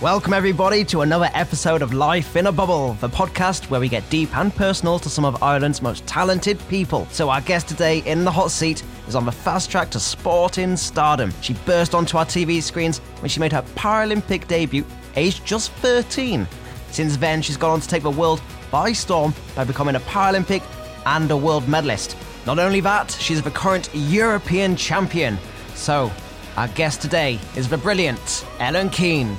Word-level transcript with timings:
Welcome, 0.00 0.32
everybody, 0.32 0.82
to 0.86 1.02
another 1.02 1.28
episode 1.34 1.82
of 1.82 1.92
Life 1.92 2.34
in 2.34 2.46
a 2.46 2.52
Bubble, 2.52 2.94
the 3.02 3.08
podcast 3.10 3.68
where 3.68 3.80
we 3.80 3.86
get 3.86 4.08
deep 4.08 4.34
and 4.34 4.54
personal 4.54 4.98
to 4.98 5.10
some 5.10 5.26
of 5.26 5.42
Ireland's 5.42 5.82
most 5.82 6.06
talented 6.06 6.58
people. 6.70 7.06
So, 7.10 7.28
our 7.28 7.42
guest 7.42 7.68
today 7.68 7.98
in 8.06 8.24
the 8.24 8.30
hot 8.30 8.50
seat 8.50 8.82
is 9.08 9.14
on 9.14 9.26
the 9.26 9.30
fast 9.30 9.70
track 9.70 9.90
to 9.90 10.00
sporting 10.00 10.74
stardom. 10.78 11.34
She 11.42 11.52
burst 11.66 11.94
onto 11.94 12.16
our 12.16 12.24
TV 12.24 12.62
screens 12.62 12.96
when 13.20 13.28
she 13.28 13.40
made 13.40 13.52
her 13.52 13.60
Paralympic 13.74 14.48
debut, 14.48 14.86
aged 15.16 15.44
just 15.44 15.70
13. 15.72 16.48
Since 16.92 17.18
then, 17.18 17.42
she's 17.42 17.58
gone 17.58 17.72
on 17.72 17.80
to 17.82 17.88
take 17.88 18.02
the 18.02 18.10
world 18.10 18.40
by 18.70 18.92
storm 18.92 19.34
by 19.54 19.64
becoming 19.64 19.96
a 19.96 20.00
Paralympic 20.00 20.62
and 21.04 21.30
a 21.30 21.36
world 21.36 21.68
medalist. 21.68 22.16
Not 22.46 22.58
only 22.58 22.80
that, 22.80 23.10
she's 23.10 23.42
the 23.42 23.50
current 23.50 23.90
European 23.92 24.76
champion. 24.76 25.36
So, 25.74 26.10
our 26.56 26.68
guest 26.68 27.02
today 27.02 27.38
is 27.54 27.68
the 27.68 27.76
brilliant 27.76 28.46
Ellen 28.60 28.88
Keane. 28.88 29.36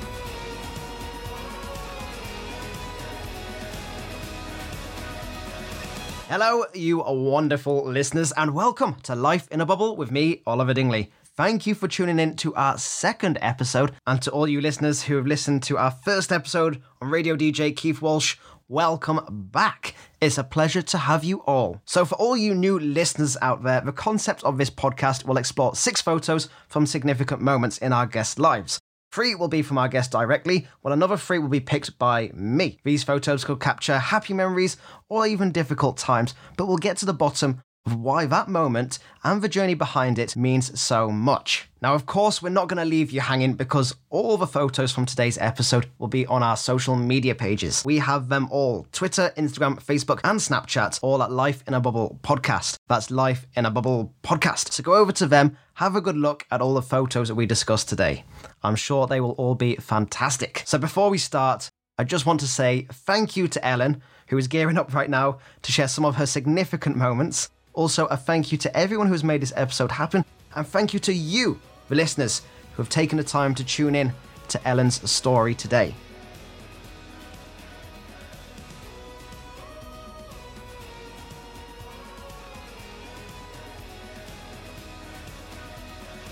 Hello, 6.32 6.64
you 6.74 7.04
wonderful 7.04 7.86
listeners, 7.86 8.32
and 8.38 8.54
welcome 8.54 8.96
to 9.04 9.16
Life 9.16 9.50
in 9.52 9.60
a 9.60 9.66
Bubble 9.66 9.98
with 9.98 10.12
me, 10.12 10.42
Oliver 10.48 10.74
Dingley. 10.74 11.12
Thank 11.36 11.68
you 11.68 11.76
for 11.76 11.90
tuning 11.90 12.20
in 12.20 12.38
to 12.38 12.56
our 12.56 12.78
second 12.78 13.38
episode, 13.42 13.92
and 14.08 14.22
to 14.22 14.32
all 14.32 14.48
you 14.48 14.62
listeners 14.62 15.04
who 15.04 15.18
have 15.18 15.28
listened 15.28 15.62
to 15.64 15.78
our 15.78 15.92
first 15.92 16.32
episode 16.32 16.82
on 17.02 17.10
Radio 17.10 17.36
DJ 17.36 17.76
Keith 17.76 18.02
Walsh, 18.02 18.38
welcome 18.70 19.20
back. 19.52 19.94
It's 20.22 20.38
a 20.38 20.46
pleasure 20.46 20.82
to 20.82 21.00
have 21.00 21.26
you 21.26 21.40
all. 21.42 21.82
So, 21.84 22.06
for 22.06 22.16
all 22.16 22.38
you 22.38 22.56
new 22.56 22.80
listeners 22.80 23.36
out 23.42 23.64
there, 23.64 23.82
the 23.82 23.92
concept 23.92 24.42
of 24.46 24.58
this 24.58 24.70
podcast 24.70 25.26
will 25.26 25.36
explore 25.36 25.76
six 25.76 26.00
photos 26.00 26.48
from 26.70 26.86
significant 26.86 27.42
moments 27.42 27.78
in 27.80 27.92
our 27.92 28.06
guests' 28.06 28.40
lives. 28.40 28.80
Three 29.12 29.36
will 29.36 29.50
be 29.50 29.62
from 29.62 29.78
our 29.78 29.90
guest 29.90 30.12
directly, 30.12 30.68
while 30.82 30.94
another 30.94 31.18
three 31.18 31.38
will 31.38 31.50
be 31.50 31.60
picked 31.60 32.00
by 32.00 32.32
me. 32.34 32.80
These 32.86 33.04
photos 33.04 33.44
could 33.44 33.60
capture 33.60 34.00
happy 34.00 34.34
memories 34.34 34.78
or 35.10 35.28
even 35.28 35.52
difficult 35.52 35.98
times, 35.98 36.34
but 36.56 36.68
we'll 36.68 36.78
get 36.78 36.96
to 36.98 37.06
the 37.06 37.14
bottom 37.14 37.62
of 37.86 37.96
why 37.96 38.26
that 38.26 38.48
moment 38.48 39.00
and 39.24 39.42
the 39.42 39.50
journey 39.50 39.74
behind 39.74 40.20
it 40.20 40.36
means 40.36 40.80
so 40.80 41.10
much. 41.10 41.68
Now, 41.82 41.96
of 41.96 42.06
course, 42.06 42.42
we're 42.42 42.50
not 42.50 42.68
going 42.68 42.78
to 42.78 42.86
leave 42.86 43.12
you 43.12 43.22
hanging 43.22 43.54
because 43.54 43.96
all 44.10 44.38
the 44.38 44.46
photos 44.46 44.92
from 44.92 45.06
today's 45.06 45.38
episode 45.40 45.88
will 45.98 46.08
be 46.08 46.28
on 46.28 46.44
our 46.44 46.56
social 46.56 46.96
media 46.96 47.34
pages. 47.34 47.84
We 47.84 47.98
have 47.98 48.30
them 48.30 48.48
all 48.52 48.86
Twitter, 48.92 49.34
Instagram, 49.36 49.84
Facebook, 49.84 50.20
and 50.24 50.40
Snapchat, 50.40 51.00
all 51.02 51.24
at 51.24 51.32
Life 51.32 51.64
in 51.68 51.74
a 51.74 51.80
Bubble 51.80 52.20
Podcast. 52.24 52.76
That's 52.88 53.10
Life 53.10 53.48
in 53.56 53.66
a 53.66 53.72
Bubble 53.72 54.14
Podcast. 54.24 54.72
So 54.72 54.84
go 54.84 54.96
over 54.96 55.12
to 55.14 55.26
them, 55.26 55.58
have 55.76 55.96
a 55.96 56.02
good 56.02 56.18
look 56.18 56.46
at 56.52 56.62
all 56.62 56.76
the 56.76 56.82
photos 56.84 57.30
that 57.30 57.36
we 57.36 57.48
discussed 57.48 57.90
today. 57.90 58.26
I'm 58.62 58.76
sure 58.76 59.08
they 59.08 59.22
will 59.22 59.32
all 59.32 59.56
be 59.56 59.76
fantastic. 59.78 60.62
So 60.66 60.78
before 60.78 61.10
we 61.10 61.18
start, 61.18 61.72
I 61.98 62.04
just 62.04 62.28
want 62.28 62.40
to 62.42 62.48
say 62.48 62.88
thank 62.92 63.36
you 63.36 63.48
to 63.48 63.66
Ellen, 63.66 64.04
who 64.28 64.38
is 64.38 64.48
gearing 64.48 64.78
up 64.78 64.94
right 64.94 65.10
now 65.10 65.40
to 65.64 65.72
share 65.72 65.88
some 65.88 66.06
of 66.06 66.16
her 66.18 66.26
significant 66.28 66.96
moments. 66.96 67.50
Also, 67.74 68.06
a 68.08 68.18
thank 68.18 68.52
you 68.52 68.58
to 68.58 68.78
everyone 68.78 69.08
who 69.08 69.14
has 69.14 69.24
made 69.24 69.42
this 69.42 69.54
episode 69.56 69.92
happen, 69.92 70.26
and 70.56 70.68
thank 70.68 70.94
you 70.94 71.00
to 71.00 71.14
you, 71.14 71.60
the 71.88 71.96
listeners, 71.96 72.42
who 72.74 72.82
have 72.82 72.90
taken 72.90 73.18
the 73.18 73.24
time 73.24 73.56
to 73.56 73.64
tune 73.64 73.96
in 73.96 74.14
to 74.50 74.68
Ellen's 74.68 75.10
story 75.10 75.56
today. 75.56 75.96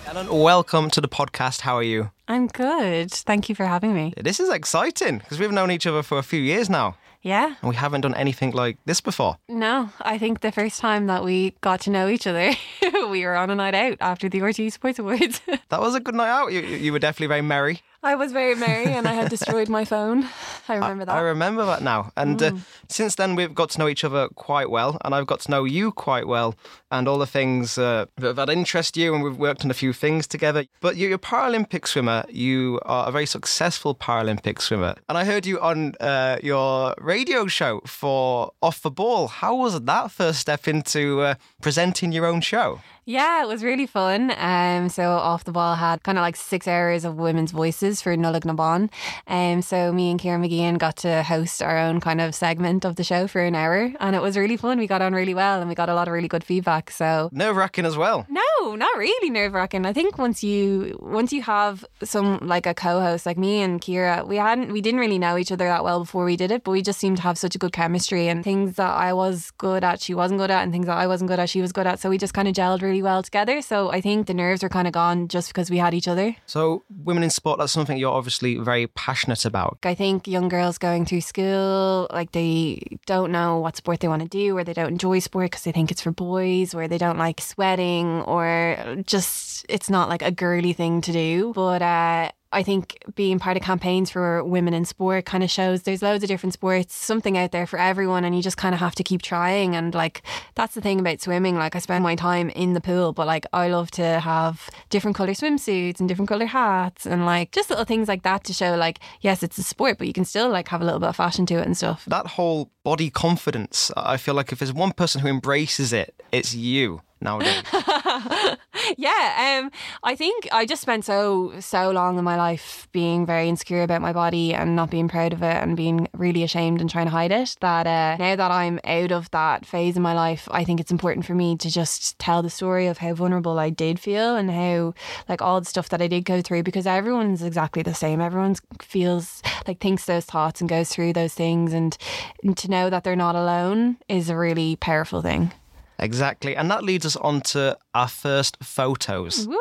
Ellen, 0.05 0.27
welcome 0.27 0.89
to 0.89 0.99
the 0.99 1.07
podcast. 1.07 1.61
How 1.61 1.75
are 1.75 1.83
you? 1.83 2.11
I'm 2.29 2.45
good. 2.47 3.11
Thank 3.11 3.49
you 3.49 3.55
for 3.55 3.65
having 3.65 3.93
me. 3.95 4.13
This 4.15 4.39
is 4.39 4.49
exciting 4.49 5.17
because 5.17 5.39
we've 5.39 5.51
known 5.51 5.71
each 5.71 5.87
other 5.87 6.03
for 6.03 6.19
a 6.19 6.23
few 6.23 6.39
years 6.39 6.69
now 6.69 6.95
Yeah. 7.23 7.55
and 7.61 7.69
we 7.69 7.75
haven't 7.75 8.01
done 8.01 8.13
anything 8.13 8.51
like 8.51 8.77
this 8.85 9.01
before. 9.01 9.37
No, 9.49 9.89
I 9.99 10.19
think 10.19 10.41
the 10.41 10.51
first 10.51 10.79
time 10.79 11.07
that 11.07 11.23
we 11.23 11.55
got 11.61 11.81
to 11.81 11.89
know 11.89 12.07
each 12.07 12.27
other, 12.27 12.51
we 13.09 13.25
were 13.25 13.35
on 13.35 13.49
a 13.49 13.55
night 13.55 13.73
out 13.73 13.97
after 13.99 14.29
the 14.29 14.41
RT 14.41 14.71
Sports 14.71 14.99
Awards. 14.99 15.41
That 15.69 15.81
was 15.81 15.93
a 15.93 15.99
good 15.99 16.15
night 16.15 16.29
out. 16.29 16.51
You, 16.51 16.61
you 16.61 16.91
were 16.91 16.97
definitely 16.97 17.27
very 17.27 17.43
merry. 17.43 17.81
I 18.01 18.15
was 18.15 18.31
very 18.31 18.55
merry 18.55 18.85
and 18.91 19.07
I 19.07 19.13
had 19.13 19.29
destroyed 19.35 19.69
my 19.69 19.85
phone. 19.85 20.25
I 20.67 20.73
remember 20.75 21.05
that. 21.05 21.13
I 21.15 21.19
remember 21.19 21.63
that 21.65 21.83
now. 21.83 22.11
And 22.17 22.41
uh, 22.41 22.51
since 22.87 23.13
then, 23.13 23.35
we've 23.35 23.53
got 23.53 23.69
to 23.71 23.79
know 23.79 23.87
each 23.87 24.03
other 24.03 24.29
quite 24.29 24.71
well, 24.71 24.97
and 25.05 25.13
I've 25.13 25.27
got 25.27 25.41
to 25.41 25.51
know 25.51 25.65
you 25.65 25.91
quite 25.91 26.25
well, 26.25 26.55
and 26.89 27.07
all 27.07 27.19
the 27.19 27.27
things 27.27 27.77
uh, 27.77 28.05
that, 28.17 28.35
that 28.37 28.49
interest 28.49 28.97
you, 28.97 29.13
and 29.13 29.23
we've 29.23 29.37
worked 29.37 29.63
on 29.63 29.69
a 29.69 29.75
few 29.75 29.93
things 29.93 30.25
together. 30.25 30.65
But 30.81 30.95
you're 30.97 31.13
a 31.13 31.19
Paralympic 31.19 31.85
swimmer. 31.85 32.18
You 32.29 32.79
are 32.85 33.07
a 33.07 33.11
very 33.11 33.25
successful 33.25 33.95
Paralympic 33.95 34.61
swimmer, 34.61 34.95
and 35.07 35.17
I 35.17 35.25
heard 35.25 35.45
you 35.45 35.59
on 35.59 35.95
uh, 35.99 36.37
your 36.43 36.95
radio 36.97 37.47
show 37.47 37.81
for 37.85 38.51
Off 38.61 38.81
the 38.81 38.91
Ball. 38.91 39.27
How 39.27 39.55
was 39.55 39.79
that 39.79 40.11
first 40.11 40.39
step 40.39 40.67
into 40.67 41.21
uh, 41.21 41.35
presenting 41.61 42.11
your 42.11 42.25
own 42.25 42.41
show? 42.41 42.81
Yeah, 43.05 43.41
it 43.41 43.47
was 43.47 43.63
really 43.63 43.87
fun. 43.87 44.31
Um, 44.37 44.87
so 44.87 45.09
off 45.09 45.43
the 45.43 45.51
ball 45.51 45.73
had 45.73 46.03
kind 46.03 46.19
of 46.19 46.21
like 46.21 46.35
six 46.35 46.67
hours 46.67 47.03
of 47.05 47.15
women's 47.15 47.51
voices 47.51 48.03
for 48.03 48.15
Nollaig 48.15 48.45
na 48.45 48.53
mBan. 48.53 48.91
Um, 49.25 49.63
so 49.63 49.91
me 49.91 50.11
and 50.11 50.19
Ciara 50.21 50.37
Mageean 50.39 50.77
got 50.77 50.97
to 50.97 51.23
host 51.23 51.63
our 51.63 51.75
own 51.75 52.01
kind 52.01 52.21
of 52.21 52.35
segment 52.35 52.85
of 52.85 52.97
the 52.97 53.03
show 53.03 53.25
for 53.25 53.41
an 53.41 53.55
hour, 53.55 53.91
and 53.99 54.15
it 54.15 54.21
was 54.21 54.37
really 54.37 54.57
fun. 54.57 54.77
We 54.77 54.85
got 54.85 55.01
on 55.01 55.13
really 55.13 55.33
well, 55.33 55.59
and 55.59 55.67
we 55.67 55.73
got 55.73 55.89
a 55.89 55.95
lot 55.95 56.07
of 56.07 56.13
really 56.13 56.27
good 56.27 56.43
feedback. 56.43 56.91
So 56.91 57.29
Nerve 57.31 57.55
wracking 57.55 57.85
as 57.85 57.97
well. 57.97 58.27
no, 58.29 58.75
not 58.75 58.95
really 58.95 59.31
nerve 59.31 59.53
wracking. 59.53 59.87
I 59.87 59.93
think 59.93 60.19
once 60.19 60.43
you 60.43 60.95
once 61.01 61.33
you 61.33 61.41
have 61.41 61.83
some 62.03 62.37
like 62.43 62.67
a 62.67 62.75
co-host 62.75 63.25
like 63.25 63.39
me 63.39 63.61
and 63.63 63.81
Ciara, 63.81 64.23
we 64.23 64.35
hadn't 64.35 64.71
we 64.71 64.81
didn't 64.81 64.99
really 64.99 65.17
know 65.17 65.35
each 65.35 65.51
other 65.51 65.65
that 65.65 65.83
well 65.83 66.01
before 66.01 66.25
we 66.25 66.35
did 66.37 66.51
it, 66.51 66.63
but 66.63 66.71
we 66.71 66.83
just 66.83 66.99
seemed 66.99 67.17
to 67.17 67.23
have 67.23 67.39
such 67.39 67.55
a 67.55 67.57
good 67.57 67.71
chemistry 67.73 68.27
and 68.27 68.43
things 68.43 68.75
that 68.75 68.93
I 68.93 69.13
was 69.13 69.49
good 69.57 69.83
at, 69.83 69.99
she 69.99 70.13
wasn't 70.13 70.39
good 70.39 70.51
at, 70.51 70.61
and 70.61 70.71
things 70.71 70.85
that 70.85 70.97
I 70.97 71.07
wasn't 71.07 71.29
good 71.29 71.39
at, 71.39 71.48
she 71.49 71.61
was 71.61 71.71
good 71.71 71.87
at. 71.87 71.99
So 71.99 72.09
we 72.09 72.17
just 72.17 72.33
kind 72.33 72.47
of 72.47 72.53
gelled 72.53 72.81
really 72.81 73.01
well 73.01 73.23
together. 73.23 73.61
So 73.61 73.91
I 73.91 74.01
think 74.01 74.27
the 74.27 74.33
nerves 74.33 74.63
were 74.63 74.69
kind 74.69 74.87
of 74.87 74.93
gone 74.93 75.27
just 75.27 75.49
because 75.49 75.69
we 75.69 75.77
had 75.77 75.93
each 75.93 76.07
other. 76.07 76.35
So, 76.45 76.83
women 77.03 77.23
in 77.23 77.29
sport, 77.29 77.59
that's 77.59 77.71
something 77.71 77.97
you're 77.97 78.11
obviously 78.11 78.57
very 78.57 78.87
passionate 78.87 79.45
about. 79.45 79.79
I 79.83 79.95
think 79.95 80.27
young 80.27 80.49
girls 80.49 80.77
going 80.77 81.05
through 81.05 81.21
school, 81.21 82.07
like 82.11 82.31
they 82.31 82.81
don't 83.05 83.31
know 83.31 83.59
what 83.59 83.75
sport 83.77 83.99
they 83.99 84.07
want 84.07 84.21
to 84.21 84.27
do, 84.27 84.55
or 84.55 84.63
they 84.63 84.73
don't 84.73 84.91
enjoy 84.91 85.19
sport 85.19 85.51
because 85.51 85.63
they 85.63 85.71
think 85.71 85.91
it's 85.91 86.01
for 86.01 86.11
boys, 86.11 86.73
or 86.73 86.87
they 86.87 86.97
don't 86.97 87.17
like 87.17 87.41
sweating, 87.41 88.21
or 88.21 89.03
just 89.05 89.65
it's 89.69 89.89
not 89.89 90.09
like 90.09 90.21
a 90.21 90.31
girly 90.31 90.73
thing 90.73 91.01
to 91.01 91.11
do. 91.11 91.51
But 91.53 91.81
uh, 91.81 92.31
I 92.51 92.63
think 92.63 93.03
being 93.13 93.37
part 93.37 93.57
of 93.57 93.63
campaigns 93.63 94.09
for 94.09 94.43
women 94.43 94.73
in 94.73 94.83
sport 94.85 95.25
kind 95.25 95.43
of 95.43 95.51
shows 95.51 95.83
there's 95.83 96.01
loads 96.01 96.23
of 96.23 96.27
different 96.29 96.53
sports, 96.53 96.95
something 96.95 97.37
out 97.37 97.51
there 97.51 97.67
for 97.67 97.77
everyone, 97.77 98.25
and 98.25 98.35
you 98.35 98.41
just 98.41 98.57
kind 98.57 98.73
of 98.73 98.79
have 98.79 98.95
to 98.95 99.03
keep 99.03 99.21
trying. 99.21 99.75
And 99.75 99.93
like 99.93 100.23
that's 100.55 100.73
the 100.73 100.81
thing 100.81 100.99
about 100.99 101.21
swimming. 101.21 101.55
Like 101.55 101.75
I 101.75 101.79
spend 101.79 102.03
my 102.03 102.15
time 102.15 102.49
in 102.49 102.73
the 102.73 102.81
pool, 102.81 103.13
but 103.13 103.27
like 103.27 103.45
I 103.53 103.67
love 103.67 103.91
to 103.91 104.19
have 104.19 104.69
different 104.89 105.15
color 105.15 105.33
swimsuits 105.33 105.99
and 105.99 106.09
different 106.09 106.29
color 106.29 106.47
hats, 106.47 107.05
and 107.05 107.25
like 107.25 107.51
just 107.51 107.69
little 107.69 107.85
things 107.85 108.07
like 108.07 108.23
that 108.23 108.43
to 108.45 108.53
show 108.53 108.75
like 108.75 108.99
yes, 109.21 109.43
it's 109.43 109.57
a 109.57 109.63
sport, 109.63 109.97
but 109.99 110.07
you 110.07 110.13
can 110.13 110.25
still 110.25 110.49
like 110.49 110.67
have 110.69 110.81
a 110.81 110.85
little 110.85 110.99
bit 110.99 111.09
of 111.09 111.15
fashion 111.15 111.45
to 111.47 111.55
it 111.55 111.65
and 111.65 111.77
stuff. 111.77 112.05
that 112.05 112.27
whole 112.27 112.71
body 112.83 113.11
confidence, 113.11 113.91
I 113.95 114.17
feel 114.17 114.33
like 114.33 114.51
if 114.51 114.59
there's 114.59 114.73
one 114.73 114.93
person 114.93 115.21
who 115.21 115.27
embraces 115.27 115.93
it, 115.93 116.19
it's 116.31 116.55
you 116.55 117.01
nowadays. 117.21 117.61
yeah, 118.97 119.59
um, 119.61 119.71
I 120.03 120.15
think 120.15 120.47
I 120.51 120.65
just 120.65 120.81
spent 120.81 121.05
so 121.05 121.53
so 121.59 121.91
long 121.91 122.17
in 122.17 122.23
my 122.23 122.35
life 122.35 122.87
being 122.91 123.25
very 123.25 123.49
insecure 123.49 123.83
about 123.83 124.01
my 124.01 124.13
body 124.13 124.53
and 124.53 124.75
not 124.75 124.89
being 124.89 125.07
proud 125.07 125.33
of 125.33 125.43
it 125.43 125.55
and 125.55 125.75
being 125.75 126.07
really 126.13 126.43
ashamed 126.43 126.81
and 126.81 126.89
trying 126.89 127.05
to 127.05 127.11
hide 127.11 127.31
it. 127.31 127.55
That 127.61 127.87
uh, 127.87 128.17
now 128.17 128.35
that 128.35 128.51
I'm 128.51 128.79
out 128.83 129.11
of 129.11 129.29
that 129.31 129.65
phase 129.65 129.95
in 129.95 130.01
my 130.01 130.13
life, 130.13 130.47
I 130.51 130.63
think 130.63 130.79
it's 130.79 130.91
important 130.91 131.25
for 131.25 131.35
me 131.35 131.57
to 131.57 131.69
just 131.69 132.17
tell 132.19 132.41
the 132.41 132.49
story 132.49 132.87
of 132.87 132.99
how 132.99 133.13
vulnerable 133.13 133.59
I 133.59 133.69
did 133.69 133.99
feel 133.99 134.35
and 134.35 134.49
how 134.51 134.93
like 135.27 135.41
all 135.41 135.59
the 135.59 135.65
stuff 135.65 135.89
that 135.89 136.01
I 136.01 136.07
did 136.07 136.25
go 136.25 136.41
through 136.41 136.63
because 136.63 136.87
everyone's 136.87 137.43
exactly 137.43 137.83
the 137.83 137.93
same. 137.93 138.21
Everyone 138.21 138.55
feels 138.81 139.41
like 139.67 139.79
thinks 139.79 140.05
those 140.05 140.25
thoughts 140.25 140.61
and 140.61 140.69
goes 140.69 140.89
through 140.89 141.13
those 141.13 141.33
things, 141.33 141.73
and, 141.73 141.97
and 142.43 142.57
to 142.57 142.69
know 142.69 142.89
that 142.89 143.03
they're 143.03 143.15
not 143.15 143.35
alone 143.35 143.97
is 144.07 144.29
a 144.29 144.37
really 144.37 144.75
powerful 144.75 145.21
thing. 145.21 145.51
Exactly. 145.99 146.55
And 146.55 146.69
that 146.71 146.83
leads 146.83 147.05
us 147.05 147.15
on 147.17 147.41
to 147.41 147.77
our 147.93 148.07
first 148.07 148.57
photos. 148.63 149.47
Woo! 149.47 149.57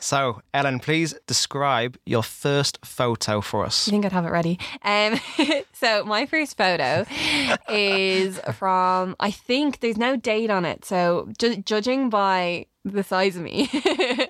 So, 0.00 0.40
Ellen, 0.54 0.80
please 0.80 1.14
describe 1.26 1.98
your 2.06 2.22
first 2.22 2.78
photo 2.84 3.42
for 3.42 3.66
us. 3.66 3.86
I 3.86 3.90
think 3.90 4.06
I'd 4.06 4.12
have 4.12 4.24
it 4.24 4.30
ready. 4.30 4.58
Um, 4.82 5.20
so 5.74 6.04
my 6.04 6.24
first 6.24 6.56
photo 6.56 7.04
is 7.68 8.40
from 8.54 9.14
I 9.20 9.30
think 9.30 9.80
there's 9.80 9.98
no 9.98 10.16
date 10.16 10.50
on 10.50 10.64
it. 10.64 10.86
So 10.86 11.28
ju- 11.38 11.56
judging 11.56 12.08
by 12.08 12.66
the 12.82 13.02
size 13.02 13.36
of 13.36 13.42
me 13.42 13.68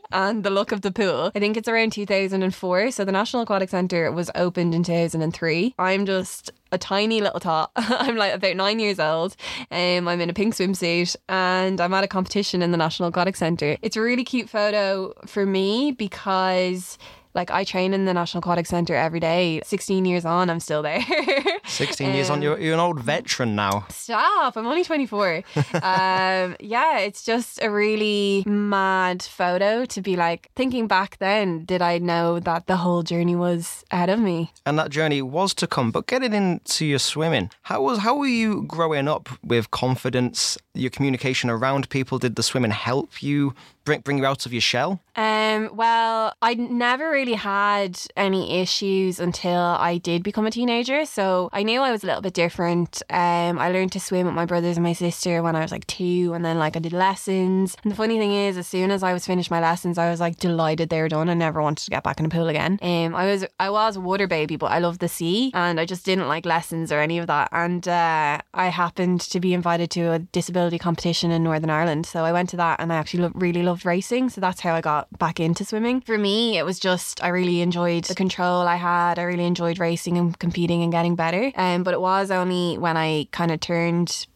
and 0.12 0.42
the 0.42 0.50
look 0.50 0.72
of 0.72 0.80
the 0.80 0.90
pool, 0.90 1.30
I 1.36 1.38
think 1.38 1.56
it's 1.56 1.68
around 1.68 1.92
2004. 1.92 2.90
So 2.90 3.04
the 3.04 3.12
National 3.12 3.44
Aquatic 3.44 3.70
Centre 3.70 4.10
was 4.10 4.28
opened 4.34 4.74
in 4.74 4.82
2003. 4.82 5.76
I'm 5.78 6.04
just 6.04 6.50
a 6.72 6.78
tiny 6.78 7.20
little 7.20 7.40
tot. 7.40 7.70
I'm 7.76 8.16
like 8.16 8.34
about 8.34 8.56
nine 8.56 8.78
years 8.78 8.98
old. 8.98 9.36
Um, 9.70 10.08
I'm 10.08 10.20
in 10.20 10.30
a 10.30 10.34
pink 10.34 10.54
swimsuit 10.54 11.16
and 11.28 11.80
I'm 11.80 11.94
at 11.94 12.04
a 12.04 12.08
competition 12.08 12.62
in 12.62 12.70
the 12.70 12.76
National 12.76 13.08
Aquatic 13.08 13.36
Centre. 13.36 13.76
It's 13.82 13.96
a 13.96 14.00
really 14.00 14.24
cute 14.24 14.48
photo 14.48 15.12
for 15.26 15.46
me 15.46 15.92
because 15.92 16.98
Like 17.34 17.50
I 17.50 17.64
train 17.64 17.94
in 17.94 18.04
the 18.06 18.14
National 18.14 18.40
Aquatic 18.40 18.66
Centre 18.66 18.94
every 18.96 19.20
day. 19.20 19.60
16 19.64 20.04
years 20.04 20.24
on, 20.24 20.50
I'm 20.50 20.60
still 20.60 20.82
there. 20.82 21.00
16 21.66 22.12
years 22.14 22.28
on, 22.30 22.38
Um, 22.38 22.42
you're, 22.42 22.58
you're 22.58 22.74
an 22.74 22.80
old 22.80 23.00
veteran 23.00 23.54
now. 23.54 23.86
Stop! 23.88 24.56
I'm 24.56 24.66
only 24.66 24.82
24. 24.84 25.36
um, 25.74 26.56
yeah, 26.60 26.98
it's 26.98 27.22
just 27.24 27.62
a 27.62 27.70
really 27.70 28.42
mad 28.46 29.22
photo 29.22 29.84
to 29.84 30.00
be 30.02 30.16
like 30.16 30.50
thinking 30.56 30.86
back 30.88 31.18
then. 31.18 31.64
Did 31.64 31.82
I 31.82 31.98
know 31.98 32.40
that 32.40 32.66
the 32.66 32.76
whole 32.78 33.02
journey 33.02 33.36
was 33.36 33.84
ahead 33.90 34.10
of 34.10 34.18
me? 34.20 34.52
and 34.66 34.78
that 34.78 34.90
journey 34.90 35.22
was 35.22 35.54
to 35.54 35.66
come. 35.66 35.90
But 35.90 36.06
getting 36.06 36.32
into 36.32 36.84
your 36.86 36.98
swimming, 36.98 37.50
how 37.62 37.82
was 37.82 37.98
how 37.98 38.16
were 38.16 38.26
you 38.26 38.62
growing 38.62 39.08
up 39.08 39.28
with 39.42 39.70
confidence? 39.70 40.58
Your 40.74 40.90
communication 40.90 41.50
around 41.50 41.88
people 41.90 42.18
did 42.18 42.36
the 42.36 42.42
swimming 42.42 42.70
help 42.70 43.22
you 43.22 43.54
bring 43.84 44.00
bring 44.00 44.18
you 44.18 44.26
out 44.26 44.46
of 44.46 44.52
your 44.52 44.60
shell? 44.60 45.00
Um, 45.16 45.70
well, 45.74 46.32
I 46.40 46.54
never 46.54 47.10
really 47.10 47.34
had 47.34 48.00
any 48.16 48.60
issues 48.60 49.20
until 49.20 49.60
I 49.60 49.98
did 49.98 50.22
become 50.22 50.46
a 50.46 50.50
teenager. 50.50 51.04
So 51.04 51.50
I 51.52 51.62
knew 51.62 51.80
I 51.80 51.90
was 51.90 52.02
a 52.02 52.06
little 52.06 52.22
bit 52.22 52.32
different. 52.32 53.02
Um, 53.10 53.58
I 53.58 53.70
learned 53.70 53.92
to 53.92 54.00
swim 54.00 54.26
with 54.26 54.34
my 54.34 54.46
brothers 54.46 54.76
and 54.76 54.84
my 54.84 54.92
sister 54.92 55.42
when 55.42 55.56
I 55.56 55.60
was 55.60 55.72
like 55.72 55.86
two, 55.86 56.32
and 56.34 56.44
then 56.44 56.58
like 56.58 56.76
I 56.76 56.80
did 56.80 56.92
lessons. 56.92 57.76
And 57.82 57.90
the 57.92 57.96
funny 57.96 58.18
thing 58.18 58.32
is, 58.32 58.56
as 58.56 58.66
soon 58.66 58.90
as 58.90 59.02
I 59.02 59.12
was 59.12 59.26
finished 59.26 59.50
my 59.50 59.60
lessons, 59.60 59.98
I 59.98 60.10
was 60.10 60.20
like 60.20 60.38
delighted 60.38 60.88
they 60.88 61.00
were 61.00 61.08
done. 61.08 61.28
I 61.28 61.34
never 61.34 61.60
wanted 61.60 61.84
to 61.84 61.90
get 61.90 62.02
back 62.02 62.18
in 62.18 62.24
the 62.24 62.30
pool 62.30 62.48
again. 62.48 62.78
Um, 62.82 63.14
I 63.14 63.26
was 63.26 63.44
I 63.58 63.70
was 63.70 63.96
a 63.96 64.00
water 64.00 64.26
baby, 64.26 64.56
but 64.56 64.70
I 64.72 64.78
loved 64.78 65.00
the 65.00 65.08
sea, 65.08 65.50
and 65.54 65.80
I 65.80 65.84
just 65.84 66.04
didn't 66.04 66.28
like 66.28 66.46
lessons 66.46 66.92
or 66.92 67.00
any 67.00 67.18
of 67.18 67.26
that. 67.26 67.48
And 67.52 67.86
uh, 67.86 68.40
I 68.54 68.68
happened 68.68 69.20
to 69.22 69.40
be 69.40 69.52
invited 69.54 69.90
to 69.92 70.12
a 70.12 70.18
disability 70.18 70.78
competition 70.78 71.30
in 71.30 71.42
Northern 71.42 71.70
Ireland, 71.70 72.06
so 72.06 72.24
I 72.24 72.32
went 72.32 72.48
to 72.50 72.56
that, 72.56 72.80
and 72.80 72.92
I 72.92 72.96
actually 72.96 73.24
lo- 73.24 73.32
really 73.34 73.62
loved 73.62 73.69
racing. 73.84 74.28
So 74.30 74.40
that's 74.40 74.60
how 74.60 74.74
I 74.74 74.80
got 74.80 75.06
back 75.18 75.40
into 75.40 75.64
swimming. 75.64 76.00
For 76.00 76.18
me, 76.18 76.58
it 76.58 76.64
was 76.64 76.78
just 76.78 77.22
I 77.22 77.28
really 77.28 77.60
enjoyed 77.60 78.04
the 78.04 78.14
control 78.14 78.62
I 78.62 78.76
had. 78.76 79.18
I 79.18 79.22
really 79.22 79.46
enjoyed 79.46 79.78
racing 79.78 80.18
and 80.18 80.38
competing 80.38 80.82
and 80.82 80.92
getting 80.92 81.14
better. 81.14 81.52
Um, 81.56 81.82
but 81.82 81.94
it 81.94 82.00
was 82.00 82.30
only 82.30 82.78
when 82.78 82.96
I 82.96 83.28
kind 83.32 83.50
of 83.50 83.60
turned 83.60 84.26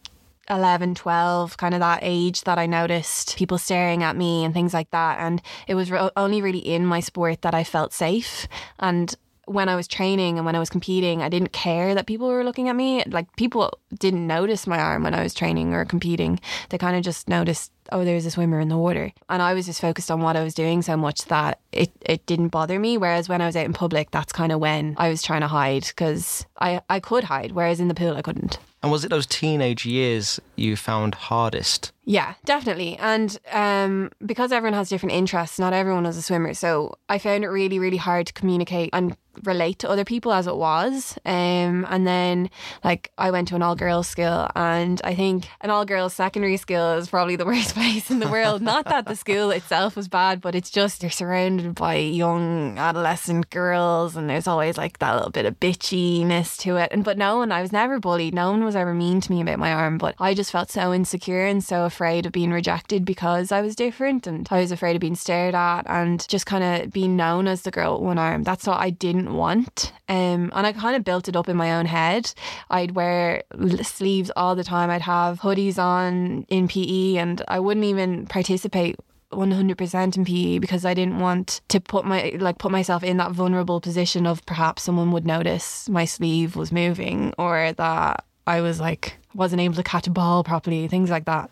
11, 0.49 0.95
12, 0.95 1.57
kind 1.57 1.73
of 1.73 1.79
that 1.79 1.99
age 2.01 2.41
that 2.41 2.59
I 2.59 2.65
noticed 2.65 3.35
people 3.37 3.57
staring 3.57 4.03
at 4.03 4.15
me 4.15 4.43
and 4.43 4.53
things 4.53 4.73
like 4.73 4.91
that. 4.91 5.19
And 5.19 5.41
it 5.67 5.75
was 5.75 5.89
re- 5.89 6.09
only 6.15 6.41
really 6.41 6.59
in 6.59 6.85
my 6.85 6.99
sport 6.99 7.41
that 7.41 7.55
I 7.55 7.63
felt 7.63 7.93
safe. 7.93 8.47
And 8.79 9.15
when 9.45 9.69
I 9.69 9.75
was 9.75 9.87
training 9.87 10.37
and 10.37 10.45
when 10.45 10.55
I 10.55 10.59
was 10.59 10.69
competing, 10.69 11.21
I 11.21 11.29
didn't 11.29 11.53
care 11.53 11.95
that 11.95 12.07
people 12.07 12.27
were 12.27 12.43
looking 12.43 12.69
at 12.69 12.75
me. 12.75 13.03
Like 13.05 13.33
people 13.35 13.79
didn't 13.97 14.25
notice 14.25 14.67
my 14.67 14.79
arm 14.79 15.03
when 15.03 15.13
I 15.13 15.23
was 15.23 15.33
training 15.33 15.73
or 15.73 15.85
competing. 15.85 16.39
They 16.69 16.77
kind 16.77 16.95
of 16.95 17.03
just 17.03 17.29
noticed, 17.29 17.71
oh, 17.91 18.05
there's 18.05 18.25
a 18.25 18.31
swimmer 18.31 18.59
in 18.59 18.69
the 18.69 18.77
water. 18.77 19.11
And 19.29 19.41
I 19.41 19.53
was 19.53 19.65
just 19.65 19.81
focused 19.81 20.11
on 20.11 20.21
what 20.21 20.35
I 20.35 20.43
was 20.43 20.53
doing 20.53 20.81
so 20.81 20.97
much 20.97 21.25
that 21.25 21.59
it, 21.71 21.91
it 22.01 22.25
didn't 22.25 22.49
bother 22.49 22.79
me. 22.79 22.97
Whereas 22.97 23.29
when 23.29 23.41
I 23.41 23.45
was 23.45 23.55
out 23.55 23.65
in 23.65 23.73
public, 23.73 24.11
that's 24.11 24.31
kind 24.31 24.51
of 24.51 24.59
when 24.59 24.95
I 24.97 25.09
was 25.09 25.21
trying 25.21 25.41
to 25.41 25.47
hide 25.47 25.85
because 25.87 26.45
I, 26.59 26.81
I 26.89 26.99
could 26.99 27.25
hide, 27.25 27.51
whereas 27.51 27.79
in 27.79 27.87
the 27.87 27.95
pool, 27.95 28.15
I 28.15 28.21
couldn't. 28.21 28.59
And 28.83 28.91
was 28.91 29.03
it 29.03 29.09
those 29.09 29.25
teenage 29.25 29.83
years 29.83 30.39
you 30.55 30.75
found 30.75 31.15
hardest? 31.15 31.91
Yeah, 32.03 32.35
definitely. 32.45 32.97
And 32.97 33.35
um, 33.51 34.11
because 34.23 34.51
everyone 34.51 34.77
has 34.77 34.89
different 34.89 35.13
interests, 35.13 35.57
not 35.57 35.73
everyone 35.73 36.05
is 36.05 36.17
a 36.17 36.21
swimmer. 36.21 36.53
So 36.53 36.93
I 37.09 37.17
found 37.17 37.43
it 37.43 37.47
really, 37.47 37.79
really 37.79 37.97
hard 37.97 38.27
to 38.27 38.33
communicate 38.33 38.91
and 38.93 39.17
relate 39.43 39.79
to 39.79 39.89
other 39.89 40.05
people 40.05 40.31
as 40.31 40.45
it 40.45 40.55
was. 40.55 41.17
Um, 41.25 41.87
and 41.89 42.05
then, 42.05 42.49
like, 42.83 43.11
I 43.17 43.31
went 43.31 43.47
to 43.49 43.55
an 43.55 43.63
all 43.63 43.75
girls 43.75 44.07
school, 44.07 44.47
and 44.55 45.01
I 45.03 45.15
think 45.15 45.47
an 45.61 45.71
all 45.71 45.83
girls 45.83 46.13
secondary 46.13 46.57
school 46.57 46.93
is 46.93 47.09
probably 47.09 47.35
the 47.35 47.45
worst 47.45 47.74
place 47.75 48.09
in 48.09 48.19
the 48.19 48.29
world. 48.29 48.61
not 48.61 48.85
that 48.85 49.05
the 49.05 49.15
school 49.15 49.51
itself 49.51 49.95
was 49.95 50.07
bad, 50.07 50.41
but 50.41 50.55
it's 50.55 50.71
just 50.71 51.03
you're 51.03 51.11
surrounded 51.11 51.75
by 51.75 51.95
young 51.95 52.77
adolescent 52.79 53.49
girls, 53.49 54.15
and 54.15 54.29
there's 54.29 54.47
always 54.47 54.77
like 54.77 54.99
that 54.99 55.15
little 55.15 55.29
bit 55.29 55.45
of 55.45 55.59
bitchiness 55.59 56.57
to 56.59 56.77
it. 56.77 56.89
And 56.91 57.03
but 57.03 57.17
no 57.17 57.37
one, 57.37 57.51
I 57.51 57.61
was 57.61 57.71
never 57.71 57.99
bullied. 57.99 58.33
No 58.33 58.49
one 58.49 58.63
was 58.63 58.75
ever 58.75 58.93
mean 58.93 59.21
to 59.21 59.31
me 59.31 59.41
about 59.41 59.59
my 59.59 59.73
arm, 59.73 59.97
but 59.97 60.15
I 60.19 60.33
just 60.33 60.51
felt 60.51 60.71
so 60.71 60.93
insecure 60.93 61.45
and 61.45 61.63
so 61.63 61.83
afraid 61.83 62.25
of 62.25 62.31
being 62.31 62.51
rejected 62.51 63.03
because 63.03 63.51
I 63.51 63.61
was 63.61 63.75
different, 63.75 64.25
and 64.25 64.47
I 64.49 64.61
was 64.61 64.71
afraid 64.71 64.95
of 64.95 65.01
being 65.01 65.15
stared 65.15 65.53
at 65.53 65.83
and 65.85 66.25
just 66.27 66.45
kind 66.45 66.63
of 66.63 66.91
being 66.91 67.15
known 67.15 67.47
as 67.47 67.63
the 67.63 67.71
girl 67.71 67.95
with 67.95 68.07
one 68.07 68.17
arm. 68.17 68.43
That's 68.43 68.65
what 68.65 68.79
I 68.79 68.89
didn't 68.89 69.33
want. 69.33 69.91
Um, 70.07 70.51
and 70.55 70.65
I 70.65 70.71
kind 70.71 70.95
of 70.95 71.03
built 71.03 71.27
it 71.27 71.35
up 71.35 71.49
in 71.49 71.57
my 71.57 71.75
own 71.75 71.87
head. 71.87 72.31
I'd 72.69 72.91
wear 72.91 73.43
sleeves 73.81 74.31
all 74.35 74.55
the 74.55 74.63
time. 74.63 74.89
I'd 74.89 75.01
have 75.01 75.41
hoodies 75.41 75.77
on 75.77 76.45
in 76.47 76.67
PE, 76.67 77.17
and 77.17 77.41
I 77.47 77.59
wouldn't 77.65 77.85
even 77.85 78.27
participate 78.27 78.95
100% 79.31 80.17
in 80.17 80.25
PE 80.25 80.59
because 80.59 80.85
I 80.85 80.93
didn't 80.93 81.19
want 81.19 81.61
to 81.69 81.79
put 81.79 82.05
my 82.05 82.35
like 82.39 82.57
put 82.57 82.71
myself 82.71 83.03
in 83.03 83.17
that 83.17 83.31
vulnerable 83.31 83.81
position 83.81 84.25
of 84.25 84.45
perhaps 84.45 84.83
someone 84.83 85.11
would 85.11 85.25
notice 85.25 85.89
my 85.89 86.05
sleeve 86.05 86.55
was 86.55 86.71
moving 86.71 87.33
or 87.37 87.73
that 87.73 88.23
I 88.47 88.61
was 88.61 88.79
like 88.79 89.17
wasn't 89.33 89.61
able 89.61 89.75
to 89.75 89.83
catch 89.83 90.07
a 90.07 90.09
ball 90.11 90.43
properly, 90.43 90.87
things 90.87 91.09
like 91.09 91.25
that. 91.25 91.49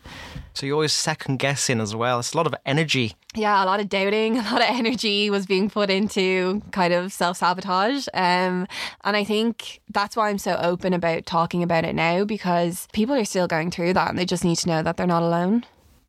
So 0.53 0.65
you're 0.65 0.75
always 0.75 0.93
second 0.93 1.39
guessing 1.39 1.81
as 1.81 1.93
well. 1.93 2.19
It's 2.19 2.33
a 2.33 2.37
lot 2.37 2.47
of 2.47 2.55
energy. 2.65 3.13
Yeah, 3.35 3.63
a 3.63 3.65
lot 3.65 3.81
of 3.81 3.89
doubting, 3.89 4.37
a 4.39 4.43
lot 4.43 4.61
of 4.61 4.67
energy 4.69 5.29
was 5.29 5.45
being 5.45 5.69
put 5.69 5.89
into 5.89 6.61
kind 6.71 6.93
of 6.93 7.11
self 7.11 7.37
sabotage. 7.37 8.07
Um, 8.13 8.67
and 9.03 9.17
I 9.17 9.23
think 9.23 9.81
that's 9.89 10.15
why 10.15 10.29
I'm 10.29 10.37
so 10.37 10.55
open 10.61 10.93
about 10.93 11.25
talking 11.25 11.63
about 11.63 11.83
it 11.83 11.95
now 11.95 12.23
because 12.23 12.87
people 12.93 13.15
are 13.15 13.25
still 13.25 13.47
going 13.47 13.71
through 13.71 13.93
that 13.93 14.09
and 14.09 14.17
they 14.17 14.25
just 14.25 14.45
need 14.45 14.57
to 14.57 14.69
know 14.69 14.83
that 14.83 14.95
they're 14.95 15.07
not 15.07 15.23
alone. 15.23 15.65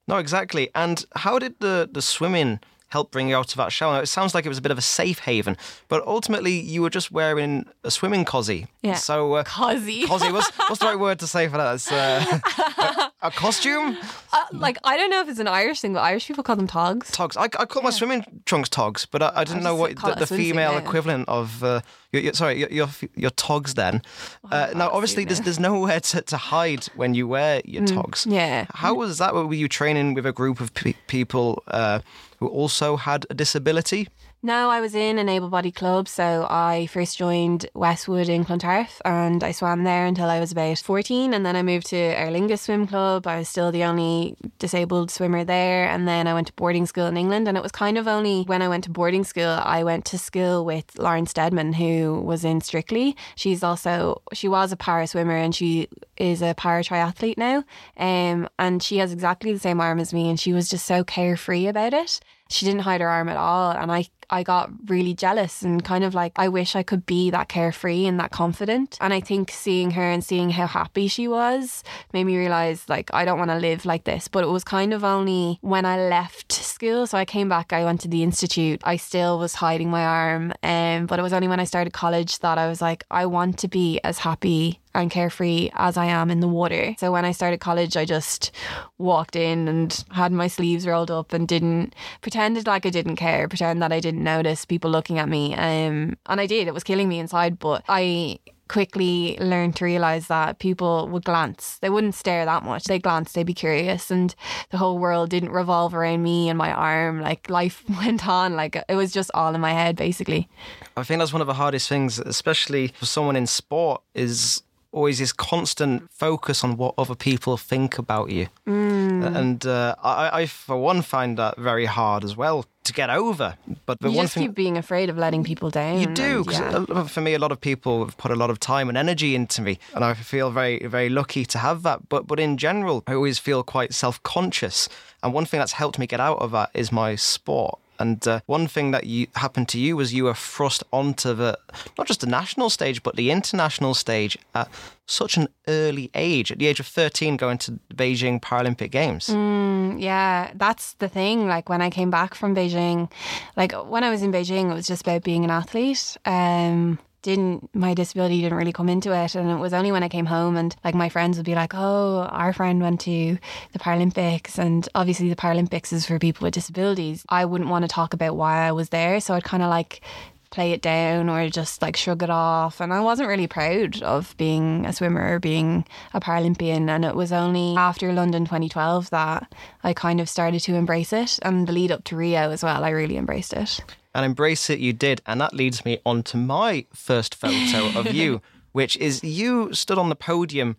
No, 0.06 0.16
exactly. 0.18 0.70
And 0.74 1.04
how 1.16 1.38
did 1.38 1.54
the, 1.60 1.88
the 1.90 2.02
swimming 2.02 2.60
help 2.88 3.10
bring 3.10 3.28
you 3.28 3.36
out 3.36 3.50
of 3.52 3.56
that 3.56 3.72
shell? 3.72 3.92
Now, 3.92 4.00
it 4.00 4.06
sounds 4.06 4.34
like 4.34 4.44
it 4.44 4.48
was 4.50 4.58
a 4.58 4.62
bit 4.62 4.70
of 4.70 4.78
a 4.78 4.82
safe 4.82 5.20
haven, 5.20 5.56
but 5.88 6.06
ultimately 6.06 6.52
you 6.52 6.82
were 6.82 6.90
just 6.90 7.10
wearing 7.10 7.66
a 7.82 7.90
swimming 7.90 8.24
cosy. 8.24 8.66
Yeah. 8.82 8.94
So, 8.94 9.32
uh, 9.34 9.44
Cosy. 9.44 10.06
cosy, 10.06 10.30
what's, 10.30 10.50
what's 10.56 10.78
the 10.78 10.86
right 10.86 10.98
word 11.06 11.18
to 11.20 11.26
say 11.26 11.48
for 11.48 11.56
that? 11.56 11.74
It's 11.74 11.90
uh, 11.90 13.08
a, 13.24 13.30
costume? 13.30 13.96
Uh, 14.32 14.44
like, 14.52 14.78
I 14.84 14.96
don't 14.96 15.10
know 15.10 15.20
if 15.20 15.28
it's 15.28 15.38
an 15.38 15.48
Irish 15.48 15.80
thing, 15.80 15.94
but 15.94 16.00
Irish 16.00 16.26
people 16.26 16.44
call 16.44 16.56
them 16.56 16.66
togs. 16.66 17.10
Togs. 17.10 17.36
I, 17.36 17.44
I 17.44 17.64
call 17.64 17.82
my 17.82 17.90
swimming 17.90 18.24
trunks 18.44 18.68
togs, 18.68 19.06
but 19.06 19.22
I, 19.22 19.32
I 19.34 19.44
didn't 19.44 19.62
know 19.62 19.74
what 19.74 19.96
the, 19.96 20.14
the 20.14 20.26
female 20.26 20.76
equivalent 20.76 21.28
of. 21.28 21.62
Uh, 21.62 21.80
your, 22.12 22.22
your, 22.22 22.32
sorry, 22.32 22.60
your, 22.60 22.70
your 22.70 22.88
your 23.16 23.30
togs. 23.30 23.74
Then, 23.74 24.02
uh, 24.50 24.70
now 24.74 24.88
obviously 24.90 25.24
there's 25.24 25.40
there's 25.40 25.58
nowhere 25.58 26.00
to, 26.00 26.22
to 26.22 26.36
hide 26.36 26.84
when 26.94 27.14
you 27.14 27.26
wear 27.26 27.60
your 27.64 27.84
togs. 27.86 28.24
Mm, 28.24 28.32
yeah. 28.32 28.66
How 28.72 28.94
was 28.94 29.18
that? 29.18 29.34
Were 29.34 29.52
you 29.52 29.68
training 29.68 30.14
with 30.14 30.26
a 30.26 30.32
group 30.32 30.60
of 30.60 30.72
pe- 30.74 30.94
people 31.08 31.62
uh, 31.66 32.00
who 32.38 32.46
also 32.46 32.96
had 32.96 33.26
a 33.30 33.34
disability? 33.34 34.08
No, 34.44 34.68
I 34.68 34.82
was 34.82 34.94
in 34.94 35.18
an 35.18 35.30
able 35.30 35.48
bodied 35.48 35.74
club. 35.74 36.06
So 36.06 36.46
I 36.50 36.86
first 36.88 37.16
joined 37.16 37.64
Westwood 37.72 38.28
in 38.28 38.44
Clontarf 38.44 39.00
and 39.02 39.42
I 39.42 39.52
swam 39.52 39.84
there 39.84 40.04
until 40.04 40.28
I 40.28 40.38
was 40.38 40.52
about 40.52 40.80
14. 40.80 41.32
And 41.32 41.46
then 41.46 41.56
I 41.56 41.62
moved 41.62 41.86
to 41.86 41.96
Aer 41.96 42.30
Lingus 42.30 42.58
Swim 42.58 42.86
Club. 42.86 43.26
I 43.26 43.38
was 43.38 43.48
still 43.48 43.72
the 43.72 43.84
only 43.84 44.36
disabled 44.58 45.10
swimmer 45.10 45.44
there. 45.44 45.88
And 45.88 46.06
then 46.06 46.26
I 46.26 46.34
went 46.34 46.48
to 46.48 46.52
boarding 46.52 46.84
school 46.84 47.06
in 47.06 47.16
England. 47.16 47.48
And 47.48 47.56
it 47.56 47.62
was 47.62 47.72
kind 47.72 47.96
of 47.96 48.06
only 48.06 48.42
when 48.42 48.60
I 48.60 48.68
went 48.68 48.84
to 48.84 48.90
boarding 48.90 49.24
school, 49.24 49.58
I 49.62 49.82
went 49.82 50.04
to 50.06 50.18
school 50.18 50.66
with 50.66 50.98
Lauren 50.98 51.24
Steadman, 51.24 51.72
who 51.72 52.20
was 52.20 52.44
in 52.44 52.60
Strictly. 52.60 53.16
She's 53.36 53.62
also, 53.62 54.20
she 54.34 54.46
was 54.46 54.72
a 54.72 54.76
para 54.76 55.06
swimmer 55.06 55.38
and 55.38 55.54
she 55.54 55.88
is 56.18 56.42
a 56.42 56.52
para 56.52 56.84
triathlete 56.84 57.38
now. 57.38 57.64
Um, 57.96 58.50
and 58.58 58.82
she 58.82 58.98
has 58.98 59.10
exactly 59.10 59.54
the 59.54 59.58
same 59.58 59.80
arm 59.80 60.00
as 60.00 60.12
me. 60.12 60.28
And 60.28 60.38
she 60.38 60.52
was 60.52 60.68
just 60.68 60.84
so 60.84 61.02
carefree 61.02 61.66
about 61.66 61.94
it 61.94 62.20
she 62.54 62.64
didn't 62.64 62.82
hide 62.82 63.00
her 63.00 63.08
arm 63.08 63.28
at 63.28 63.36
all 63.36 63.72
and 63.72 63.90
i 63.90 64.06
i 64.30 64.42
got 64.42 64.70
really 64.86 65.12
jealous 65.12 65.62
and 65.62 65.84
kind 65.84 66.04
of 66.04 66.14
like 66.14 66.32
i 66.36 66.48
wish 66.48 66.74
i 66.76 66.82
could 66.82 67.04
be 67.04 67.30
that 67.30 67.48
carefree 67.48 68.06
and 68.06 68.18
that 68.18 68.30
confident. 68.30 68.96
And 69.00 69.12
i 69.12 69.20
think 69.20 69.50
seeing 69.50 69.90
her 69.92 70.02
and 70.02 70.22
seeing 70.24 70.50
how 70.50 70.66
happy 70.66 71.08
she 71.08 71.28
was 71.28 71.82
made 72.12 72.24
me 72.24 72.36
realize 72.36 72.88
like 72.88 73.12
i 73.12 73.24
don't 73.24 73.38
want 73.38 73.50
to 73.50 73.58
live 73.58 73.84
like 73.84 74.04
this. 74.04 74.28
But 74.28 74.44
it 74.44 74.48
was 74.48 74.64
kind 74.64 74.94
of 74.94 75.04
only 75.04 75.58
when 75.60 75.84
i 75.84 75.96
left 75.98 76.52
school 76.52 77.06
so 77.06 77.18
i 77.18 77.24
came 77.24 77.48
back 77.48 77.72
i 77.72 77.84
went 77.84 78.00
to 78.02 78.08
the 78.08 78.22
institute. 78.22 78.80
I 78.84 78.96
still 78.96 79.38
was 79.38 79.54
hiding 79.54 79.90
my 79.90 80.04
arm 80.04 80.52
um, 80.62 81.06
but 81.06 81.18
it 81.18 81.22
was 81.22 81.32
only 81.32 81.48
when 81.48 81.60
i 81.60 81.64
started 81.64 81.92
college 81.92 82.38
that 82.40 82.56
i 82.58 82.68
was 82.68 82.80
like 82.80 83.04
i 83.10 83.26
want 83.26 83.58
to 83.58 83.68
be 83.68 84.00
as 84.04 84.18
happy 84.18 84.80
and 84.94 85.10
carefree 85.10 85.70
as 85.74 85.96
I 85.96 86.06
am 86.06 86.30
in 86.30 86.40
the 86.40 86.48
water. 86.48 86.94
So 86.98 87.12
when 87.12 87.24
I 87.24 87.32
started 87.32 87.60
college, 87.60 87.96
I 87.96 88.04
just 88.04 88.50
walked 88.98 89.36
in 89.36 89.68
and 89.68 90.04
had 90.10 90.32
my 90.32 90.46
sleeves 90.46 90.86
rolled 90.86 91.10
up 91.10 91.32
and 91.32 91.46
didn't 91.46 91.94
pretended 92.20 92.66
like 92.66 92.86
I 92.86 92.90
didn't 92.90 93.16
care, 93.16 93.48
pretend 93.48 93.82
that 93.82 93.92
I 93.92 94.00
didn't 94.00 94.24
notice 94.24 94.64
people 94.64 94.90
looking 94.90 95.18
at 95.18 95.28
me. 95.28 95.54
Um, 95.54 96.16
and 96.26 96.40
I 96.40 96.46
did. 96.46 96.68
It 96.68 96.74
was 96.74 96.84
killing 96.84 97.08
me 97.08 97.18
inside, 97.18 97.58
but 97.58 97.84
I 97.88 98.38
quickly 98.68 99.36
learned 99.40 99.76
to 99.76 99.84
realize 99.84 100.26
that 100.26 100.58
people 100.58 101.08
would 101.08 101.24
glance. 101.24 101.78
They 101.78 101.90
wouldn't 101.90 102.16
stare 102.16 102.44
that 102.44 102.64
much. 102.64 102.84
They 102.84 102.98
glance, 102.98 103.32
they'd 103.32 103.44
be 103.44 103.54
curious. 103.54 104.10
And 104.10 104.34
the 104.70 104.78
whole 104.78 104.98
world 104.98 105.30
didn't 105.30 105.52
revolve 105.52 105.94
around 105.94 106.24
me 106.24 106.48
and 106.48 106.58
my 106.58 106.72
arm. 106.72 107.20
Like 107.20 107.48
life 107.48 107.84
went 108.00 108.26
on. 108.26 108.56
Like 108.56 108.82
it 108.88 108.96
was 108.96 109.12
just 109.12 109.30
all 109.32 109.54
in 109.54 109.60
my 109.60 109.72
head, 109.72 109.94
basically. 109.94 110.48
I 110.96 111.04
think 111.04 111.20
that's 111.20 111.32
one 111.32 111.40
of 111.40 111.46
the 111.46 111.54
hardest 111.54 111.88
things, 111.88 112.18
especially 112.18 112.88
for 112.88 113.06
someone 113.06 113.36
in 113.36 113.46
sport, 113.46 114.02
is 114.12 114.63
always 114.94 115.18
this 115.18 115.32
constant 115.32 116.10
focus 116.10 116.64
on 116.64 116.76
what 116.76 116.94
other 116.96 117.16
people 117.16 117.56
think 117.56 117.98
about 117.98 118.30
you. 118.30 118.46
And 118.66 119.66
uh, 119.66 119.94
I, 120.02 120.40
I, 120.40 120.46
for 120.46 120.76
one, 120.76 121.02
find 121.02 121.36
that 121.38 121.56
very 121.58 121.86
hard 121.86 122.24
as 122.24 122.36
well. 122.36 122.64
to 122.84 122.92
get 122.92 123.10
over. 123.10 123.56
But 123.86 124.00
the 124.00 124.10
you 124.10 124.16
one 124.16 124.24
just 124.24 124.34
thing 124.34 124.44
keep 124.44 124.54
being 124.54 124.76
afraid 124.78 125.10
of 125.10 125.18
letting 125.18 125.42
people 125.42 125.70
down. 125.70 126.00
you 126.00 126.06
do, 126.06 126.44
and, 126.48 126.86
yeah. 126.88 127.04
for 127.04 127.20
me, 127.20 127.34
a 127.34 127.38
lot 127.38 127.50
of 127.50 127.60
people 127.60 128.04
have 128.04 128.16
put 128.16 128.30
a 128.30 128.36
lot 128.36 128.50
of 128.50 128.60
time 128.60 128.88
and 128.88 128.96
energy 128.96 129.34
into 129.34 129.62
me, 129.62 129.78
and 129.94 130.04
I 130.04 130.14
feel 130.14 130.50
very, 130.50 130.86
very 130.86 131.08
lucky 131.08 131.44
to 131.46 131.58
have 131.58 131.82
that. 131.82 132.08
But, 132.08 132.26
but 132.26 132.38
in 132.38 132.56
general, 132.56 133.02
I 133.06 133.14
always 133.14 133.38
feel 133.38 133.62
quite 133.62 133.94
self-conscious, 133.94 134.88
and 135.22 135.32
one 135.32 135.46
thing 135.46 135.58
that's 135.58 135.72
helped 135.72 135.98
me 135.98 136.06
get 136.06 136.20
out 136.20 136.38
of 136.38 136.52
that 136.52 136.70
is 136.74 136.92
my 136.92 137.16
sport. 137.16 137.78
And 138.04 138.28
uh, 138.28 138.40
one 138.44 138.66
thing 138.66 138.90
that 138.90 139.06
you 139.06 139.28
happened 139.34 139.66
to 139.70 139.78
you 139.78 139.96
was 139.96 140.12
you 140.12 140.24
were 140.24 140.34
thrust 140.34 140.84
onto 140.92 141.32
the 141.32 141.58
not 141.96 142.06
just 142.06 142.20
the 142.20 142.26
national 142.26 142.68
stage, 142.68 143.02
but 143.02 143.16
the 143.16 143.30
international 143.30 143.94
stage 143.94 144.36
at 144.54 144.68
such 145.06 145.38
an 145.38 145.48
early 145.68 146.10
age, 146.14 146.52
at 146.52 146.58
the 146.58 146.66
age 146.66 146.80
of 146.80 146.86
thirteen, 146.86 147.38
going 147.38 147.56
to 147.58 147.70
the 147.70 147.94
Beijing 147.94 148.42
Paralympic 148.42 148.90
Games. 148.90 149.28
Mm, 149.28 150.02
yeah, 150.02 150.50
that's 150.54 150.92
the 150.94 151.08
thing. 151.08 151.48
Like 151.48 151.70
when 151.70 151.80
I 151.80 151.88
came 151.88 152.10
back 152.10 152.34
from 152.34 152.54
Beijing, 152.54 153.10
like 153.56 153.72
when 153.72 154.04
I 154.04 154.10
was 154.10 154.22
in 154.22 154.32
Beijing, 154.32 154.70
it 154.70 154.74
was 154.74 154.86
just 154.86 155.00
about 155.00 155.22
being 155.24 155.44
an 155.44 155.50
athlete. 155.50 156.18
Um, 156.26 156.98
didn't 157.24 157.74
my 157.74 157.94
disability 157.94 158.42
didn't 158.42 158.58
really 158.58 158.72
come 158.72 158.88
into 158.88 159.12
it, 159.12 159.34
and 159.34 159.50
it 159.50 159.56
was 159.56 159.72
only 159.72 159.90
when 159.90 160.04
I 160.04 160.08
came 160.08 160.26
home 160.26 160.56
and 160.56 160.76
like 160.84 160.94
my 160.94 161.08
friends 161.08 161.36
would 161.36 161.46
be 161.46 161.54
like, 161.54 161.72
"Oh, 161.74 162.28
our 162.30 162.52
friend 162.52 162.80
went 162.80 163.00
to 163.00 163.38
the 163.72 163.78
Paralympics," 163.78 164.58
and 164.58 164.88
obviously 164.94 165.28
the 165.28 165.36
Paralympics 165.36 165.92
is 165.92 166.06
for 166.06 166.18
people 166.18 166.44
with 166.44 166.54
disabilities. 166.54 167.24
I 167.28 167.46
wouldn't 167.46 167.70
want 167.70 167.82
to 167.82 167.88
talk 167.88 168.14
about 168.14 168.36
why 168.36 168.68
I 168.68 168.72
was 168.72 168.90
there, 168.90 169.18
so 169.20 169.34
I'd 169.34 169.42
kind 169.42 169.62
of 169.62 169.70
like 169.70 170.02
play 170.50 170.70
it 170.70 170.82
down 170.82 171.28
or 171.28 171.48
just 171.48 171.82
like 171.82 171.96
shrug 171.96 172.22
it 172.22 172.30
off. 172.30 172.80
And 172.80 172.92
I 172.92 173.00
wasn't 173.00 173.28
really 173.28 173.48
proud 173.48 174.00
of 174.02 174.36
being 174.36 174.86
a 174.86 174.92
swimmer 174.92 175.34
or 175.34 175.40
being 175.40 175.84
a 176.12 176.20
Paralympian. 176.20 176.88
And 176.88 177.04
it 177.04 177.16
was 177.16 177.32
only 177.32 177.74
after 177.76 178.12
London 178.12 178.44
2012 178.44 179.10
that 179.10 179.52
I 179.82 179.92
kind 179.94 180.20
of 180.20 180.28
started 180.28 180.60
to 180.60 180.76
embrace 180.76 181.12
it. 181.12 181.40
And 181.42 181.66
the 181.66 181.72
lead 181.72 181.90
up 181.90 182.04
to 182.04 182.16
Rio 182.16 182.52
as 182.52 182.62
well, 182.62 182.84
I 182.84 182.90
really 182.90 183.16
embraced 183.16 183.52
it. 183.52 183.80
And 184.14 184.24
embrace 184.24 184.70
it 184.70 184.78
you 184.78 184.92
did. 184.92 185.20
And 185.26 185.40
that 185.40 185.52
leads 185.52 185.84
me 185.84 185.98
on 186.06 186.22
to 186.24 186.36
my 186.36 186.86
first 186.92 187.34
photo 187.34 187.98
of 187.98 188.12
you 188.12 188.40
which 188.74 188.96
is 188.96 189.22
you 189.22 189.72
stood 189.72 189.98
on 189.98 190.08
the 190.08 190.16
podium 190.16 190.76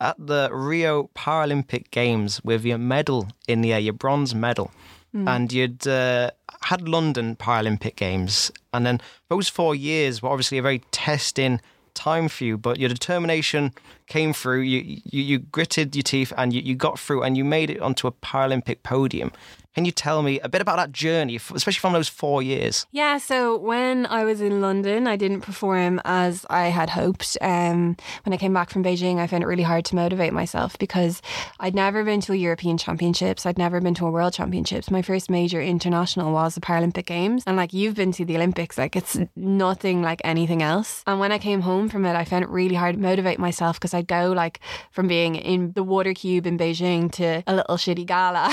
at 0.00 0.16
the 0.18 0.50
rio 0.52 1.08
paralympic 1.14 1.90
games 1.92 2.42
with 2.42 2.64
your 2.64 2.76
medal 2.76 3.28
in 3.46 3.60
the 3.62 3.72
air 3.72 3.78
your 3.78 3.94
bronze 3.94 4.34
medal. 4.34 4.70
And 5.14 5.50
you'd 5.50 5.86
uh, 5.86 6.32
had 6.60 6.86
london 6.86 7.36
paralympic 7.36 7.96
games. 7.96 8.50
And 8.74 8.84
then 8.84 9.00
those 9.30 9.48
four 9.48 9.74
years 9.74 10.20
were 10.20 10.28
obviously 10.28 10.58
a 10.58 10.62
very 10.62 10.80
testing 10.90 11.60
time 11.94 12.28
for 12.28 12.44
you 12.44 12.58
but 12.58 12.78
your 12.78 12.90
determination 12.90 13.72
came 14.06 14.32
through 14.32 14.60
you 14.60 15.00
you, 15.04 15.22
you 15.22 15.38
gritted 15.38 15.94
your 15.94 16.02
teeth 16.02 16.32
and 16.36 16.52
you, 16.52 16.60
you 16.60 16.74
got 16.74 16.98
through 16.98 17.22
and 17.22 17.36
you 17.36 17.44
made 17.44 17.70
it 17.70 17.80
onto 17.80 18.06
a 18.06 18.12
paralympic 18.12 18.82
podium 18.82 19.32
can 19.74 19.84
you 19.84 19.92
tell 19.92 20.22
me 20.22 20.40
a 20.40 20.48
bit 20.48 20.62
about 20.62 20.76
that 20.76 20.90
journey 20.90 21.36
especially 21.36 21.80
from 21.80 21.92
those 21.92 22.08
four 22.08 22.42
years 22.42 22.86
Yeah, 22.92 23.18
so 23.18 23.58
when 23.58 24.06
I 24.06 24.24
was 24.24 24.40
in 24.40 24.60
London, 24.60 25.06
I 25.06 25.16
didn't 25.16 25.42
perform 25.42 26.00
as 26.04 26.46
I 26.48 26.68
had 26.68 26.90
hoped. 26.90 27.36
Um, 27.40 27.96
when 28.24 28.32
I 28.32 28.36
came 28.36 28.54
back 28.54 28.70
from 28.70 28.82
Beijing, 28.82 29.18
I 29.18 29.26
found 29.26 29.42
it 29.42 29.46
really 29.46 29.62
hard 29.62 29.84
to 29.86 29.94
motivate 29.94 30.32
myself 30.32 30.78
because 30.78 31.20
I'd 31.60 31.74
never 31.74 32.04
been 32.04 32.20
to 32.22 32.32
a 32.32 32.36
European 32.36 32.78
Championships, 32.78 33.44
I'd 33.44 33.58
never 33.58 33.80
been 33.80 33.94
to 33.94 34.06
a 34.06 34.10
World 34.10 34.32
Championships. 34.32 34.90
My 34.90 35.02
first 35.02 35.30
major 35.30 35.60
international 35.60 36.32
was 36.32 36.54
the 36.54 36.60
Paralympic 36.60 37.06
Games, 37.06 37.44
and 37.46 37.56
like 37.56 37.72
you've 37.72 37.94
been 37.94 38.12
to 38.12 38.24
the 38.24 38.36
Olympics, 38.36 38.78
like 38.78 38.96
it's 38.96 39.18
nothing 39.36 40.00
like 40.02 40.20
anything 40.24 40.62
else. 40.62 41.02
And 41.06 41.20
when 41.20 41.32
I 41.32 41.38
came 41.38 41.60
home 41.60 41.88
from 41.88 42.06
it, 42.06 42.16
I 42.16 42.24
found 42.24 42.44
it 42.44 42.50
really 42.50 42.76
hard 42.76 42.94
to 42.94 43.00
motivate 43.00 43.38
myself 43.38 43.78
because 43.78 43.92
I'd 43.96 44.06
go 44.06 44.32
like 44.32 44.60
from 44.90 45.08
being 45.08 45.36
in 45.36 45.72
the 45.72 45.82
water 45.82 46.14
cube 46.14 46.46
in 46.46 46.58
Beijing 46.58 47.10
to 47.12 47.42
a 47.46 47.54
little 47.56 47.76
shitty 47.76 48.06
gala 48.06 48.50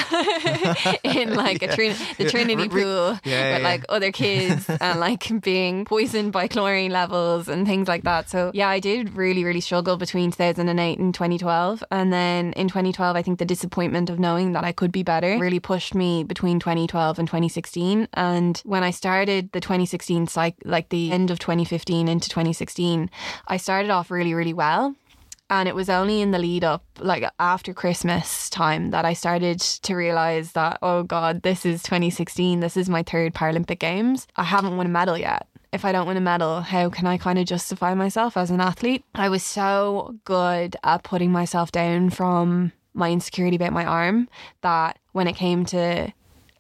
in 1.04 1.36
like 1.36 1.62
a 1.62 1.68
Trin- 1.76 1.96
the 2.18 2.30
Trinity 2.30 2.70
pool 2.70 3.20
yeah, 3.24 3.54
with 3.54 3.62
yeah. 3.62 3.70
like 3.72 3.86
other 3.90 4.12
kids 4.12 4.70
and 4.82 5.00
like 5.00 5.42
being 5.42 5.86
poisoned 5.86 6.32
by 6.32 6.48
chlorine 6.48 6.92
levels 6.92 7.48
and 7.48 7.68
things 7.68 7.88
like 7.88 8.04
that. 8.04 8.30
So 8.30 8.52
yeah, 8.54 8.70
I 8.70 8.80
did 8.80 9.16
really, 9.16 9.44
really 9.44 9.62
struggle 9.62 9.98
between 9.98 10.32
2008 10.32 11.00
and 11.00 11.14
2012. 11.14 11.84
And 11.92 12.14
then 12.14 12.54
in 12.54 12.68
2012, 12.68 13.16
I 13.16 13.22
think 13.22 13.40
the 13.40 13.46
disappointment 13.46 14.10
of 14.10 14.20
knowing 14.20 14.54
that 14.54 14.64
I 14.64 14.72
could 14.72 14.92
be 14.92 15.04
better 15.04 15.38
really 15.38 15.60
pushed 15.60 15.96
me 15.96 16.24
between 16.24 16.60
2012 16.60 17.20
and 17.20 17.28
2016. 17.28 18.08
And 18.14 18.62
when 18.66 18.84
I 18.84 18.92
started 18.92 19.52
the 19.52 19.62
2016 19.62 20.28
cycle, 20.28 20.60
like 20.66 20.90
the 20.90 21.12
end 21.12 21.32
of 21.32 21.40
2015 21.40 22.08
into 22.08 22.30
2016, 22.30 23.10
I 23.48 23.58
started 23.58 23.92
off 23.92 24.12
really, 24.12 24.34
really 24.34 24.54
well. 24.54 24.96
And 25.50 25.70
it 25.70 25.76
was 25.76 25.90
only 25.90 26.22
in 26.22 26.32
the 26.32 26.40
lead 26.40 26.64
up, 26.64 26.84
like 27.00 27.24
after 27.40 27.74
Christmas 27.74 28.50
time, 28.50 28.92
that 28.92 29.06
I 29.06 29.14
started 29.14 29.60
to 29.60 29.96
realize 29.96 30.54
that, 30.54 30.80
oh 30.82 31.04
God, 31.04 31.44
this 31.44 31.66
is 31.66 31.84
2016. 31.84 32.60
This 32.60 32.76
is 32.78 32.90
my 32.90 33.04
third 33.04 33.34
Paralympic 33.34 33.80
Games. 33.80 34.28
I 34.36 34.44
haven't 34.44 34.78
won 34.78 34.86
a 34.86 34.90
medal 34.90 35.18
yet. 35.18 35.48
If 35.72 35.86
I 35.86 35.92
don't 35.92 36.08
win 36.08 36.18
a 36.18 36.22
medal, 36.22 36.62
how 36.62 36.90
can 36.90 37.08
I 37.08 37.18
kind 37.18 37.40
of 37.40 37.46
justify 37.46 37.94
myself 37.94 38.38
as 38.38 38.52
an 38.52 38.62
athlete? 38.62 39.04
I 39.16 39.30
was 39.30 39.44
so 39.44 40.16
good 40.24 40.76
at 40.84 41.04
putting 41.04 41.32
myself 41.32 41.72
down 41.72 42.12
from 42.12 42.72
my 42.94 43.12
insecurity 43.12 43.56
about 43.56 43.74
my 43.74 43.84
arm 43.84 44.30
that 44.62 45.00
when 45.14 45.28
it 45.28 45.36
came 45.36 45.66
to 45.66 46.14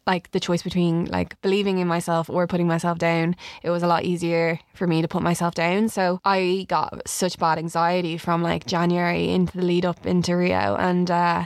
like 0.05 0.31
the 0.31 0.39
choice 0.39 0.63
between 0.63 1.05
like 1.05 1.39
believing 1.41 1.77
in 1.77 1.87
myself 1.87 2.29
or 2.29 2.47
putting 2.47 2.67
myself 2.67 2.97
down, 2.97 3.35
it 3.61 3.69
was 3.69 3.83
a 3.83 3.87
lot 3.87 4.03
easier 4.03 4.59
for 4.73 4.87
me 4.87 5.01
to 5.01 5.07
put 5.07 5.21
myself 5.21 5.55
down. 5.55 5.89
So 5.89 6.19
I 6.25 6.65
got 6.67 7.07
such 7.07 7.37
bad 7.37 7.57
anxiety 7.57 8.17
from 8.17 8.43
like 8.43 8.65
January 8.65 9.29
into 9.29 9.57
the 9.57 9.63
lead 9.63 9.85
up 9.85 10.05
into 10.05 10.35
Rio, 10.35 10.75
and 10.75 11.09
uh, 11.09 11.45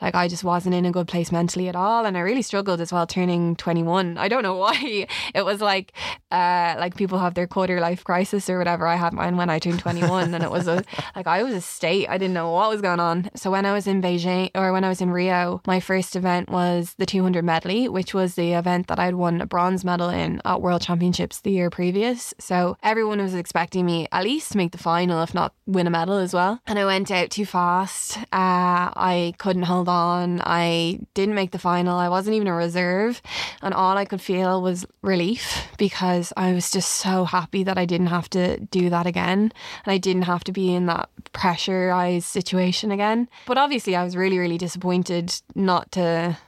like 0.00 0.14
I 0.14 0.28
just 0.28 0.44
wasn't 0.44 0.74
in 0.74 0.86
a 0.86 0.92
good 0.92 1.08
place 1.08 1.30
mentally 1.32 1.68
at 1.68 1.76
all, 1.76 2.06
and 2.06 2.16
I 2.16 2.20
really 2.20 2.42
struggled 2.42 2.80
as 2.80 2.92
well 2.92 3.06
turning 3.06 3.56
21. 3.56 4.16
I 4.16 4.28
don't 4.28 4.42
know 4.42 4.54
why. 4.64 5.06
It 5.34 5.44
was 5.44 5.60
like 5.60 5.92
uh, 6.30 6.76
like 6.78 6.96
people 6.96 7.18
have 7.18 7.34
their 7.34 7.46
quarter 7.46 7.80
life 7.80 8.04
crisis 8.04 8.48
or 8.48 8.58
whatever. 8.58 8.86
I 8.86 8.96
had 8.96 9.12
mine 9.12 9.36
when 9.36 9.50
I 9.50 9.58
turned 9.58 9.80
21, 9.80 10.34
and 10.34 10.42
it 10.42 10.50
was 10.50 10.66
a 10.66 10.84
like 11.16 11.26
I 11.26 11.42
was 11.42 11.54
a 11.54 11.60
state. 11.60 12.08
I 12.08 12.16
didn't 12.18 12.34
know 12.34 12.50
what 12.50 12.70
was 12.70 12.80
going 12.80 13.00
on. 13.00 13.30
So 13.34 13.50
when 13.50 13.66
I 13.66 13.72
was 13.72 13.86
in 13.86 14.00
Beijing 14.00 14.50
or 14.54 14.72
when 14.72 14.84
I 14.84 14.88
was 14.88 15.00
in 15.00 15.10
Rio, 15.10 15.60
my 15.66 15.80
first 15.80 16.16
event 16.16 16.48
was 16.48 16.94
the 16.98 17.06
200 17.06 17.44
medley, 17.44 17.88
which 17.98 18.14
was 18.14 18.36
the 18.36 18.52
event 18.52 18.86
that 18.86 19.00
I'd 19.00 19.16
won 19.16 19.40
a 19.40 19.46
bronze 19.46 19.84
medal 19.84 20.08
in 20.08 20.40
at 20.44 20.62
World 20.62 20.82
Championships 20.82 21.40
the 21.40 21.50
year 21.50 21.68
previous. 21.68 22.32
So 22.38 22.76
everyone 22.80 23.20
was 23.20 23.34
expecting 23.34 23.84
me 23.84 24.06
at 24.12 24.22
least 24.22 24.52
to 24.52 24.56
make 24.56 24.70
the 24.70 24.78
final, 24.78 25.20
if 25.20 25.34
not 25.34 25.52
win 25.66 25.88
a 25.88 25.90
medal 25.90 26.16
as 26.16 26.32
well. 26.32 26.60
And 26.68 26.78
I 26.78 26.84
went 26.84 27.10
out 27.10 27.30
too 27.30 27.44
fast. 27.44 28.16
Uh, 28.32 28.94
I 28.94 29.34
couldn't 29.38 29.64
hold 29.64 29.88
on. 29.88 30.40
I 30.44 31.00
didn't 31.14 31.34
make 31.34 31.50
the 31.50 31.58
final. 31.58 31.98
I 31.98 32.08
wasn't 32.08 32.36
even 32.36 32.46
a 32.46 32.54
reserve. 32.54 33.20
And 33.62 33.74
all 33.74 33.96
I 33.98 34.04
could 34.04 34.20
feel 34.20 34.62
was 34.62 34.86
relief 35.02 35.66
because 35.76 36.32
I 36.36 36.52
was 36.52 36.70
just 36.70 36.90
so 36.90 37.24
happy 37.24 37.64
that 37.64 37.78
I 37.78 37.84
didn't 37.84 38.06
have 38.06 38.30
to 38.30 38.60
do 38.60 38.90
that 38.90 39.08
again. 39.08 39.52
And 39.84 39.92
I 39.92 39.98
didn't 39.98 40.22
have 40.22 40.44
to 40.44 40.52
be 40.52 40.72
in 40.72 40.86
that 40.86 41.08
pressurized 41.32 42.26
situation 42.26 42.92
again. 42.92 43.28
But 43.44 43.58
obviously, 43.58 43.96
I 43.96 44.04
was 44.04 44.14
really, 44.14 44.38
really 44.38 44.56
disappointed 44.56 45.34
not 45.56 45.90
to 45.92 46.38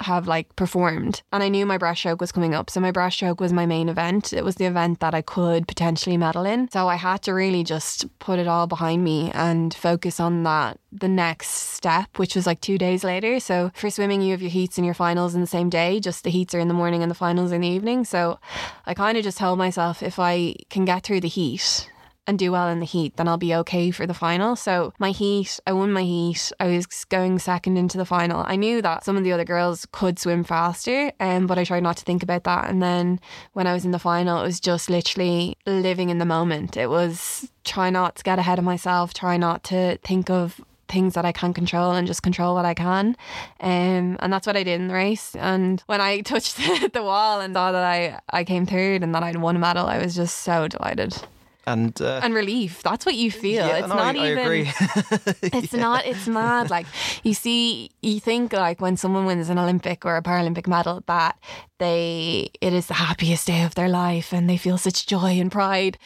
have 0.00 0.26
like 0.26 0.54
performed. 0.56 1.22
And 1.32 1.42
I 1.42 1.48
knew 1.48 1.66
my 1.66 1.78
breaststroke 1.78 2.20
was 2.20 2.32
coming 2.32 2.54
up 2.54 2.70
so 2.70 2.80
my 2.80 2.92
breaststroke 2.92 3.40
was 3.40 3.52
my 3.52 3.66
main 3.66 3.88
event. 3.88 4.32
It 4.32 4.44
was 4.44 4.56
the 4.56 4.64
event 4.64 5.00
that 5.00 5.14
I 5.14 5.22
could 5.22 5.68
potentially 5.68 6.16
medal 6.16 6.44
in. 6.44 6.70
So 6.70 6.88
I 6.88 6.96
had 6.96 7.22
to 7.22 7.32
really 7.32 7.64
just 7.64 8.06
put 8.18 8.38
it 8.38 8.48
all 8.48 8.66
behind 8.66 9.04
me 9.04 9.30
and 9.32 9.72
focus 9.74 10.20
on 10.20 10.42
that 10.44 10.78
the 10.92 11.08
next 11.08 11.50
step 11.50 12.18
which 12.18 12.34
was 12.34 12.46
like 12.46 12.60
two 12.60 12.78
days 12.78 13.04
later. 13.04 13.40
So 13.40 13.70
for 13.74 13.90
swimming 13.90 14.22
you 14.22 14.32
have 14.32 14.42
your 14.42 14.50
heats 14.50 14.78
and 14.78 14.84
your 14.84 14.94
finals 14.94 15.34
in 15.34 15.40
the 15.40 15.46
same 15.46 15.70
day. 15.70 16.00
Just 16.00 16.24
the 16.24 16.30
heats 16.30 16.54
are 16.54 16.60
in 16.60 16.68
the 16.68 16.74
morning 16.74 17.02
and 17.02 17.10
the 17.10 17.14
finals 17.14 17.52
in 17.52 17.60
the 17.60 17.68
evening. 17.68 18.04
So 18.04 18.38
I 18.86 18.94
kind 18.94 19.16
of 19.16 19.24
just 19.24 19.38
told 19.38 19.58
myself 19.58 20.02
if 20.02 20.18
I 20.18 20.54
can 20.68 20.84
get 20.84 21.04
through 21.04 21.20
the 21.20 21.28
heat 21.28 21.88
and 22.30 22.38
do 22.38 22.52
well 22.52 22.68
in 22.68 22.78
the 22.78 22.86
heat, 22.86 23.16
then 23.16 23.26
I'll 23.26 23.36
be 23.36 23.54
okay 23.56 23.90
for 23.90 24.06
the 24.06 24.14
final. 24.14 24.54
So 24.54 24.94
my 25.00 25.10
heat, 25.10 25.58
I 25.66 25.72
won 25.72 25.92
my 25.92 26.04
heat. 26.04 26.52
I 26.60 26.68
was 26.68 26.86
going 26.86 27.40
second 27.40 27.76
into 27.76 27.98
the 27.98 28.04
final. 28.04 28.44
I 28.46 28.54
knew 28.54 28.80
that 28.82 29.04
some 29.04 29.16
of 29.16 29.24
the 29.24 29.32
other 29.32 29.44
girls 29.44 29.86
could 29.90 30.16
swim 30.18 30.44
faster, 30.44 31.10
um, 31.18 31.48
but 31.48 31.58
I 31.58 31.64
tried 31.64 31.82
not 31.82 31.96
to 31.96 32.04
think 32.04 32.22
about 32.22 32.44
that. 32.44 32.70
And 32.70 32.80
then 32.80 33.20
when 33.52 33.66
I 33.66 33.74
was 33.74 33.84
in 33.84 33.90
the 33.90 33.98
final, 33.98 34.38
it 34.40 34.44
was 34.44 34.60
just 34.60 34.88
literally 34.88 35.58
living 35.66 36.08
in 36.08 36.18
the 36.18 36.24
moment. 36.24 36.76
It 36.76 36.88
was 36.88 37.50
try 37.64 37.90
not 37.90 38.14
to 38.16 38.22
get 38.22 38.38
ahead 38.38 38.60
of 38.60 38.64
myself, 38.64 39.12
try 39.12 39.36
not 39.36 39.64
to 39.64 39.98
think 40.04 40.30
of 40.30 40.60
things 40.88 41.14
that 41.14 41.24
I 41.24 41.32
can't 41.32 41.54
control 41.54 41.92
and 41.92 42.06
just 42.06 42.22
control 42.22 42.54
what 42.54 42.64
I 42.64 42.74
can. 42.74 43.16
Um, 43.60 44.16
and 44.20 44.32
that's 44.32 44.46
what 44.46 44.56
I 44.56 44.62
did 44.62 44.80
in 44.80 44.86
the 44.86 44.94
race. 44.94 45.34
And 45.34 45.82
when 45.86 46.00
I 46.00 46.20
touched 46.32 46.56
the 46.92 47.02
wall 47.02 47.40
and 47.40 47.54
saw 47.54 47.72
that 47.72 47.84
I, 47.84 48.20
I 48.30 48.44
came 48.44 48.66
third 48.66 49.02
and 49.02 49.12
that 49.16 49.24
I'd 49.24 49.36
won 49.36 49.56
a 49.56 49.58
medal, 49.58 49.86
I 49.86 49.98
was 49.98 50.14
just 50.14 50.38
so 50.38 50.68
delighted 50.68 51.20
and 51.72 52.00
uh, 52.00 52.20
and 52.22 52.34
relief. 52.34 52.82
That's 52.82 53.06
what 53.06 53.14
you 53.14 53.30
feel. 53.30 53.66
yeah, 53.66 53.78
it's 53.78 53.88
no, 53.88 53.94
not 53.96 54.16
I, 54.16 54.26
even. 54.26 54.38
I 54.38 54.42
agree. 54.42 54.72
It's 55.60 55.72
not. 55.72 56.06
It's 56.06 56.26
mad. 56.26 56.70
Like 56.70 56.86
you 57.22 57.34
see, 57.34 57.90
you 58.02 58.20
think 58.20 58.52
like 58.52 58.80
when 58.80 58.96
someone 58.96 59.24
wins 59.26 59.48
an 59.48 59.58
Olympic 59.58 60.04
or 60.04 60.16
a 60.16 60.22
Paralympic 60.22 60.66
medal 60.66 61.02
that 61.06 61.38
they 61.78 62.50
it 62.60 62.72
is 62.72 62.86
the 62.86 62.94
happiest 62.94 63.46
day 63.46 63.62
of 63.62 63.74
their 63.74 63.88
life 63.88 64.32
and 64.32 64.48
they 64.48 64.56
feel 64.56 64.78
such 64.78 65.06
joy 65.06 65.40
and 65.40 65.50
pride. 65.50 65.98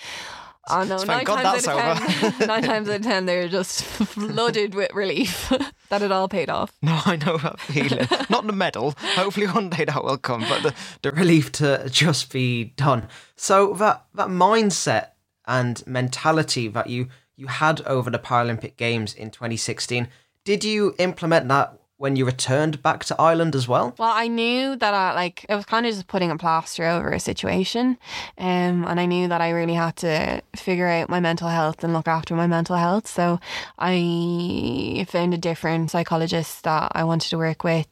Oh 0.71 0.83
no, 0.83 0.97
nine 1.05 1.25
God 1.25 1.43
times, 1.43 1.65
that's 1.65 1.69
out 1.69 2.25
of 2.25 2.39
10, 2.39 2.49
nine 2.49 2.63
times 2.63 2.89
out 2.89 2.97
of 2.97 3.03
ten, 3.03 3.27
they're 3.27 3.49
just 3.49 3.83
flooded 3.85 4.75
with 4.75 4.91
relief 4.95 5.53
that 5.91 6.01
it 6.01 6.11
all 6.11 6.27
paid 6.27 6.49
off. 6.49 6.73
No, 6.81 7.01
I 7.05 7.17
know 7.17 7.37
that 7.37 7.61
feeling. 7.61 8.07
Not 8.31 8.47
the 8.47 8.55
medal. 8.55 8.95
Hopefully 9.15 9.47
one 9.47 9.69
day 9.69 9.85
that 9.85 10.03
will 10.03 10.17
come, 10.17 10.41
but 10.49 10.63
the, 10.63 10.75
the 11.03 11.13
relief 11.13 11.53
to 11.53 11.87
just 11.91 12.33
be 12.33 12.73
done. 12.77 13.09
So 13.37 13.75
that 13.75 14.07
that 14.15 14.29
mindset 14.29 15.09
and 15.47 15.87
mentality 15.87 16.69
that 16.69 16.89
you 16.89 17.09
you 17.37 17.49
had 17.49 17.81
over 17.83 18.11
the 18.11 18.19
Paralympic 18.19 18.77
Games 18.77 19.13
in 19.13 19.31
2016, 19.31 20.07
did 20.45 20.63
you 20.63 20.95
implement 20.99 21.49
that 21.49 21.77
when 21.97 22.17
you 22.17 22.25
returned 22.27 22.83
back 22.83 23.05
to 23.05 23.21
Ireland 23.21 23.55
as 23.55 23.69
well? 23.69 23.95
Well, 23.99 24.13
I 24.13 24.27
knew 24.27 24.77
that 24.77 24.95
I 24.95 25.15
like 25.15 25.47
it 25.49 25.55
was 25.55 25.65
kind 25.65 25.87
of 25.87 25.93
just 25.93 26.09
putting 26.09 26.31
a 26.31 26.37
plaster 26.37 26.85
over 26.85 27.11
a 27.11 27.21
situation, 27.21 27.97
um, 28.39 28.85
and 28.85 28.99
I 28.99 29.07
knew 29.07 29.29
that 29.29 29.41
I 29.41 29.51
really 29.51 29.75
had 29.75 29.97
to 29.97 30.43
figure 30.57 30.89
out 30.89 31.09
my 31.09 31.21
mental 31.21 31.49
health 31.49 31.85
and 31.85 31.93
look 31.93 32.09
after 32.09 32.35
my 32.35 32.47
mental 32.47 32.77
health. 32.77 33.07
So 33.07 33.39
I 33.79 35.07
found 35.09 35.35
a 35.35 35.39
different 35.39 35.91
psychologist 35.91 36.65
that 36.65 36.93
I 36.95 37.05
wanted 37.05 37.31
to 37.31 37.39
work 37.39 37.65
with. 37.65 37.89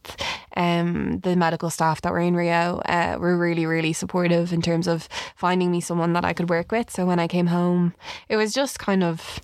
Um, 0.56 1.20
the 1.20 1.36
medical 1.36 1.70
staff 1.70 2.02
that 2.02 2.12
were 2.12 2.20
in 2.20 2.36
Rio 2.36 2.82
uh, 2.84 3.16
were 3.18 3.38
really, 3.38 3.64
really 3.66 3.92
supportive 3.92 4.52
in 4.52 4.60
terms 4.60 4.86
of 4.86 5.08
finding 5.36 5.70
me 5.70 5.80
someone 5.80 6.12
that 6.12 6.24
I 6.24 6.32
could 6.32 6.50
work 6.50 6.72
with. 6.72 6.90
So 6.90 7.06
when 7.06 7.18
I 7.18 7.28
came 7.28 7.46
home, 7.46 7.94
it 8.28 8.36
was 8.36 8.52
just 8.52 8.78
kind 8.78 9.02
of 9.02 9.40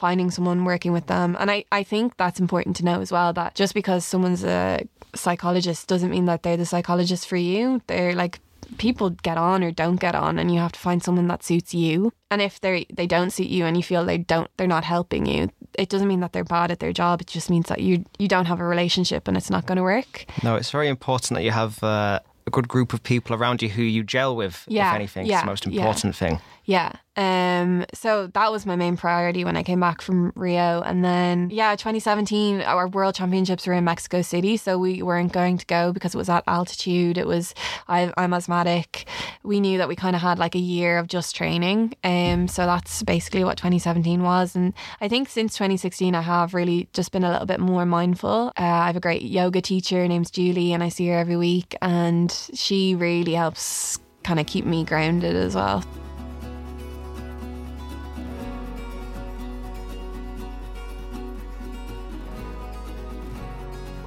finding 0.00 0.30
someone 0.30 0.64
working 0.64 0.92
with 0.92 1.06
them. 1.06 1.36
And 1.38 1.50
I, 1.50 1.64
I 1.70 1.82
think 1.84 2.16
that's 2.16 2.40
important 2.40 2.76
to 2.76 2.84
know 2.84 3.00
as 3.00 3.12
well 3.12 3.32
that 3.34 3.54
just 3.54 3.74
because 3.74 4.04
someone's 4.04 4.44
a 4.44 4.80
psychologist 5.14 5.86
doesn't 5.88 6.10
mean 6.10 6.24
that 6.26 6.42
they're 6.42 6.56
the 6.56 6.66
psychologist 6.66 7.28
for 7.28 7.36
you. 7.36 7.80
They're 7.86 8.14
like 8.14 8.40
people 8.78 9.10
get 9.10 9.36
on 9.36 9.62
or 9.64 9.70
don't 9.72 10.00
get 10.00 10.14
on 10.14 10.38
and 10.38 10.52
you 10.52 10.60
have 10.60 10.72
to 10.72 10.78
find 10.80 11.02
someone 11.02 11.28
that 11.28 11.42
suits 11.42 11.74
you. 11.74 12.12
And 12.30 12.40
if 12.40 12.60
they 12.60 12.86
they 12.92 13.06
don't 13.06 13.30
suit 13.30 13.48
you 13.48 13.64
and 13.66 13.76
you 13.76 13.82
feel 13.82 14.04
they 14.04 14.18
don't 14.18 14.48
they're 14.56 14.66
not 14.76 14.84
helping 14.84 15.26
you, 15.26 15.50
it 15.74 15.88
doesn't 15.88 16.08
mean 16.08 16.20
that 16.20 16.32
they're 16.32 16.44
bad 16.44 16.70
at 16.70 16.78
their 16.80 16.92
job. 16.92 17.20
It 17.20 17.26
just 17.26 17.50
means 17.50 17.66
that 17.66 17.80
you 17.80 18.04
you 18.18 18.28
don't 18.28 18.46
have 18.46 18.60
a 18.60 18.64
relationship 18.64 19.28
and 19.28 19.36
it's 19.36 19.50
not 19.50 19.66
going 19.66 19.76
to 19.76 19.82
work. 19.82 20.24
No, 20.42 20.56
it's 20.56 20.70
very 20.70 20.88
important 20.88 21.36
that 21.36 21.44
you 21.44 21.50
have 21.50 21.82
uh, 21.82 22.20
a 22.46 22.50
good 22.50 22.68
group 22.68 22.92
of 22.92 23.02
people 23.02 23.34
around 23.36 23.62
you 23.62 23.68
who 23.68 23.82
you 23.82 24.02
gel 24.02 24.36
with, 24.36 24.64
Yeah, 24.68 24.90
if 24.90 24.94
anything. 24.94 25.22
it's 25.24 25.30
yeah, 25.30 25.40
the 25.40 25.46
most 25.46 25.66
yeah. 25.66 25.80
important 25.80 26.16
thing. 26.16 26.38
Yeah. 26.70 26.92
Um 27.16 27.84
so 27.92 28.28
that 28.28 28.52
was 28.52 28.64
my 28.64 28.76
main 28.76 28.96
priority 28.96 29.44
when 29.44 29.56
I 29.56 29.64
came 29.64 29.80
back 29.80 30.00
from 30.00 30.32
Rio. 30.36 30.80
And 30.82 31.04
then 31.04 31.50
yeah 31.50 31.74
2017 31.74 32.62
our 32.62 32.86
world 32.86 33.16
championships 33.16 33.66
were 33.66 33.72
in 33.72 33.82
Mexico 33.82 34.22
City 34.22 34.56
so 34.56 34.78
we 34.78 35.02
weren't 35.02 35.32
going 35.32 35.58
to 35.58 35.66
go 35.66 35.92
because 35.92 36.14
it 36.14 36.18
was 36.18 36.28
at 36.28 36.44
altitude. 36.46 37.18
It 37.18 37.26
was 37.26 37.54
I, 37.88 38.12
I'm 38.16 38.32
asthmatic. 38.32 39.06
We 39.42 39.58
knew 39.58 39.78
that 39.78 39.88
we 39.88 39.96
kind 39.96 40.14
of 40.14 40.22
had 40.22 40.38
like 40.38 40.54
a 40.54 40.60
year 40.60 40.98
of 40.98 41.08
just 41.08 41.34
training 41.34 41.94
um 42.04 42.46
so 42.46 42.64
that's 42.66 43.02
basically 43.02 43.42
what 43.42 43.58
2017 43.58 44.22
was. 44.22 44.54
And 44.54 44.72
I 45.00 45.08
think 45.08 45.28
since 45.28 45.54
2016 45.54 46.14
I 46.14 46.20
have 46.20 46.54
really 46.54 46.88
just 46.92 47.10
been 47.10 47.24
a 47.24 47.32
little 47.32 47.46
bit 47.46 47.58
more 47.58 47.84
mindful. 47.84 48.52
Uh, 48.56 48.62
I 48.62 48.86
have 48.86 48.96
a 48.96 49.00
great 49.00 49.22
yoga 49.22 49.60
teacher 49.60 50.06
name's 50.06 50.30
Julie 50.30 50.72
and 50.72 50.84
I 50.84 50.88
see 50.88 51.08
her 51.08 51.18
every 51.18 51.36
week 51.36 51.74
and 51.82 52.30
she 52.54 52.94
really 52.94 53.34
helps 53.34 53.98
kind 54.22 54.38
of 54.38 54.46
keep 54.46 54.64
me 54.64 54.84
grounded 54.84 55.34
as 55.34 55.56
well 55.56 55.82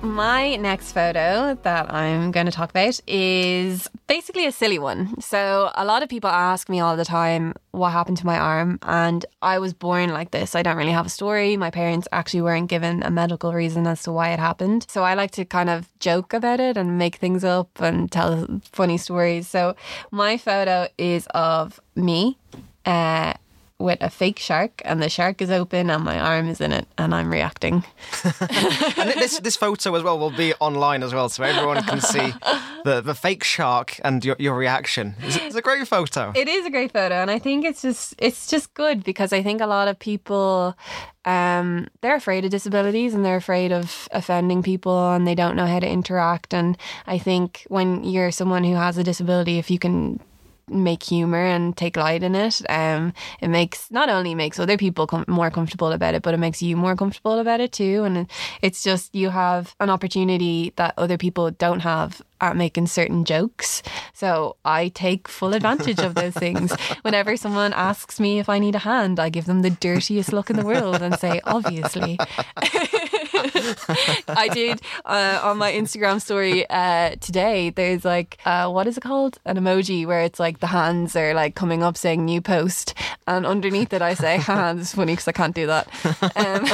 My 0.03 0.57
next 0.57 0.91
photo 0.91 1.57
that 1.63 1.93
I'm 1.93 2.31
going 2.31 2.45
to 2.45 2.51
talk 2.51 2.71
about 2.71 2.99
is 3.07 3.89
basically 4.07 4.45
a 4.45 4.51
silly 4.51 4.77
one. 4.77 5.21
So, 5.21 5.71
a 5.75 5.85
lot 5.85 6.03
of 6.03 6.09
people 6.09 6.29
ask 6.29 6.67
me 6.67 6.81
all 6.81 6.97
the 6.97 7.05
time 7.05 7.53
what 7.71 7.91
happened 7.91 8.17
to 8.17 8.25
my 8.25 8.37
arm, 8.37 8.79
and 8.81 9.25
I 9.41 9.59
was 9.59 9.73
born 9.73 10.09
like 10.09 10.31
this. 10.31 10.55
I 10.55 10.61
don't 10.61 10.75
really 10.75 10.91
have 10.91 11.05
a 11.05 11.09
story. 11.09 11.55
My 11.55 11.71
parents 11.71 12.09
actually 12.11 12.41
weren't 12.41 12.67
given 12.67 13.01
a 13.01 13.09
medical 13.09 13.53
reason 13.53 13.87
as 13.87 14.03
to 14.03 14.11
why 14.11 14.31
it 14.31 14.39
happened. 14.39 14.85
So, 14.89 15.03
I 15.03 15.13
like 15.13 15.31
to 15.31 15.45
kind 15.45 15.69
of 15.69 15.87
joke 15.99 16.33
about 16.33 16.59
it 16.59 16.75
and 16.75 16.97
make 16.97 17.15
things 17.15 17.45
up 17.45 17.69
and 17.79 18.11
tell 18.11 18.45
funny 18.73 18.97
stories. 18.97 19.47
So, 19.47 19.73
my 20.11 20.35
photo 20.35 20.89
is 20.97 21.27
of 21.27 21.79
me. 21.95 22.37
Uh, 22.85 23.35
with 23.79 24.01
a 24.01 24.09
fake 24.09 24.39
shark, 24.39 24.81
and 24.85 25.01
the 25.01 25.09
shark 25.09 25.41
is 25.41 25.49
open, 25.49 25.89
and 25.89 26.03
my 26.03 26.19
arm 26.19 26.47
is 26.47 26.61
in 26.61 26.71
it, 26.71 26.87
and 26.97 27.13
I'm 27.13 27.31
reacting. 27.31 27.83
and 28.23 29.09
this 29.13 29.39
this 29.39 29.55
photo 29.55 29.95
as 29.95 30.03
well 30.03 30.17
will 30.17 30.31
be 30.31 30.53
online 30.59 31.03
as 31.03 31.13
well, 31.13 31.29
so 31.29 31.43
everyone 31.43 31.83
can 31.83 31.99
see 31.99 32.33
the, 32.85 33.01
the 33.01 33.15
fake 33.15 33.43
shark 33.43 33.99
and 34.03 34.23
your, 34.23 34.35
your 34.39 34.55
reaction. 34.55 35.15
It's, 35.19 35.35
it's 35.37 35.55
a 35.55 35.61
great 35.61 35.87
photo. 35.87 36.31
It 36.35 36.47
is 36.47 36.65
a 36.65 36.69
great 36.69 36.91
photo, 36.91 37.15
and 37.15 37.31
I 37.31 37.39
think 37.39 37.65
it's 37.65 37.81
just 37.81 38.15
it's 38.17 38.47
just 38.47 38.73
good 38.73 39.03
because 39.03 39.33
I 39.33 39.43
think 39.43 39.61
a 39.61 39.67
lot 39.67 39.87
of 39.87 39.99
people 39.99 40.77
um, 41.25 41.87
they're 42.01 42.15
afraid 42.15 42.45
of 42.45 42.51
disabilities 42.51 43.13
and 43.13 43.25
they're 43.25 43.37
afraid 43.37 43.71
of 43.71 44.07
offending 44.11 44.61
people 44.61 45.11
and 45.11 45.25
they 45.27 45.35
don't 45.35 45.55
know 45.55 45.65
how 45.65 45.79
to 45.79 45.89
interact. 45.89 46.53
And 46.53 46.77
I 47.07 47.17
think 47.17 47.65
when 47.69 48.03
you're 48.03 48.31
someone 48.31 48.63
who 48.63 48.75
has 48.75 48.97
a 48.97 49.03
disability, 49.03 49.57
if 49.57 49.71
you 49.71 49.79
can 49.79 50.19
make 50.73 51.03
humor 51.03 51.43
and 51.43 51.75
take 51.75 51.97
light 51.97 52.23
in 52.23 52.35
it. 52.35 52.61
Um 52.69 53.13
it 53.41 53.49
makes 53.49 53.89
not 53.91 54.09
only 54.09 54.35
makes 54.35 54.59
other 54.59 54.77
people 54.77 55.07
com- 55.07 55.25
more 55.27 55.51
comfortable 55.51 55.91
about 55.91 56.15
it 56.15 56.21
but 56.21 56.33
it 56.33 56.37
makes 56.37 56.61
you 56.61 56.75
more 56.77 56.95
comfortable 56.95 57.39
about 57.39 57.59
it 57.59 57.71
too. 57.71 58.03
And 58.03 58.29
it's 58.61 58.83
just 58.83 59.15
you 59.15 59.29
have 59.29 59.75
an 59.79 59.89
opportunity 59.89 60.73
that 60.75 60.93
other 60.97 61.17
people 61.17 61.51
don't 61.51 61.81
have 61.81 62.21
at 62.41 62.57
making 62.57 62.87
certain 62.87 63.23
jokes. 63.25 63.83
So 64.13 64.55
i 64.65 64.89
take 64.89 65.27
full 65.27 65.53
advantage 65.53 65.99
of 65.99 66.15
those 66.15 66.33
things. 66.33 66.73
Whenever 67.03 67.37
someone 67.37 67.73
asks 67.73 68.19
me 68.19 68.39
if 68.39 68.49
i 68.49 68.59
need 68.59 68.75
a 68.75 68.79
hand 68.79 69.19
i 69.19 69.29
give 69.29 69.45
them 69.45 69.61
the 69.61 69.69
dirtiest 69.69 70.33
look 70.33 70.49
in 70.49 70.55
the 70.55 70.65
world 70.65 71.01
and 71.01 71.17
say 71.19 71.41
obviously 71.43 72.17
I 74.27 74.49
did 74.53 74.81
uh, 75.05 75.39
on 75.43 75.57
my 75.57 75.71
Instagram 75.71 76.21
story 76.21 76.69
uh, 76.69 77.15
today. 77.19 77.69
There's 77.69 78.05
like, 78.05 78.37
uh, 78.45 78.69
what 78.69 78.87
is 78.87 78.97
it 78.97 79.01
called? 79.01 79.37
An 79.45 79.57
emoji 79.57 80.05
where 80.05 80.21
it's 80.21 80.39
like 80.39 80.59
the 80.59 80.67
hands 80.67 81.15
are 81.15 81.33
like 81.33 81.55
coming 81.55 81.83
up 81.83 81.97
saying 81.97 82.23
new 82.25 82.41
post, 82.41 82.93
and 83.27 83.45
underneath 83.45 83.91
it 83.93 84.01
I 84.01 84.13
say, 84.13 84.37
"Haha, 84.37 84.73
this 84.73 84.89
is 84.89 84.95
funny 84.95 85.13
because 85.13 85.27
I 85.27 85.31
can't 85.33 85.55
do 85.55 85.67
that." 85.67 85.87
Um, 86.35 86.65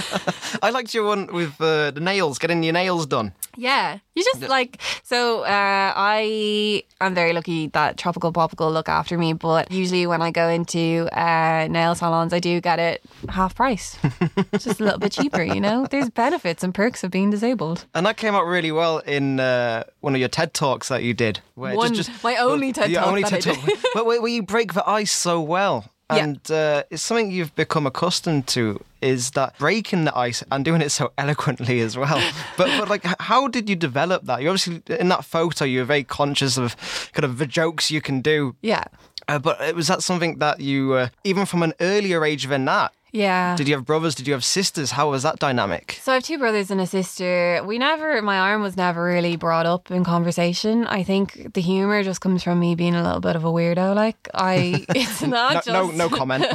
I 0.62 0.69
liked 0.69 0.93
your 0.93 1.05
one 1.05 1.27
with 1.34 1.60
uh, 1.60 1.91
the 1.91 1.99
nails, 2.01 2.39
getting 2.39 2.63
your 2.63 2.73
nails 2.73 3.05
done. 3.05 3.34
yeah, 3.58 3.99
you 4.15 4.23
just 4.23 4.47
like 4.49 4.82
so. 5.03 5.41
Uh, 5.43 5.93
I 5.95 6.84
am 7.01 7.15
very 7.15 7.34
lucky 7.34 7.67
that 7.67 7.97
Tropical 7.97 8.32
Popical 8.32 8.71
look 8.71 8.89
after 8.89 9.17
me, 9.17 9.34
but 9.34 9.71
usually 9.71 10.05
when 10.08 10.21
I 10.21 10.32
go 10.32 10.47
into 10.49 11.08
uh, 11.13 11.67
nail 11.69 11.95
salons, 11.95 12.34
I 12.34 12.39
do 12.39 12.62
get 12.62 12.79
it 12.79 13.01
half 13.29 13.55
price, 13.55 13.97
just 14.53 14.79
a 14.79 14.84
little 14.84 14.99
bit 14.99 15.12
cheaper. 15.12 15.41
You 15.41 15.60
know, 15.62 15.88
there's 15.89 16.10
benefits 16.10 16.59
and 16.63 16.74
perks 16.74 17.04
of 17.04 17.12
being 17.12 17.30
disabled. 17.30 17.86
And 17.93 18.06
that 18.06 18.17
came 18.17 18.36
out 18.36 18.45
really 18.45 18.72
well 18.72 19.00
in 19.00 19.39
uh, 19.39 19.84
one 20.02 20.13
of 20.15 20.19
your 20.19 20.30
TED 20.30 20.54
Talks 20.54 20.88
that 20.89 21.04
you 21.04 21.13
did. 21.13 21.39
Where 21.56 21.76
One- 21.76 21.95
my 22.24 22.38
only 22.38 22.72
TED 22.74 22.91
your 22.91 23.02
Talk 23.02 23.10
only 23.10 23.24
TED 23.24 23.41
Talk. 23.41 23.58
but 23.93 24.06
where, 24.06 24.22
where 24.22 24.32
you 24.32 24.43
break 24.43 24.74
the 24.74 24.88
ice 24.89 25.12
so 25.12 25.41
well. 25.41 25.91
Yeah. 26.12 26.24
And 26.24 26.52
uh, 26.52 26.84
it's 26.89 27.04
something 27.04 27.30
you've 27.30 27.54
become 27.56 27.86
accustomed 27.86 28.48
to 28.48 28.84
is 29.00 29.32
that 29.32 29.56
breaking 29.60 30.06
the 30.06 30.17
ice 30.17 30.43
and 30.52 30.65
doing 30.65 30.82
it 30.82 30.89
so 30.89 31.12
eloquently 31.19 31.82
as 31.82 31.95
well. 31.95 32.19
but 32.58 32.67
but 32.80 32.89
like, 32.89 33.04
how 33.22 33.48
did 33.48 33.69
you 33.69 33.76
develop 33.76 34.24
that? 34.26 34.41
You 34.41 34.50
obviously 34.50 34.82
in 35.00 35.10
that 35.10 35.24
photo 35.24 35.65
you're 35.65 35.86
very 35.86 36.04
conscious 36.04 36.58
of 36.58 36.76
kind 37.13 37.26
of 37.26 37.38
the 37.38 37.45
jokes 37.45 37.91
you 37.91 38.02
can 38.02 38.22
do. 38.22 38.56
Yeah, 38.63 38.86
Uh, 39.28 39.38
but 39.38 39.62
uh, 39.62 39.72
was 39.76 39.88
that 39.88 40.02
something 40.02 40.39
that 40.39 40.60
you, 40.60 40.93
uh, 40.93 41.10
even 41.24 41.45
from 41.45 41.62
an 41.62 41.74
earlier 41.80 42.26
age 42.26 42.48
than 42.48 42.65
that, 42.65 42.91
yeah. 43.12 43.56
did 43.56 43.67
you 43.67 43.76
have 43.76 43.86
brothers? 43.86 44.15
Did 44.15 44.28
you 44.28 44.34
have 44.34 44.43
sisters? 44.43 44.91
How 44.91 45.10
was 45.10 45.24
that 45.24 45.39
dynamic? 45.39 46.00
So 46.02 46.12
I 46.12 46.15
have 46.15 46.24
two 46.24 46.38
brothers 46.38 46.72
and 46.72 46.80
a 46.82 46.88
sister. 46.88 47.62
We 47.65 47.78
never, 47.78 48.22
my 48.22 48.39
arm 48.39 48.62
was 48.62 48.78
never 48.78 49.04
really 49.04 49.36
brought 49.36 49.65
up 49.65 49.91
in 49.91 50.04
conversation. 50.04 50.86
I 50.86 51.04
think 51.04 51.54
the 51.54 51.62
humor 51.62 52.04
just 52.04 52.22
comes 52.22 52.43
from 52.43 52.60
me 52.60 52.76
being 52.76 52.95
a 52.95 53.04
little 53.04 53.19
bit 53.19 53.36
of 53.36 53.43
a 53.43 53.50
weirdo. 53.50 53.95
Like 53.95 54.30
I, 54.34 54.86
it's 54.95 55.22
not 55.22 55.54
No, 55.54 55.62
just 55.62 55.67
no, 55.67 55.91
no 55.91 56.10
comment. 56.10 56.45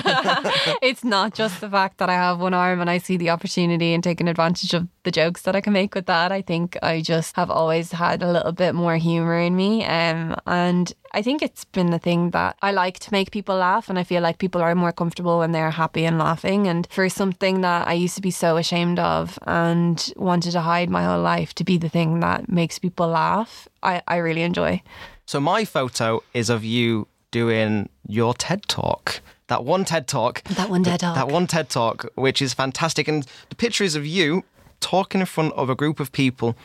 it's 0.82 1.04
not 1.04 1.34
just 1.34 1.60
the 1.60 1.70
fact 1.70 1.98
that 1.98 2.08
I 2.10 2.14
have 2.14 2.40
one 2.40 2.54
arm 2.54 2.80
and 2.80 2.90
I 2.90 2.98
see 2.98 3.16
the 3.16 3.30
opportunity 3.30 3.94
and 3.94 4.02
taking 4.02 4.28
advantage 4.28 4.74
of 4.74 4.88
the 5.04 5.10
jokes 5.10 5.42
that 5.42 5.54
I 5.54 5.60
can 5.60 5.72
make 5.72 5.94
with 5.94 6.06
that. 6.06 6.32
I 6.32 6.42
think 6.42 6.76
I 6.82 7.00
just 7.00 7.36
have 7.36 7.50
always 7.50 7.92
had 7.92 8.22
a 8.22 8.30
little 8.30 8.52
bit 8.52 8.74
more 8.74 8.96
humor 8.96 9.38
in 9.38 9.54
me. 9.54 9.84
Um, 9.84 10.36
and 10.46 10.92
I 11.12 11.22
think 11.22 11.42
it's 11.42 11.64
been 11.64 11.90
the 11.90 11.98
thing 11.98 12.30
that 12.30 12.56
I 12.60 12.72
like 12.72 12.98
to 13.00 13.12
make 13.12 13.30
people 13.30 13.56
laugh, 13.56 13.88
and 13.88 13.98
I 13.98 14.02
feel 14.02 14.20
like 14.20 14.38
people 14.38 14.60
are 14.60 14.74
more 14.74 14.92
comfortable 14.92 15.38
when 15.38 15.52
they're 15.52 15.70
happy 15.70 16.04
and 16.04 16.18
laughing. 16.18 16.43
And 16.44 16.86
for 16.90 17.08
something 17.08 17.62
that 17.62 17.88
I 17.88 17.94
used 17.94 18.16
to 18.16 18.22
be 18.22 18.30
so 18.30 18.56
ashamed 18.56 18.98
of 18.98 19.38
and 19.46 20.12
wanted 20.16 20.52
to 20.52 20.60
hide 20.60 20.90
my 20.90 21.04
whole 21.04 21.22
life 21.22 21.54
to 21.54 21.64
be 21.64 21.78
the 21.78 21.88
thing 21.88 22.20
that 22.20 22.48
makes 22.48 22.78
people 22.78 23.08
laugh, 23.08 23.68
I, 23.82 24.02
I 24.06 24.16
really 24.16 24.42
enjoy. 24.42 24.82
So 25.26 25.40
my 25.40 25.64
photo 25.64 26.22
is 26.34 26.50
of 26.50 26.64
you 26.64 27.08
doing 27.30 27.88
your 28.06 28.34
TED 28.34 28.68
talk. 28.68 29.20
That 29.48 29.64
one 29.64 29.84
TED 29.84 30.06
talk. 30.06 30.42
That 30.44 30.70
one 30.70 30.84
TED 30.84 31.00
Talk. 31.00 31.16
That 31.16 31.28
one 31.28 31.46
TED 31.46 31.68
talk, 31.68 32.06
which 32.14 32.40
is 32.40 32.54
fantastic, 32.54 33.08
and 33.08 33.26
the 33.50 33.54
picture 33.54 33.84
is 33.84 33.94
of 33.94 34.06
you 34.06 34.44
talking 34.80 35.20
in 35.20 35.26
front 35.26 35.52
of 35.54 35.68
a 35.70 35.74
group 35.74 36.00
of 36.00 36.12
people. 36.12 36.56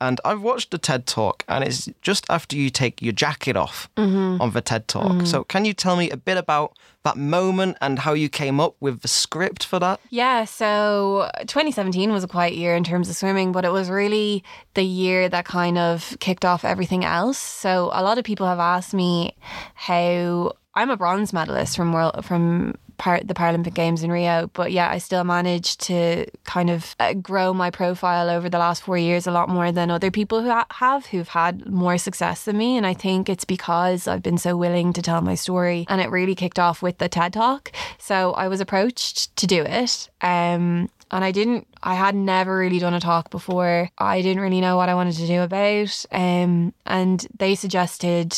And 0.00 0.20
I've 0.24 0.42
watched 0.42 0.70
the 0.70 0.78
TED 0.78 1.06
Talk, 1.06 1.44
and 1.48 1.64
it's 1.64 1.88
just 2.02 2.26
after 2.28 2.56
you 2.56 2.68
take 2.70 3.00
your 3.00 3.12
jacket 3.12 3.56
off 3.56 3.88
Mm-hmm. 3.96 4.40
on 4.42 4.50
the 4.50 4.60
TED 4.60 4.86
Talk. 4.88 5.26
So, 5.26 5.44
can 5.44 5.64
you 5.64 5.72
tell 5.72 5.96
me 5.96 6.10
a 6.10 6.16
bit 6.16 6.36
about 6.36 6.76
that 7.04 7.16
moment 7.16 7.76
and 7.80 7.98
how 8.00 8.12
you 8.12 8.28
came 8.28 8.60
up 8.60 8.74
with 8.80 9.00
the 9.00 9.08
script 9.08 9.64
for 9.64 9.78
that? 9.78 10.00
Yeah, 10.10 10.44
so 10.44 11.30
2017 11.40 12.12
was 12.12 12.24
a 12.24 12.28
quiet 12.28 12.54
year 12.54 12.74
in 12.76 12.84
terms 12.84 13.08
of 13.08 13.16
swimming, 13.16 13.52
but 13.52 13.64
it 13.64 13.72
was 13.72 13.88
really 13.88 14.42
the 14.74 14.82
year 14.84 15.28
that 15.28 15.44
kind 15.46 15.78
of 15.78 16.16
kicked 16.20 16.44
off 16.44 16.64
everything 16.64 17.04
else. 17.04 17.38
So 17.38 17.90
a 17.92 18.02
lot 18.02 18.18
of 18.18 18.24
people 18.24 18.46
have 18.46 18.58
asked 18.58 18.92
me 18.94 19.34
how 19.74 20.52
I'm 20.74 20.90
a 20.90 20.96
bronze 20.96 21.32
medalist 21.32 21.76
from 21.76 21.92
world 21.92 22.24
from 22.24 22.74
par- 22.98 23.20
the 23.24 23.34
Paralympic 23.34 23.74
Games 23.74 24.02
in 24.02 24.10
Rio, 24.10 24.50
but 24.52 24.72
yeah, 24.72 24.90
I 24.90 24.98
still 24.98 25.24
managed 25.24 25.80
to 25.82 26.26
kind 26.44 26.70
of 26.70 26.94
uh, 27.00 27.14
grow 27.14 27.52
my 27.54 27.70
profile 27.70 28.30
over 28.30 28.48
the 28.48 28.58
last 28.58 28.82
four 28.82 28.98
years 28.98 29.26
a 29.26 29.30
lot 29.30 29.48
more 29.48 29.72
than 29.72 29.90
other 29.90 30.10
people 30.10 30.42
who 30.42 30.50
ha- 30.50 30.66
have 30.70 31.06
who've 31.06 31.28
had 31.28 31.66
more 31.66 31.98
success 31.98 32.44
than 32.44 32.56
me. 32.56 32.76
And 32.76 32.86
I 32.86 32.94
think 32.94 33.28
it's 33.28 33.44
because 33.44 34.08
I've 34.08 34.22
been 34.22 34.38
so 34.38 34.56
willing 34.56 34.92
to 34.92 35.02
tell 35.02 35.20
my 35.20 35.34
story, 35.34 35.86
and 35.88 36.00
it 36.00 36.10
really 36.10 36.34
kicked 36.34 36.58
off 36.58 36.82
with 36.82 36.98
the 36.98 37.08
TED 37.08 37.32
Talk. 37.32 37.72
So 37.98 38.32
I 38.32 38.48
was 38.48 38.60
approached 38.60 39.34
to 39.36 39.46
do 39.46 39.62
it. 39.62 40.08
Um, 40.20 40.90
and 41.10 41.24
I 41.24 41.30
didn't, 41.30 41.68
I 41.82 41.94
had 41.94 42.16
never 42.16 42.58
really 42.58 42.80
done 42.80 42.94
a 42.94 43.00
talk 43.00 43.30
before. 43.30 43.88
I 43.98 44.20
didn't 44.20 44.42
really 44.42 44.60
know 44.60 44.76
what 44.76 44.88
I 44.88 44.94
wanted 44.94 45.14
to 45.16 45.26
do 45.26 45.42
about. 45.42 46.04
Um, 46.10 46.74
and 46.86 47.24
they 47.38 47.54
suggested 47.54 48.36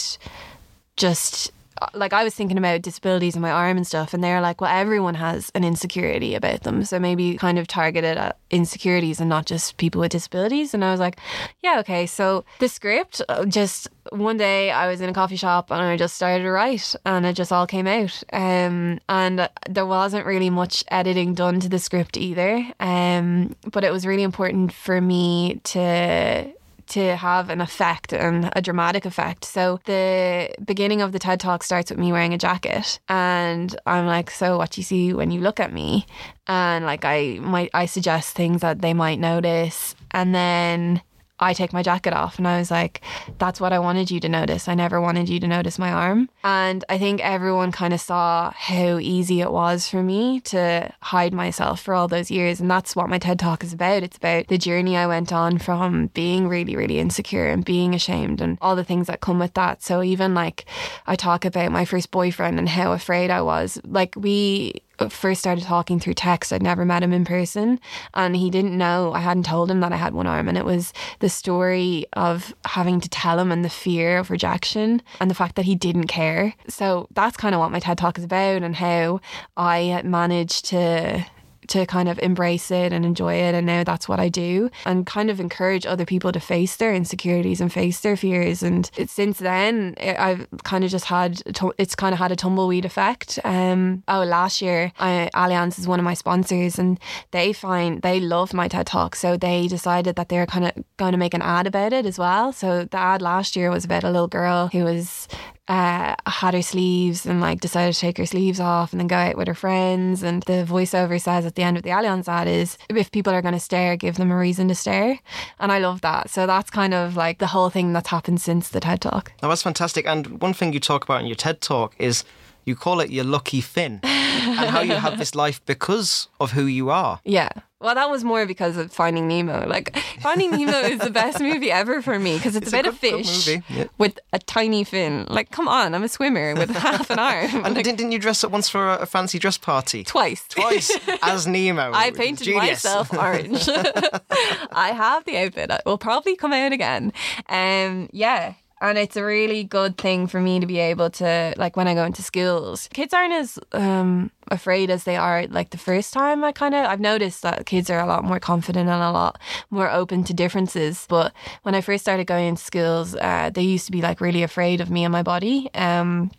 just 0.97 1.53
like 1.95 2.13
I 2.13 2.25
was 2.25 2.35
thinking 2.35 2.59
about 2.59 2.83
disabilities 2.83 3.37
in 3.37 3.43
my 3.43 3.51
arm 3.51 3.77
and 3.77 3.87
stuff, 3.87 4.15
and 4.15 4.23
they're 4.23 4.41
like, 4.41 4.61
well, 4.61 4.75
everyone 4.75 5.15
has 5.15 5.51
an 5.55 5.65
insecurity 5.65 6.35
about 6.35 6.63
them. 6.63 6.85
So 6.85 6.99
maybe 6.99 7.37
kind 7.37 7.59
of 7.59 7.67
targeted 7.67 8.17
at 8.17 8.39
insecurities 8.51 9.21
and 9.21 9.29
not 9.29 9.47
just 9.47 9.77
people 9.77 10.01
with 10.01 10.13
disabilities. 10.13 10.75
And 10.75 10.85
I 10.85 10.91
was 10.91 11.01
like, 11.01 11.19
yeah, 11.63 11.79
okay. 11.81 12.07
So 12.07 12.45
the 12.59 12.69
script, 12.69 13.23
uh, 13.29 13.45
just 13.45 13.89
one 14.11 14.37
day 14.37 14.71
I 14.71 14.89
was 14.89 15.01
in 15.01 15.09
a 15.09 15.13
coffee 15.13 15.37
shop 15.37 15.71
and 15.71 15.81
I 15.81 15.97
just 15.97 16.15
started 16.15 16.45
to 16.45 16.51
write, 16.51 16.95
and 17.05 17.27
it 17.27 17.35
just 17.35 17.53
all 17.53 17.67
came 17.67 17.87
out. 17.87 18.23
Um, 18.33 19.01
and 19.09 19.49
there 19.69 19.87
wasn't 19.87 20.27
really 20.27 20.51
much 20.51 20.85
editing 20.89 21.35
done 21.35 21.61
to 21.61 21.69
the 21.69 21.79
script 21.79 22.17
either. 22.17 22.65
Um, 22.81 23.57
but 23.71 23.85
it 23.85 23.93
was 23.93 24.07
really 24.07 24.23
important 24.23 24.73
for 24.73 25.01
me 25.01 25.61
to 25.65 26.53
to 26.89 27.17
have 27.17 27.51
an 27.51 27.61
effect 27.61 28.13
and 28.13 28.51
a 28.55 28.63
dramatic 28.63 29.05
effect. 29.05 29.45
So 29.45 29.81
the 29.85 30.51
beginning 30.65 31.03
of 31.03 31.13
the 31.13 31.19
TED 31.19 31.41
Talk 31.41 31.63
starts 31.63 31.91
with 31.91 31.99
me 31.99 32.13
wearing 32.13 32.35
a 32.35 32.39
jacket 32.39 32.99
and 33.09 33.75
I'm 33.87 34.07
like, 34.07 34.31
so 34.31 34.59
what 34.59 34.71
do 34.71 34.81
you 34.81 34.85
see 34.85 35.13
when 35.13 35.31
you 35.31 35.41
look 35.41 35.61
at 35.61 35.73
me? 35.73 36.07
And 36.47 36.85
like 36.85 37.05
I 37.05 37.39
might 37.41 37.71
I 37.75 37.87
suggest 37.87 38.37
things 38.37 38.61
that 38.61 38.81
they 38.81 38.95
might 38.95 39.19
notice 39.19 39.95
and 40.13 40.35
then 40.35 41.03
I 41.39 41.53
take 41.53 41.73
my 41.73 41.83
jacket 41.83 42.13
off 42.13 42.39
and 42.39 42.49
I 42.49 42.59
was 42.59 42.71
like, 42.71 43.03
that's 43.39 43.61
what 43.61 43.73
I 43.73 43.79
wanted 43.79 44.11
you 44.11 44.21
to 44.21 44.29
notice. 44.29 44.69
I 44.69 44.75
never 44.75 45.01
wanted 45.01 45.29
you 45.29 45.39
to 45.41 45.47
notice 45.47 45.79
my 45.79 45.91
arm. 45.91 46.29
And 46.43 46.85
I 46.89 46.99
think 46.99 47.21
everyone 47.21 47.73
kind 47.73 47.93
of 47.93 48.01
saw 48.01 48.53
how 48.55 48.99
easy 48.99 49.41
it 49.41 49.53
was 49.53 49.89
for 49.89 50.03
me 50.03 50.41
to 50.41 50.93
hide 51.03 51.35
myself 51.35 51.81
for 51.81 51.95
all 51.95 52.09
those 52.09 52.31
years. 52.31 52.61
And 52.61 52.71
that's 52.71 52.97
what 52.97 53.09
my 53.09 53.19
TED 53.19 53.39
Talk 53.39 53.63
is 53.63 53.73
about. 53.73 54.03
It's 54.03 54.17
about 54.17 54.49
the 54.49 54.59
journey 54.59 54.97
I 54.97 55.07
went 55.07 55.33
on 55.33 55.59
from 55.59 56.07
being 56.09 56.49
really, 56.49 56.77
really 56.77 56.99
insecure 56.99 57.47
and 57.47 57.65
being 57.65 57.95
ashamed 57.95 58.41
and 58.41 58.57
all 58.61 58.77
the 58.77 58.85
things 58.85 59.07
that 59.09 59.21
come 59.21 59.39
with 59.39 59.55
that. 59.55 59.83
So 59.83 60.03
even 60.03 60.35
like 60.35 60.65
I 61.07 61.17
talk 61.17 61.45
about 61.45 61.73
my 61.73 61.85
first 61.85 62.11
boyfriend 62.11 62.59
and 62.59 62.69
how 62.69 62.93
afraid 62.93 63.31
I 63.31 63.43
was. 63.43 63.79
Like 63.85 64.15
we 64.17 64.81
Uh, 64.99 65.09
first 65.09 65.41
started 65.41 65.65
talking 65.65 66.01
through 66.01 66.15
text. 66.15 66.53
I'd 66.53 66.63
never 66.63 66.85
met 66.85 67.03
him 67.03 67.13
in 67.13 67.25
person, 67.25 67.79
and 68.15 68.37
he 68.37 68.51
didn't 68.51 68.77
know. 68.77 69.13
I 69.13 69.21
hadn't 69.21 69.45
told 69.47 69.71
him 69.71 69.81
that 69.81 69.93
I 69.93 69.97
had 69.97 70.15
one 70.15 70.27
arm, 70.27 70.49
and 70.49 70.57
it 70.57 70.65
was 70.65 70.93
the 71.19 71.29
story 71.29 72.07
of 72.15 72.55
having 72.65 73.01
to 73.01 73.09
tell 73.09 73.39
him 73.39 73.53
and 73.53 73.65
the 73.65 73.71
fear 73.71 74.19
of 74.19 74.31
rejection 74.31 75.03
and 75.21 75.31
the 75.31 75.35
fact 75.35 75.57
that 75.57 75.65
he 75.65 75.75
didn't 75.75 76.07
care. 76.07 76.55
So 76.69 77.09
that's 77.13 77.37
kind 77.37 77.55
of 77.55 77.61
what 77.61 77.73
my 77.73 77.81
TED 77.81 77.99
Talk 77.99 78.19
is 78.19 78.25
about, 78.25 78.63
and 78.63 78.77
how 78.77 79.21
I 79.57 80.01
managed 80.05 80.67
to 80.67 81.27
to 81.69 81.87
kind 81.87 82.09
of 82.09 82.19
embrace 82.21 82.71
it 82.71 82.93
and 82.93 83.05
enjoy 83.05 83.35
it 83.35 83.55
and 83.55 83.67
now 83.67 83.85
that's 83.85 84.09
what 84.09 84.21
I 84.21 84.29
do 84.29 84.71
and 84.85 85.07
kind 85.07 85.31
of 85.31 85.41
encourage 85.41 85.87
other 85.87 86.05
people 86.05 86.33
to 86.33 86.41
face 86.41 86.77
their 86.77 86.95
insecurities 86.95 87.61
and 87.61 87.73
face 87.73 88.01
their 88.01 88.17
fears. 88.17 88.63
And 88.63 88.91
it, 88.97 89.11
since 89.11 89.39
then 89.39 89.95
it, 89.99 90.19
I've 90.19 90.47
kind 90.65 90.85
of 90.85 90.91
just 90.91 91.07
had 91.07 91.43
it's 91.79 91.95
kind 91.95 92.13
of 92.13 92.19
had 92.19 92.33
a 92.33 92.37
tumbleweed 92.37 92.85
effect. 92.85 93.39
Um 93.45 94.03
oh 94.09 94.25
last 94.25 94.63
year 94.63 94.93
I, 94.99 95.31
Allianz 95.35 95.79
is 95.79 95.89
one 95.89 95.99
of 95.99 96.05
my 96.05 96.15
sponsors 96.15 96.79
and 96.79 96.99
they 97.31 97.53
find 97.53 98.03
they 98.03 98.21
love 98.21 98.55
my 98.55 98.69
TED 98.69 98.87
Talk. 98.87 99.17
So 99.17 99.37
they 99.37 99.69
decided 99.69 100.17
that 100.17 100.29
they're 100.29 100.47
kind 100.47 100.67
of 100.67 100.73
going 100.97 101.13
to 101.13 101.19
make 101.19 101.35
an 101.35 101.43
ad 101.43 101.67
about 101.67 101.93
it 101.93 102.07
as 102.07 102.19
well. 102.19 102.53
So 102.53 102.85
the 102.85 102.99
ad 102.99 103.23
last 103.23 103.57
year 103.57 103.71
was 103.71 103.85
about 103.85 104.05
a 104.05 104.11
little 104.11 104.29
girl 104.29 104.69
who 104.69 104.85
was 104.85 105.29
uh, 105.69 106.15
had 106.27 106.55
her 106.55 106.63
sleeves 106.63 107.27
and 107.27 107.41
like 107.41 107.61
decided 107.61 107.93
to 107.95 108.01
take 108.01 108.19
her 108.19 108.27
sleeves 108.27 108.61
off 108.61 108.93
and 108.93 109.01
then 109.01 109.09
go 109.09 109.17
out 109.17 109.37
with 109.37 109.49
her 109.49 109.55
friends. 109.55 110.23
And 110.23 110.43
the 110.45 110.65
voiceover 110.69 111.21
says 111.21 111.45
at 111.45 111.55
the 111.55 111.63
end 111.63 111.77
of 111.77 111.83
the 111.83 111.91
Allianz 111.91 112.29
ad 112.29 112.49
is 112.49 112.79
if 112.89 113.11
people 113.11 113.33
are 113.33 113.43
going 113.43 113.55
to 113.55 113.61
stare, 113.61 113.97
give 113.97 114.17
them 114.17 114.31
a 114.31 114.37
reason 114.37 114.69
to 114.69 114.75
stare. 114.75 115.19
And 115.59 115.73
I 115.73 115.79
love 115.79 116.01
that. 116.03 116.31
So 116.31 116.47
that's 116.47 116.71
kind 116.71 116.95
of 116.95 117.17
like 117.17 117.39
the 117.39 117.49
whole 117.49 117.71
thing 117.71 117.93
that's 117.93 118.09
happened 118.09 118.41
since 118.41 118.69
the 118.69 118.81
TED 118.81 119.01
Talk. 119.01 119.33
Oh, 119.43 119.49
that's 119.49 119.63
fantastic. 119.63 120.07
And 120.07 120.41
one 120.41 120.55
thing 120.55 120.73
you 120.73 120.81
talk 120.81 121.05
about 121.05 121.21
in 121.21 121.27
your 121.27 121.37
TED 121.37 121.61
Talk 121.61 121.95
is 121.99 122.25
you 122.65 122.75
call 122.77 123.01
it 123.01 123.11
your 123.11 123.25
lucky 123.25 123.61
fin 123.61 124.01
and 124.37 124.71
how 124.71 124.81
you 124.81 124.95
have 124.95 125.19
this 125.19 125.35
life 125.35 125.61
because 125.67 126.29
of 126.41 126.53
who 126.53 126.65
you 126.67 126.91
are. 126.91 127.21
Yeah. 127.39 127.51
Well, 127.79 127.95
that 127.95 128.09
was 128.09 128.25
more 128.25 128.47
because 128.47 128.79
of 128.79 128.91
Finding 128.91 129.29
Nemo. 129.29 129.67
Like 129.69 129.95
Finding 130.23 130.51
Nemo 130.53 130.79
is 130.95 130.99
the 131.01 131.11
best 131.11 131.41
movie 131.41 131.71
ever 131.71 132.01
for 132.01 132.19
me 132.19 132.37
because 132.37 132.57
it's, 132.57 132.69
It's 132.69 132.73
about 132.73 132.87
a 132.87 132.89
a, 132.89 132.93
good- 132.93 133.01
good 133.25 133.27
fish 133.27 133.61
yeah. 133.69 133.85
with 133.99 134.19
a 134.33 134.39
tiny 134.39 134.83
fin. 134.83 135.27
Like, 135.29 135.51
come 135.51 135.69
on, 135.69 135.95
I'm 135.95 136.03
a 136.03 136.09
swimmer 136.09 136.55
with 136.55 136.71
half 136.75 137.11
an 137.11 137.19
arm. 137.19 137.51
And 137.67 137.75
Like, 137.75 137.85
didn't, 137.85 137.99
didn't 137.99 138.13
you 138.13 138.19
dress 138.19 138.43
up 138.43 138.51
once 138.51 138.71
for 138.71 138.89
a, 138.89 138.97
a 139.01 139.07
fancy 139.07 139.39
dress 139.39 139.59
party? 139.59 140.05
twice. 140.05 140.43
Twice 140.49 140.91
as 141.23 141.47
Nemo. 141.47 141.91
I 141.93 142.13
painted 142.13 142.45
Genius. 142.45 142.83
myself 142.85 143.13
orange. 143.13 143.69
I 143.69 144.93
have 144.97 145.25
the 145.27 145.37
outfit. 145.37 145.71
It 145.71 145.83
will 145.85 145.99
probably 145.99 146.35
come 146.35 146.55
out 146.55 146.73
again. 146.73 147.13
Um, 147.51 148.09
yeah. 148.13 148.55
And 148.79 148.99
it's 148.99 149.17
a 149.17 149.25
really 149.25 149.65
good 149.65 149.97
thing 149.97 150.27
for 150.27 150.39
me 150.39 150.61
to 150.61 150.67
be 150.67 150.79
able 150.79 151.09
to, 151.11 151.55
like, 151.57 151.77
when 151.79 151.89
I 151.89 151.95
go 151.95 152.05
into 152.05 152.23
schools, 152.23 152.89
kids 152.93 153.15
aren't 153.15 153.33
as 153.33 153.59
um, 153.73 154.31
afraid 154.51 154.91
as 154.91 155.05
they 155.05 155.17
are. 155.17 155.47
Like 155.47 155.71
the 155.71 155.79
first 155.79 156.13
time, 156.13 156.45
I 156.45 156.53
kind 156.53 156.75
of 156.75 156.85
I've 156.85 157.01
noticed 157.01 157.41
that 157.43 157.65
kids 157.65 157.89
are 157.89 157.99
a 157.99 158.07
lot 158.07 158.23
more 158.23 158.39
confident 158.39 158.89
and 158.89 159.03
a 159.03 159.13
lot 159.13 159.41
more 159.71 159.91
open 159.91 160.25
to 160.25 160.35
differences. 160.35 161.07
But 161.09 161.33
when 161.63 161.75
I 161.75 161.81
first 161.81 162.05
started 162.05 162.27
going 162.27 162.49
into 162.49 162.63
schools, 162.63 163.15
uh, 163.17 163.51
they 163.53 163.63
used 163.63 163.87
to 163.87 163.93
be 163.93 164.03
like 164.03 164.21
really 164.21 164.43
afraid 164.43 164.83
of 164.83 164.91
me 164.91 165.05
and 165.05 165.13
my 165.13 165.23
body. 165.23 165.71
Um, 165.75 166.31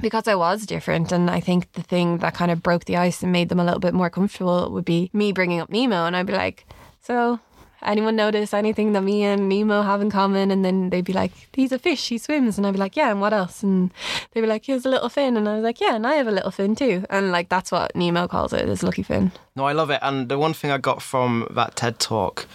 because 0.00 0.26
I 0.26 0.34
was 0.34 0.66
different. 0.66 1.12
And 1.12 1.30
I 1.30 1.40
think 1.40 1.72
the 1.72 1.82
thing 1.82 2.18
that 2.18 2.34
kind 2.34 2.50
of 2.50 2.62
broke 2.62 2.86
the 2.86 2.96
ice 2.96 3.22
and 3.22 3.30
made 3.32 3.48
them 3.48 3.60
a 3.60 3.64
little 3.64 3.80
bit 3.80 3.94
more 3.94 4.10
comfortable 4.10 4.70
would 4.70 4.84
be 4.84 5.10
me 5.12 5.32
bringing 5.32 5.60
up 5.60 5.70
Nemo. 5.70 6.06
And 6.06 6.16
I'd 6.16 6.26
be 6.26 6.32
like, 6.32 6.66
so 7.00 7.40
anyone 7.84 8.16
notice 8.16 8.54
anything 8.54 8.92
that 8.92 9.02
me 9.02 9.22
and 9.22 9.48
Nemo 9.48 9.82
have 9.82 10.00
in 10.00 10.10
common? 10.10 10.50
And 10.50 10.64
then 10.64 10.90
they'd 10.90 11.04
be 11.04 11.12
like, 11.12 11.32
he's 11.52 11.72
a 11.72 11.78
fish, 11.78 12.08
he 12.08 12.18
swims. 12.18 12.56
And 12.58 12.66
I'd 12.66 12.72
be 12.72 12.78
like, 12.78 12.96
yeah, 12.96 13.10
and 13.10 13.20
what 13.20 13.32
else? 13.32 13.62
And 13.62 13.92
they'd 14.32 14.40
be 14.40 14.46
like, 14.46 14.64
he 14.64 14.72
has 14.72 14.84
a 14.84 14.88
little 14.88 15.08
fin. 15.08 15.36
And 15.36 15.48
I 15.48 15.54
was 15.54 15.64
like, 15.64 15.80
yeah, 15.80 15.94
and 15.94 16.06
I 16.06 16.14
have 16.14 16.26
a 16.26 16.32
little 16.32 16.50
fin 16.50 16.74
too. 16.74 17.04
And 17.10 17.30
like, 17.32 17.48
that's 17.48 17.70
what 17.70 17.94
Nemo 17.94 18.28
calls 18.28 18.52
it, 18.52 18.66
his 18.68 18.82
lucky 18.82 19.02
fin. 19.02 19.32
No, 19.56 19.64
I 19.64 19.72
love 19.72 19.90
it. 19.90 20.00
And 20.02 20.28
the 20.28 20.38
one 20.38 20.54
thing 20.54 20.70
I 20.70 20.78
got 20.78 21.02
from 21.02 21.46
that 21.50 21.76
TED 21.76 21.98
talk, 21.98 22.46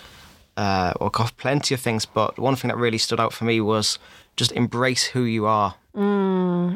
uh, 0.58 0.94
well, 1.00 1.10
got 1.10 1.36
plenty 1.38 1.74
of 1.74 1.80
things, 1.80 2.06
but 2.06 2.38
one 2.38 2.56
thing 2.56 2.70
that 2.70 2.78
really 2.78 2.98
stood 2.98 3.20
out 3.20 3.34
for 3.34 3.46
me 3.46 3.62
was 3.62 4.00
just 4.36 4.52
embrace 4.54 5.06
who 5.06 5.24
you 5.24 5.46
are. 5.46 5.76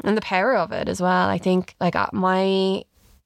and 0.04 0.18
the 0.18 0.22
power 0.22 0.56
of 0.56 0.72
it 0.72 0.90
as 0.90 1.02
well. 1.02 1.30
I 1.30 1.38
think 1.38 1.76
like 1.80 1.96
uh, 1.96 2.08
my 2.12 2.84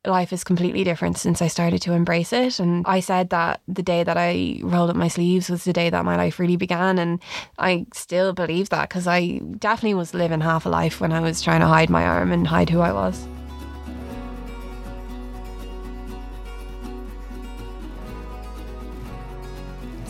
life 0.08 0.34
is 0.34 0.44
completely 0.44 0.84
different 0.84 1.18
since 1.18 1.42
I 1.42 1.48
started 1.48 1.82
to 1.84 1.94
embrace 1.94 2.34
it. 2.34 2.60
And 2.60 2.86
I 2.88 3.00
said 3.00 3.30
that 3.30 3.62
the 3.68 3.84
day 3.84 4.04
that 4.04 4.18
I 4.18 4.60
rolled 4.64 4.90
up 4.90 4.96
my 4.96 5.08
sleeves 5.08 5.50
was 5.50 5.64
the 5.64 5.74
day 5.74 5.90
that 5.90 6.06
my 6.06 6.16
life 6.16 6.40
really 6.40 6.58
began. 6.58 6.98
And 6.98 7.20
I 7.58 7.86
still 7.94 8.34
believe 8.34 8.70
that 8.70 8.90
because 8.90 9.08
I 9.08 9.40
definitely 9.60 9.96
was 9.96 10.14
living 10.14 10.42
half 10.42 10.66
a 10.66 10.70
life 10.70 11.00
when 11.00 11.12
I 11.12 11.20
was 11.20 11.42
trying 11.42 11.62
to 11.62 11.68
hide 11.68 11.90
my 11.90 12.04
arm 12.06 12.32
and 12.32 12.48
hide 12.48 12.70
who 12.70 12.80
I 12.80 12.92
was. 12.92 13.28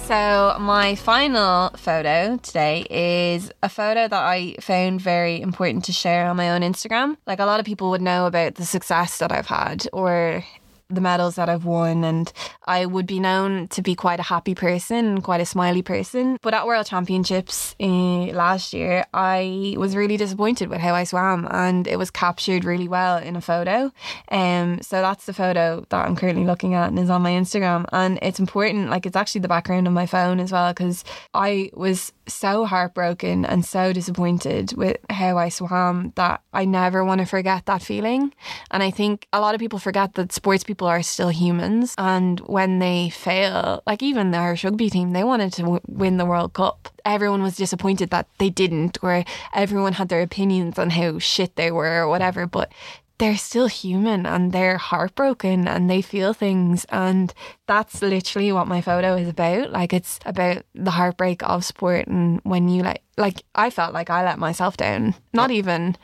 So, 0.08 0.56
my 0.58 0.96
final 0.96 1.70
photo 1.72 2.38
today 2.38 2.88
is 2.90 3.52
a 3.62 3.68
photo 3.68 4.08
that 4.08 4.14
I 4.14 4.56
found 4.62 5.02
very 5.02 5.42
important 5.42 5.84
to 5.84 5.92
share 5.92 6.30
on 6.30 6.38
my 6.38 6.52
own 6.52 6.62
Instagram. 6.62 7.18
Like, 7.28 7.42
a 7.42 7.46
lot 7.46 7.60
of 7.60 7.66
people 7.66 7.90
would 7.90 8.02
know 8.02 8.26
about 8.26 8.56
the 8.56 8.64
success 8.64 9.18
that 9.18 9.34
I've 9.34 9.48
had, 9.48 9.86
or 9.92 10.46
the 10.90 11.02
medals 11.02 11.36
that 11.36 11.50
I've 11.50 11.66
won, 11.66 12.04
and 12.04 12.32
I 12.66 12.86
would 12.86 13.06
be 13.06 13.20
known 13.20 13.68
to 13.70 13.82
be 13.82 13.96
quite 13.96 14.20
a 14.20 14.24
happy 14.24 14.56
person, 14.56 15.22
quite 15.22 15.42
a 15.42 15.46
smiley 15.46 15.82
person. 15.82 16.38
But 16.42 16.54
at 16.54 16.66
World 16.66 16.86
Championships 16.86 17.76
uh, 17.80 18.32
last 18.34 18.74
year, 18.74 19.06
I 19.14 19.76
was 19.78 19.96
really 19.96 20.18
disappointed 20.18 20.70
with 20.70 20.80
how 20.80 20.94
I 20.94 21.04
swam, 21.04 21.48
and 21.52 21.88
it 21.88 21.98
was 21.98 22.12
captured 22.12 22.64
really 22.64 22.88
well 22.88 23.18
in 23.18 23.36
a 23.36 23.42
photo. 23.42 23.92
Um, 24.30 24.82
so 24.82 25.02
that's 25.02 25.26
the 25.26 25.34
photo 25.34 25.86
that 25.90 26.06
I'm 26.06 26.16
currently 26.16 26.46
looking 26.46 26.74
at 26.74 26.90
and 26.90 27.00
is 27.00 27.10
on 27.10 27.22
my 27.22 27.32
Instagram, 27.32 27.86
and 27.92 28.20
it's 28.22 28.40
important. 28.40 28.90
Like 28.90 29.06
it's 29.06 29.16
actually 29.16 29.42
the 29.42 29.48
background 29.48 29.88
of 29.88 29.94
my 29.94 30.06
phone 30.06 30.40
as 30.40 30.52
well 30.52 30.74
because 30.74 31.04
I 31.34 31.72
was 31.74 32.14
so 32.28 32.66
heartbroken 32.66 33.46
and 33.46 33.66
so 33.66 33.94
disappointed 33.94 34.74
with 34.76 34.98
how 35.10 35.38
I 35.38 35.50
swam 35.50 36.12
that 36.16 36.42
I 36.54 36.66
never 36.66 37.04
want 37.04 37.20
to 37.20 37.26
forget 37.26 37.66
that 37.66 37.82
feeling. 37.82 38.34
And 38.72 38.84
I 38.84 38.92
think 38.92 39.28
a 39.34 39.40
lot 39.40 39.56
of 39.56 39.60
people 39.60 39.80
forget 39.80 40.14
that 40.16 40.34
sports 40.34 40.64
people 40.64 40.77
are 40.86 41.02
still 41.02 41.30
humans. 41.30 41.96
And 41.98 42.40
when 42.42 42.80
they 42.80 43.10
fail, 43.10 43.82
like 43.88 44.04
even 44.04 44.32
the 44.32 44.38
Irish 44.38 44.64
rugby 44.64 44.90
team, 44.90 45.12
they 45.12 45.24
wanted 45.24 45.54
to 45.54 45.62
w- 45.64 45.82
win 45.88 46.18
the 46.18 46.26
World 46.26 46.54
Cup. 46.54 46.90
Everyone 47.04 47.42
was 47.42 47.56
disappointed 47.56 48.10
that 48.12 48.28
they 48.38 48.50
didn't, 48.50 48.98
or 49.02 49.24
everyone 49.54 49.94
had 49.94 50.10
their 50.10 50.22
opinions 50.22 50.78
on 50.78 50.92
how 50.92 51.20
shit 51.20 51.56
they 51.56 51.72
were 51.72 52.04
or 52.04 52.08
whatever. 52.08 52.46
But 52.46 52.72
they're 53.18 53.38
still 53.38 53.68
human 53.68 54.26
and 54.26 54.52
they're 54.52 54.78
heartbroken 54.78 55.68
and 55.68 55.90
they 55.90 56.02
feel 56.02 56.34
things 56.34 56.86
and 56.90 57.34
that's 57.66 58.02
literally 58.02 58.52
what 58.52 58.68
my 58.68 58.80
photo 58.80 59.16
is 59.16 59.28
about 59.28 59.72
like 59.72 59.92
it's 59.92 60.20
about 60.26 60.64
the 60.76 60.92
heartbreak 60.92 61.42
of 61.44 61.66
sport 61.66 62.06
and 62.08 62.40
when 62.44 62.70
you 62.70 62.84
like 62.84 63.02
like 63.18 63.44
I 63.56 63.70
felt 63.72 63.94
like 63.94 64.10
I 64.10 64.24
let 64.24 64.38
myself 64.38 64.78
down 64.78 65.16
not 65.34 65.50
even 65.50 65.98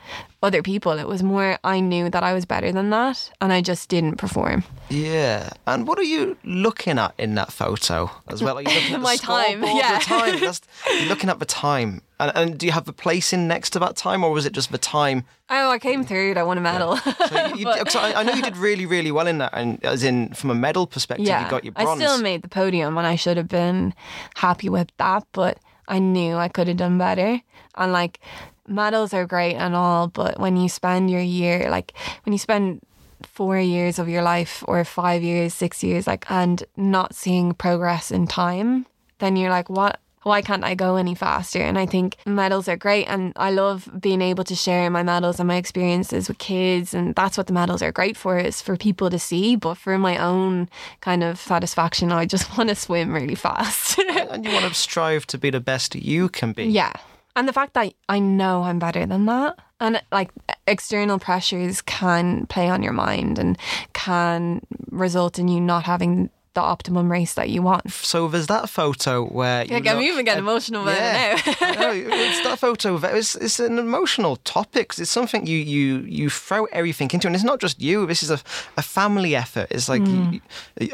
other 0.44 0.62
people 0.62 0.92
it 0.98 1.08
was 1.08 1.22
more 1.22 1.58
I 1.64 1.80
knew 1.80 2.10
that 2.10 2.22
I 2.22 2.32
was 2.34 2.44
better 2.44 2.70
than 2.70 2.90
that 2.90 3.30
and 3.40 3.52
I 3.52 3.60
just 3.62 3.88
didn't 3.88 4.16
perform 4.16 4.62
Yeah. 4.90 5.50
And 5.66 5.86
what 5.88 5.98
are 5.98 6.02
you 6.14 6.36
looking 6.44 6.98
at 6.98 7.12
in 7.18 7.34
that 7.36 7.50
photo 7.50 8.10
as 8.28 8.42
well? 8.42 8.58
Are 8.58 8.62
you 8.62 8.68
looking 8.78 8.94
at 8.94 9.00
My 9.10 9.16
the 9.16 9.22
time, 9.22 9.62
yeah. 9.64 9.98
The 9.98 10.04
time. 10.04 10.40
That's, 10.40 10.60
you're 10.98 11.08
looking 11.08 11.30
at 11.30 11.38
the 11.38 11.46
time. 11.46 12.02
And, 12.20 12.30
and 12.34 12.58
do 12.58 12.66
you 12.66 12.72
have 12.72 12.84
the 12.84 12.92
place 12.92 13.32
in 13.32 13.48
next 13.48 13.70
to 13.70 13.78
that 13.80 13.96
time, 13.96 14.22
or 14.22 14.30
was 14.30 14.44
it 14.46 14.52
just 14.52 14.70
the 14.70 14.78
time? 14.78 15.24
oh 15.50 15.70
I 15.70 15.78
came 15.78 16.04
third 16.04 16.36
I 16.38 16.42
won 16.42 16.58
a 16.58 16.60
medal 16.60 16.96
So 16.96 17.46
you, 17.56 17.56
you, 17.60 17.84
'cause 17.84 17.96
I, 17.96 18.20
I 18.20 18.22
know 18.22 18.34
you 18.34 18.42
did 18.42 18.56
really, 18.56 18.86
really 18.86 19.10
well 19.10 19.26
in 19.26 19.38
that, 19.38 19.50
and 19.54 19.82
as 19.84 20.04
in 20.04 20.32
from 20.34 20.50
a 20.50 20.54
medal 20.54 20.86
perspective, 20.86 21.26
yeah 21.26 21.42
you 21.44 21.50
got 21.50 21.64
your 21.64 21.72
bronze. 21.72 22.00
I 22.00 22.04
still 22.04 22.20
made 22.22 22.42
the 22.42 22.48
podium 22.48 22.96
and 22.98 23.06
I 23.06 23.16
should 23.16 23.36
have 23.36 23.48
been 23.48 23.94
happy 24.36 24.68
with 24.68 24.88
that 24.98 25.24
but 25.32 25.58
I 25.88 25.98
knew 25.98 26.36
I 26.36 26.48
could 26.48 26.68
have 26.68 26.76
done 26.76 26.98
better. 26.98 27.40
And 27.76 27.92
like 27.92 28.20
medals 28.66 29.12
are 29.12 29.26
great 29.26 29.54
and 29.54 29.74
all 29.74 30.08
but 30.08 30.38
when 30.40 30.56
you 30.56 30.68
spend 30.68 31.10
your 31.10 31.20
year 31.20 31.68
like 31.70 31.92
when 32.24 32.32
you 32.32 32.38
spend 32.38 32.80
four 33.22 33.58
years 33.58 33.98
of 33.98 34.08
your 34.08 34.22
life 34.22 34.64
or 34.66 34.82
five 34.84 35.22
years 35.22 35.52
six 35.52 35.82
years 35.82 36.06
like 36.06 36.24
and 36.30 36.64
not 36.76 37.14
seeing 37.14 37.52
progress 37.52 38.10
in 38.10 38.26
time 38.26 38.86
then 39.18 39.36
you're 39.36 39.50
like 39.50 39.68
what 39.68 40.00
why 40.24 40.42
can't 40.42 40.64
I 40.64 40.74
go 40.74 40.96
any 40.96 41.14
faster? 41.14 41.60
And 41.60 41.78
I 41.78 41.86
think 41.86 42.16
medals 42.26 42.68
are 42.68 42.76
great. 42.76 43.06
And 43.06 43.32
I 43.36 43.50
love 43.50 43.88
being 44.00 44.20
able 44.20 44.44
to 44.44 44.54
share 44.54 44.90
my 44.90 45.02
medals 45.02 45.38
and 45.38 45.46
my 45.46 45.56
experiences 45.56 46.28
with 46.28 46.38
kids. 46.38 46.92
And 46.94 47.14
that's 47.14 47.38
what 47.38 47.46
the 47.46 47.52
medals 47.52 47.82
are 47.82 47.92
great 47.92 48.16
for, 48.16 48.38
is 48.38 48.60
for 48.60 48.76
people 48.76 49.10
to 49.10 49.18
see. 49.18 49.56
But 49.56 49.76
for 49.76 49.96
my 49.98 50.18
own 50.18 50.68
kind 51.00 51.22
of 51.22 51.38
satisfaction, 51.38 52.10
I 52.10 52.26
just 52.26 52.56
want 52.58 52.70
to 52.70 52.74
swim 52.74 53.12
really 53.12 53.36
fast. 53.36 53.98
and 54.08 54.44
you 54.44 54.52
want 54.52 54.64
to 54.66 54.74
strive 54.74 55.26
to 55.28 55.38
be 55.38 55.50
the 55.50 55.60
best 55.60 55.94
you 55.94 56.28
can 56.28 56.52
be. 56.52 56.64
yeah. 56.64 56.92
And 57.36 57.48
the 57.48 57.52
fact 57.52 57.74
that 57.74 57.92
I 58.08 58.20
know 58.20 58.62
I'm 58.62 58.78
better 58.78 59.06
than 59.06 59.26
that. 59.26 59.58
And 59.80 60.00
like 60.12 60.30
external 60.68 61.18
pressures 61.18 61.82
can 61.82 62.46
play 62.46 62.68
on 62.68 62.82
your 62.82 62.92
mind 62.92 63.38
and 63.38 63.58
can 63.92 64.60
result 64.90 65.38
in 65.38 65.48
you 65.48 65.60
not 65.60 65.82
having 65.82 66.30
the 66.54 66.60
optimum 66.60 67.10
race 67.10 67.34
that 67.34 67.50
you 67.50 67.62
want. 67.62 67.92
So 67.92 68.28
there's 68.28 68.46
that 68.46 68.68
photo 68.70 69.24
where 69.26 69.64
you 69.64 69.74
Like, 69.74 69.86
I'm 69.86 70.00
even 70.02 70.24
getting 70.24 70.42
emotional 70.42 70.82
about 70.82 70.96
yeah, 70.96 71.36
it 71.44 71.60
now. 71.60 71.74
Know, 71.84 71.90
it's 71.92 72.42
that 72.44 72.58
photo. 72.58 72.96
It's, 72.96 73.34
it's 73.34 73.60
an 73.60 73.78
emotional 73.78 74.36
topic. 74.36 74.92
It's 74.98 75.10
something 75.10 75.46
you 75.46 75.58
you 75.58 75.98
you 76.06 76.30
throw 76.30 76.64
everything 76.66 77.10
into, 77.12 77.26
and 77.26 77.34
it's 77.34 77.44
not 77.44 77.60
just 77.60 77.80
you. 77.80 78.06
This 78.06 78.22
is 78.22 78.30
a, 78.30 78.40
a 78.76 78.82
family 78.82 79.34
effort. 79.36 79.66
It's 79.70 79.88
like 79.88 80.06
you, 80.06 80.40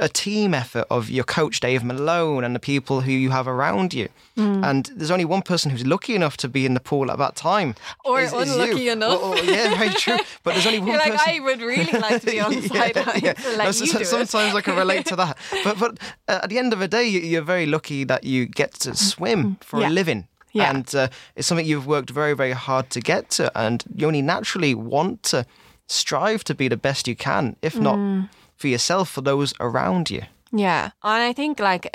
a 0.00 0.08
team 0.08 0.54
effort 0.54 0.86
of 0.90 1.10
your 1.10 1.24
coach 1.24 1.60
Dave 1.60 1.84
Malone 1.84 2.42
and 2.44 2.54
the 2.54 2.60
people 2.60 3.02
who 3.02 3.12
you 3.12 3.30
have 3.30 3.46
around 3.46 3.92
you. 3.94 4.08
Hmm. 4.36 4.64
And 4.64 4.90
there's 4.96 5.10
only 5.10 5.24
one 5.24 5.42
person 5.42 5.70
who's 5.70 5.84
lucky 5.86 6.14
enough 6.14 6.36
to 6.38 6.48
be 6.48 6.64
in 6.64 6.74
the 6.74 6.80
pool 6.80 7.10
at 7.10 7.18
that 7.18 7.36
time, 7.36 7.74
Or 8.04 8.20
is- 8.20 8.32
is 8.32 8.52
unlucky 8.52 8.88
enough. 8.88 9.20
Well, 9.20 9.30
well, 9.32 9.44
yeah, 9.44 9.76
very 9.76 9.90
true. 9.90 10.18
But 10.44 10.54
there's 10.54 10.66
only 10.66 10.78
one 10.78 10.88
You're 10.88 10.98
like, 10.98 11.12
person. 11.12 11.34
I 11.34 11.40
would 11.40 11.60
really 11.60 11.98
like 11.98 12.20
to 12.22 12.26
be 12.30 12.40
on 12.46 12.52
the 12.54 12.68
sideline 12.68 13.20
Yeah, 13.22 13.34
no, 13.58 13.70
so- 13.72 13.84
you 13.84 13.90
so- 13.90 13.98
do 13.98 14.02
it. 14.02 14.06
sometimes 14.06 14.54
I 14.54 14.60
can 14.62 14.76
relate 14.76 15.06
to 15.06 15.16
that. 15.16 15.36
But 15.64 15.78
but 15.78 15.98
uh, 16.28 16.40
at 16.42 16.48
the 16.50 16.58
end 16.58 16.72
of 16.72 16.78
the 16.78 16.88
day, 16.88 17.04
you- 17.04 17.20
you're 17.30 17.46
very 17.46 17.66
lucky 17.66 18.04
that 18.04 18.24
you 18.24 18.46
get 18.46 18.72
to 18.80 18.94
swim 18.94 19.56
for 19.60 19.76
Mm-hmm. 19.76 19.82
Yeah. 19.82 19.88
a 19.88 20.00
living. 20.00 20.26
Yeah. 20.52 20.70
And 20.70 20.94
uh, 20.94 21.08
it's 21.36 21.46
something 21.46 21.66
you've 21.66 21.86
worked 21.86 22.10
very, 22.10 22.34
very 22.34 22.52
hard 22.54 22.90
to 22.90 23.00
get 23.00 23.30
to. 23.36 23.50
And 23.54 23.84
you 23.94 24.06
only 24.06 24.22
naturally 24.22 24.74
want 24.74 25.22
to 25.30 25.44
strive 25.86 26.42
to 26.44 26.54
be 26.54 26.68
the 26.68 26.76
best 26.76 27.06
you 27.08 27.16
can, 27.16 27.56
if 27.62 27.74
Mm. 27.74 27.82
not 27.82 28.28
for 28.56 28.68
yourself, 28.68 29.08
for 29.10 29.22
those 29.22 29.54
around 29.60 30.10
you. 30.10 30.22
Yeah. 30.52 30.90
And 31.02 31.22
I 31.30 31.32
think 31.32 31.60
like 31.60 31.88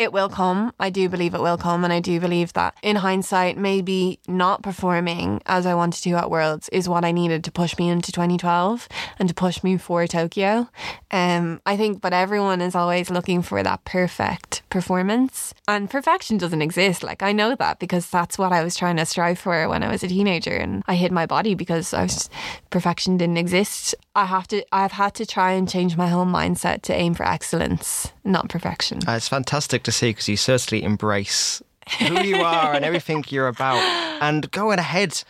it 0.00 0.14
will 0.14 0.30
come. 0.30 0.72
I 0.80 0.88
do 0.88 1.10
believe 1.10 1.34
it 1.34 1.42
will 1.42 1.58
come. 1.58 1.84
And 1.84 1.92
I 1.92 2.00
do 2.00 2.18
believe 2.18 2.54
that 2.54 2.74
in 2.82 2.96
hindsight, 2.96 3.58
maybe 3.58 4.18
not 4.26 4.62
performing 4.62 5.42
as 5.44 5.66
I 5.66 5.74
wanted 5.74 6.02
to 6.04 6.12
at 6.12 6.30
Worlds 6.30 6.70
is 6.70 6.88
what 6.88 7.04
I 7.04 7.12
needed 7.12 7.44
to 7.44 7.52
push 7.52 7.76
me 7.76 7.90
into 7.90 8.10
2012 8.10 8.88
and 9.18 9.28
to 9.28 9.34
push 9.34 9.62
me 9.62 9.76
for 9.76 10.06
Tokyo. 10.06 10.70
Um, 11.10 11.60
I 11.66 11.76
think, 11.76 12.00
but 12.00 12.14
everyone 12.14 12.62
is 12.62 12.74
always 12.74 13.10
looking 13.10 13.42
for 13.42 13.62
that 13.62 13.84
perfect 13.84 14.62
performance. 14.70 15.52
And 15.68 15.90
perfection 15.90 16.38
doesn't 16.38 16.62
exist. 16.62 17.02
Like, 17.02 17.22
I 17.22 17.32
know 17.32 17.54
that 17.56 17.78
because 17.78 18.08
that's 18.08 18.38
what 18.38 18.52
I 18.52 18.64
was 18.64 18.76
trying 18.76 18.96
to 18.96 19.04
strive 19.04 19.38
for 19.38 19.68
when 19.68 19.82
I 19.82 19.90
was 19.90 20.02
a 20.02 20.08
teenager. 20.08 20.56
And 20.56 20.82
I 20.88 20.94
hid 20.94 21.12
my 21.12 21.26
body 21.26 21.54
because 21.54 21.92
I 21.92 22.04
was, 22.04 22.30
perfection 22.70 23.18
didn't 23.18 23.36
exist. 23.36 23.94
I 24.14 24.24
have 24.24 24.48
to, 24.48 24.64
I've 24.72 24.92
had 24.92 25.14
to 25.16 25.26
try 25.26 25.52
and 25.52 25.68
change 25.68 25.98
my 25.98 26.08
whole 26.08 26.24
mindset 26.24 26.80
to 26.82 26.94
aim 26.94 27.12
for 27.12 27.26
excellence, 27.26 28.12
not 28.24 28.48
perfection. 28.48 29.00
Uh, 29.06 29.12
it's 29.12 29.28
fantastic 29.28 29.82
to 29.90 29.96
see 29.96 30.10
because 30.10 30.28
you 30.28 30.36
certainly 30.36 30.84
embrace 30.84 31.62
who 31.98 32.22
you 32.22 32.36
are 32.36 32.74
and 32.74 32.84
everything 32.84 33.24
you're 33.28 33.48
about. 33.48 33.82
And 34.22 34.50
going 34.50 34.78
ahead 34.78 35.22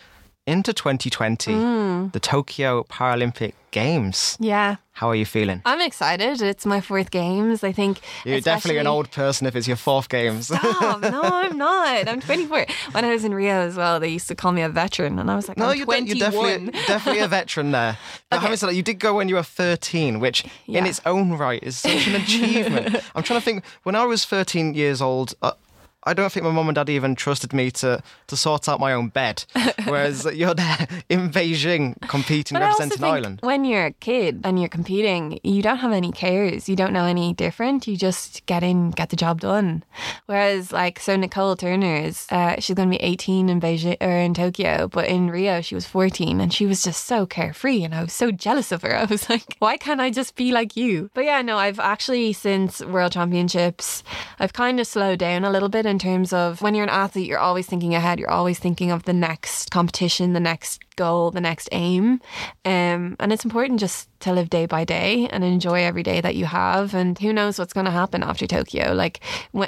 into 0.51 0.73
2020, 0.73 1.53
Mm. 1.53 2.13
the 2.13 2.21
Tokyo 2.21 2.85
Paralympic 2.85 3.53
Games. 3.71 4.37
Yeah. 4.41 4.77
How 4.93 5.09
are 5.09 5.15
you 5.15 5.25
feeling? 5.25 5.63
I'm 5.65 5.81
excited. 5.81 6.43
It's 6.43 6.67
my 6.67 6.81
fourth 6.81 7.11
games. 7.11 7.63
I 7.65 7.73
think 7.73 8.01
You're 8.25 8.41
definitely 8.41 8.81
an 8.81 8.87
old 8.87 9.11
person 9.13 9.47
if 9.47 9.55
it's 9.57 9.67
your 9.69 9.77
fourth 9.79 10.09
games. 10.09 10.47
Stop. 10.49 11.01
No, 11.03 11.21
I'm 11.23 11.57
not. 11.69 12.09
I'm 12.09 12.21
24. 12.21 12.67
When 12.93 13.05
I 13.05 13.11
was 13.13 13.25
in 13.25 13.33
Rio 13.33 13.55
as 13.69 13.77
well, 13.77 14.01
they 14.01 14.09
used 14.09 14.29
to 14.29 14.35
call 14.35 14.53
me 14.53 14.63
a 14.63 14.69
veteran, 14.69 15.19
and 15.21 15.31
I 15.31 15.37
was 15.37 15.47
like, 15.49 15.57
no, 15.57 15.71
you're, 15.71 15.87
de- 15.87 16.03
you're 16.03 16.17
definitely 16.31 16.73
definitely 16.87 17.21
a 17.23 17.29
veteran 17.29 17.71
there. 17.71 17.97
But 18.29 18.37
Okay. 18.37 18.43
having 18.43 18.57
said 18.59 18.69
that, 18.71 18.75
you 18.75 18.83
did 18.83 18.99
go 18.99 19.15
when 19.15 19.29
you 19.29 19.37
were 19.37 19.43
13, 19.45 20.19
which 20.21 20.45
in 20.67 20.85
its 20.85 21.01
own 21.07 21.33
right 21.39 21.63
is 21.63 21.79
such 21.79 22.07
an 22.09 22.17
achievement. 22.17 22.97
I'm 23.15 23.23
trying 23.23 23.41
to 23.41 23.45
think. 23.45 23.65
When 23.85 23.95
I 23.95 24.05
was 24.05 24.25
13 24.25 24.75
years 24.75 25.01
old. 25.01 25.35
Uh, 25.41 25.53
I 26.05 26.15
don't 26.15 26.33
think 26.33 26.45
my 26.45 26.51
mum 26.51 26.69
and 26.69 26.75
dad 26.75 26.89
even 26.89 27.15
trusted 27.15 27.53
me 27.53 27.71
to, 27.73 28.03
to 28.29 28.37
sort 28.37 28.69
out 28.69 28.81
my 28.81 28.93
own 28.93 29.09
bed. 29.09 29.45
Whereas 29.85 30.25
you're 30.33 30.55
there 30.55 30.89
in 31.09 31.31
Beijing 31.31 32.01
competing, 32.09 32.57
But 32.57 32.63
representing 32.63 32.99
think 32.99 33.13
Ireland. 33.15 33.39
when 33.43 33.65
you're 33.65 33.87
a 33.87 33.93
kid 33.93 34.41
and 34.45 34.59
you're 34.59 34.69
competing, 34.71 35.39
you 35.45 35.61
don't 35.63 35.79
have 35.79 35.93
any 35.93 36.11
cares. 36.11 36.69
You 36.69 36.77
don't 36.77 36.93
know 36.93 37.05
any 37.05 37.35
different. 37.35 37.87
You 37.87 37.97
just 37.97 38.47
get 38.47 38.63
in, 38.63 38.93
get 38.93 39.11
the 39.11 39.17
job 39.17 39.41
done. 39.41 39.85
Whereas, 40.27 40.73
like, 40.73 41.01
so 41.01 41.17
Nicole 41.17 41.55
Turner 41.57 41.97
is, 41.97 42.27
uh, 42.31 42.59
she's 42.61 42.77
going 42.77 42.91
to 42.91 42.97
be 42.99 43.03
18 43.03 43.49
in 43.49 43.61
Beijing 43.61 43.97
or 44.01 44.11
in 44.11 44.33
Tokyo, 44.33 44.89
but 44.89 45.07
in 45.07 45.31
Rio 45.31 45.61
she 45.61 45.75
was 45.75 45.87
14, 45.87 46.41
and 46.41 46.53
she 46.53 46.65
was 46.67 46.83
just 46.83 47.05
so 47.05 47.27
carefree, 47.27 47.85
and 47.85 47.95
I 47.95 48.03
was 48.03 48.13
so 48.13 48.31
jealous 48.31 48.73
of 48.73 48.83
her. 48.83 48.97
I 49.01 49.05
was 49.05 49.29
like, 49.29 49.57
why 49.59 49.77
can't 49.77 50.01
I 50.01 50.11
just 50.11 50.35
be 50.35 50.51
like 50.53 50.77
you? 50.77 51.11
But 51.15 51.25
yeah, 51.25 51.43
no, 51.43 51.59
I've 51.59 51.79
actually 51.79 52.33
since 52.33 52.81
World 52.85 53.13
Championships, 53.13 54.03
I've 54.39 54.53
kind 54.55 54.81
of 54.81 54.87
slowed 54.87 55.19
down 55.19 55.45
a 55.45 55.51
little 55.51 55.69
bit 55.69 55.87
in 55.87 55.99
terms 56.01 56.33
of 56.33 56.61
when 56.63 56.75
you're 56.75 56.83
an 56.83 56.91
athlete, 56.91 57.29
you're 57.29 57.39
always 57.39 57.67
thinking 57.67 57.95
ahead. 57.95 58.19
You're 58.19 58.31
always 58.31 58.59
thinking 58.59 58.91
of 58.91 59.05
the 59.05 59.13
next 59.13 59.71
competition, 59.71 60.33
the 60.33 60.41
next 60.41 60.81
goal, 60.97 61.31
the 61.31 61.41
next 61.41 61.69
aim. 61.71 62.21
Um, 62.65 63.17
and 63.21 63.33
it's 63.33 63.45
important 63.45 63.79
just 63.79 64.09
to 64.21 64.33
live 64.33 64.51
day 64.51 64.67
by 64.67 64.85
day 64.85 65.29
and 65.29 65.45
enjoy 65.45 65.85
every 65.85 66.03
day 66.03 66.21
that 66.21 66.35
you 66.35 66.47
have. 66.47 66.95
And 66.95 67.17
who 67.19 67.33
knows 67.33 67.59
what's 67.59 67.73
going 67.73 67.87
to 67.87 67.93
happen 67.93 68.25
after 68.25 68.47
Tokyo? 68.49 68.93
Like 68.93 69.21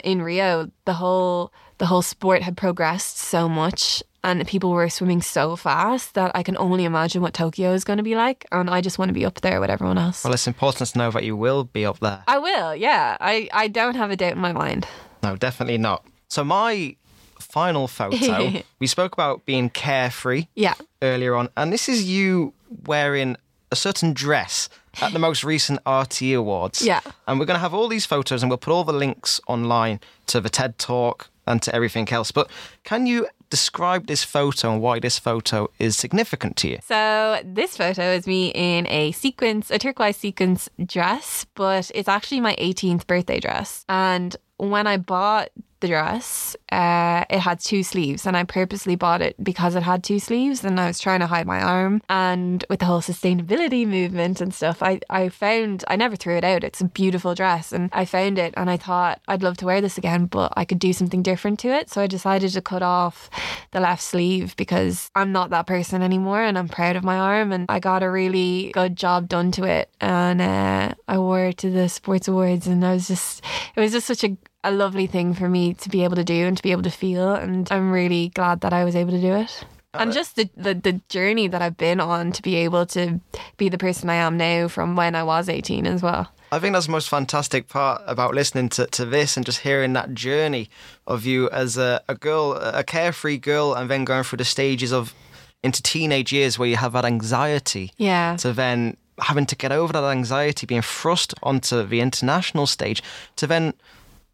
in 0.02 0.22
Rio, 0.22 0.70
the 0.84 0.94
whole 0.94 1.52
the 1.78 1.86
whole 1.86 2.02
sport 2.02 2.42
had 2.42 2.56
progressed 2.56 3.18
so 3.18 3.48
much. 3.48 4.02
And 4.24 4.46
people 4.46 4.70
were 4.70 4.88
swimming 4.88 5.20
so 5.20 5.56
fast 5.56 6.14
that 6.14 6.30
I 6.32 6.44
can 6.44 6.56
only 6.56 6.84
imagine 6.84 7.22
what 7.22 7.34
Tokyo 7.34 7.72
is 7.72 7.82
going 7.82 7.96
to 7.96 8.04
be 8.04 8.14
like. 8.14 8.46
And 8.52 8.70
I 8.70 8.80
just 8.80 8.96
want 8.96 9.08
to 9.08 9.12
be 9.12 9.24
up 9.24 9.40
there 9.40 9.60
with 9.60 9.68
everyone 9.68 9.98
else. 9.98 10.22
Well, 10.22 10.32
it's 10.32 10.46
important 10.46 10.90
to 10.90 10.98
know 10.98 11.10
that 11.10 11.24
you 11.24 11.36
will 11.36 11.64
be 11.64 11.84
up 11.84 11.98
there. 11.98 12.22
I 12.28 12.38
will, 12.38 12.76
yeah. 12.76 13.16
I, 13.20 13.48
I 13.52 13.66
don't 13.66 13.96
have 13.96 14.12
a 14.12 14.16
doubt 14.16 14.34
in 14.34 14.38
my 14.38 14.52
mind. 14.52 14.86
No, 15.24 15.34
definitely 15.34 15.78
not. 15.78 16.06
So 16.32 16.42
my 16.42 16.96
final 17.38 17.86
photo, 17.88 18.62
we 18.78 18.86
spoke 18.86 19.12
about 19.12 19.44
being 19.44 19.68
carefree 19.68 20.46
Yeah. 20.54 20.72
earlier 21.02 21.34
on, 21.34 21.50
and 21.58 21.70
this 21.70 21.90
is 21.90 22.04
you 22.04 22.54
wearing 22.86 23.36
a 23.70 23.76
certain 23.76 24.14
dress 24.14 24.70
at 25.02 25.12
the 25.12 25.18
most 25.18 25.44
recent 25.44 25.78
RT 25.86 26.22
Awards. 26.34 26.80
Yeah. 26.80 27.00
And 27.26 27.38
we're 27.38 27.44
going 27.44 27.56
to 27.56 27.60
have 27.60 27.74
all 27.74 27.86
these 27.86 28.06
photos 28.06 28.42
and 28.42 28.48
we'll 28.50 28.56
put 28.56 28.72
all 28.72 28.84
the 28.84 28.94
links 28.94 29.42
online 29.46 30.00
to 30.28 30.40
the 30.40 30.48
TED 30.48 30.78
Talk 30.78 31.28
and 31.46 31.60
to 31.62 31.74
everything 31.74 32.08
else. 32.10 32.32
But 32.32 32.48
can 32.84 33.06
you 33.06 33.26
describe 33.50 34.06
this 34.06 34.24
photo 34.24 34.72
and 34.72 34.80
why 34.80 35.00
this 35.00 35.18
photo 35.18 35.68
is 35.78 35.98
significant 35.98 36.56
to 36.58 36.68
you? 36.68 36.78
So 36.86 37.40
this 37.44 37.76
photo 37.76 38.04
is 38.12 38.26
me 38.26 38.52
in 38.54 38.86
a 38.88 39.12
sequence, 39.12 39.70
a 39.70 39.78
turquoise 39.78 40.16
sequence 40.16 40.70
dress, 40.86 41.44
but 41.54 41.90
it's 41.94 42.08
actually 42.08 42.40
my 42.40 42.54
18th 42.56 43.06
birthday 43.06 43.38
dress. 43.40 43.84
And 43.90 44.34
when 44.56 44.86
I 44.86 44.96
bought 44.96 45.50
the 45.82 45.88
dress, 45.88 46.56
uh, 46.70 47.24
it 47.28 47.40
had 47.40 47.60
two 47.60 47.82
sleeves, 47.82 48.26
and 48.26 48.34
I 48.36 48.44
purposely 48.44 48.96
bought 48.96 49.20
it 49.20 49.36
because 49.42 49.74
it 49.74 49.82
had 49.82 50.02
two 50.02 50.18
sleeves, 50.18 50.64
and 50.64 50.80
I 50.80 50.86
was 50.86 50.98
trying 50.98 51.20
to 51.20 51.26
hide 51.26 51.46
my 51.46 51.60
arm. 51.60 52.00
And 52.08 52.64
with 52.70 52.80
the 52.80 52.86
whole 52.86 53.02
sustainability 53.02 53.86
movement 53.86 54.40
and 54.40 54.54
stuff, 54.54 54.82
I, 54.82 55.00
I 55.10 55.28
found 55.28 55.84
I 55.88 55.96
never 55.96 56.16
threw 56.16 56.36
it 56.36 56.44
out. 56.44 56.64
It's 56.64 56.80
a 56.80 56.86
beautiful 56.86 57.34
dress, 57.34 57.72
and 57.72 57.90
I 57.92 58.06
found 58.06 58.38
it, 58.38 58.54
and 58.56 58.70
I 58.70 58.78
thought 58.78 59.20
I'd 59.28 59.42
love 59.42 59.58
to 59.58 59.66
wear 59.66 59.82
this 59.82 59.98
again, 59.98 60.26
but 60.26 60.54
I 60.56 60.64
could 60.64 60.78
do 60.78 60.94
something 60.94 61.22
different 61.22 61.58
to 61.60 61.68
it. 61.68 61.90
So 61.90 62.00
I 62.00 62.06
decided 62.06 62.52
to 62.52 62.62
cut 62.62 62.82
off 62.82 63.28
the 63.72 63.80
left 63.80 64.02
sleeve 64.02 64.56
because 64.56 65.10
I'm 65.14 65.32
not 65.32 65.50
that 65.50 65.66
person 65.66 66.00
anymore, 66.00 66.42
and 66.42 66.56
I'm 66.56 66.68
proud 66.68 66.96
of 66.96 67.04
my 67.04 67.18
arm, 67.18 67.52
and 67.52 67.66
I 67.68 67.80
got 67.80 68.02
a 68.02 68.10
really 68.10 68.70
good 68.72 68.96
job 68.96 69.28
done 69.28 69.50
to 69.52 69.64
it, 69.64 69.90
and 70.00 70.40
uh, 70.40 70.94
I 71.08 71.18
wore 71.18 71.46
it 71.46 71.58
to 71.58 71.70
the 71.70 71.88
sports 71.88 72.28
awards, 72.28 72.66
and 72.66 72.84
I 72.84 72.94
was 72.94 73.08
just 73.08 73.42
it 73.76 73.80
was 73.80 73.92
just 73.92 74.06
such 74.06 74.24
a 74.24 74.36
a 74.64 74.70
lovely 74.70 75.06
thing 75.06 75.34
for 75.34 75.48
me 75.48 75.74
to 75.74 75.88
be 75.88 76.04
able 76.04 76.16
to 76.16 76.24
do 76.24 76.46
and 76.46 76.56
to 76.56 76.62
be 76.62 76.72
able 76.72 76.82
to 76.82 76.90
feel. 76.90 77.34
And 77.34 77.70
I'm 77.70 77.90
really 77.90 78.28
glad 78.28 78.60
that 78.60 78.72
I 78.72 78.84
was 78.84 78.94
able 78.94 79.12
to 79.12 79.20
do 79.20 79.34
it. 79.34 79.64
And 79.94 80.10
uh, 80.10 80.14
just 80.14 80.36
the, 80.36 80.48
the, 80.56 80.74
the 80.74 81.00
journey 81.08 81.48
that 81.48 81.60
I've 81.60 81.76
been 81.76 82.00
on 82.00 82.32
to 82.32 82.42
be 82.42 82.56
able 82.56 82.86
to 82.86 83.20
be 83.56 83.68
the 83.68 83.78
person 83.78 84.08
I 84.08 84.14
am 84.14 84.36
now 84.36 84.68
from 84.68 84.96
when 84.96 85.14
I 85.14 85.22
was 85.22 85.48
18 85.48 85.86
as 85.86 86.02
well. 86.02 86.32
I 86.50 86.58
think 86.58 86.74
that's 86.74 86.86
the 86.86 86.92
most 86.92 87.08
fantastic 87.08 87.68
part 87.68 88.02
about 88.06 88.34
listening 88.34 88.68
to, 88.70 88.86
to 88.86 89.04
this 89.04 89.36
and 89.36 89.44
just 89.44 89.60
hearing 89.60 89.94
that 89.94 90.14
journey 90.14 90.68
of 91.06 91.24
you 91.24 91.48
as 91.50 91.76
a, 91.78 92.02
a 92.08 92.14
girl, 92.14 92.52
a 92.52 92.84
carefree 92.84 93.38
girl, 93.38 93.74
and 93.74 93.90
then 93.90 94.04
going 94.04 94.22
through 94.22 94.36
the 94.38 94.44
stages 94.44 94.92
of 94.92 95.14
into 95.62 95.82
teenage 95.82 96.32
years 96.32 96.58
where 96.58 96.68
you 96.68 96.76
have 96.76 96.92
that 96.92 97.04
anxiety. 97.04 97.92
Yeah. 97.96 98.36
To 98.36 98.52
then 98.52 98.96
having 99.18 99.46
to 99.46 99.56
get 99.56 99.72
over 99.72 99.92
that 99.92 100.04
anxiety, 100.04 100.66
being 100.66 100.82
thrust 100.82 101.34
onto 101.42 101.84
the 101.84 102.00
international 102.00 102.66
stage, 102.66 103.02
to 103.36 103.46
then 103.46 103.72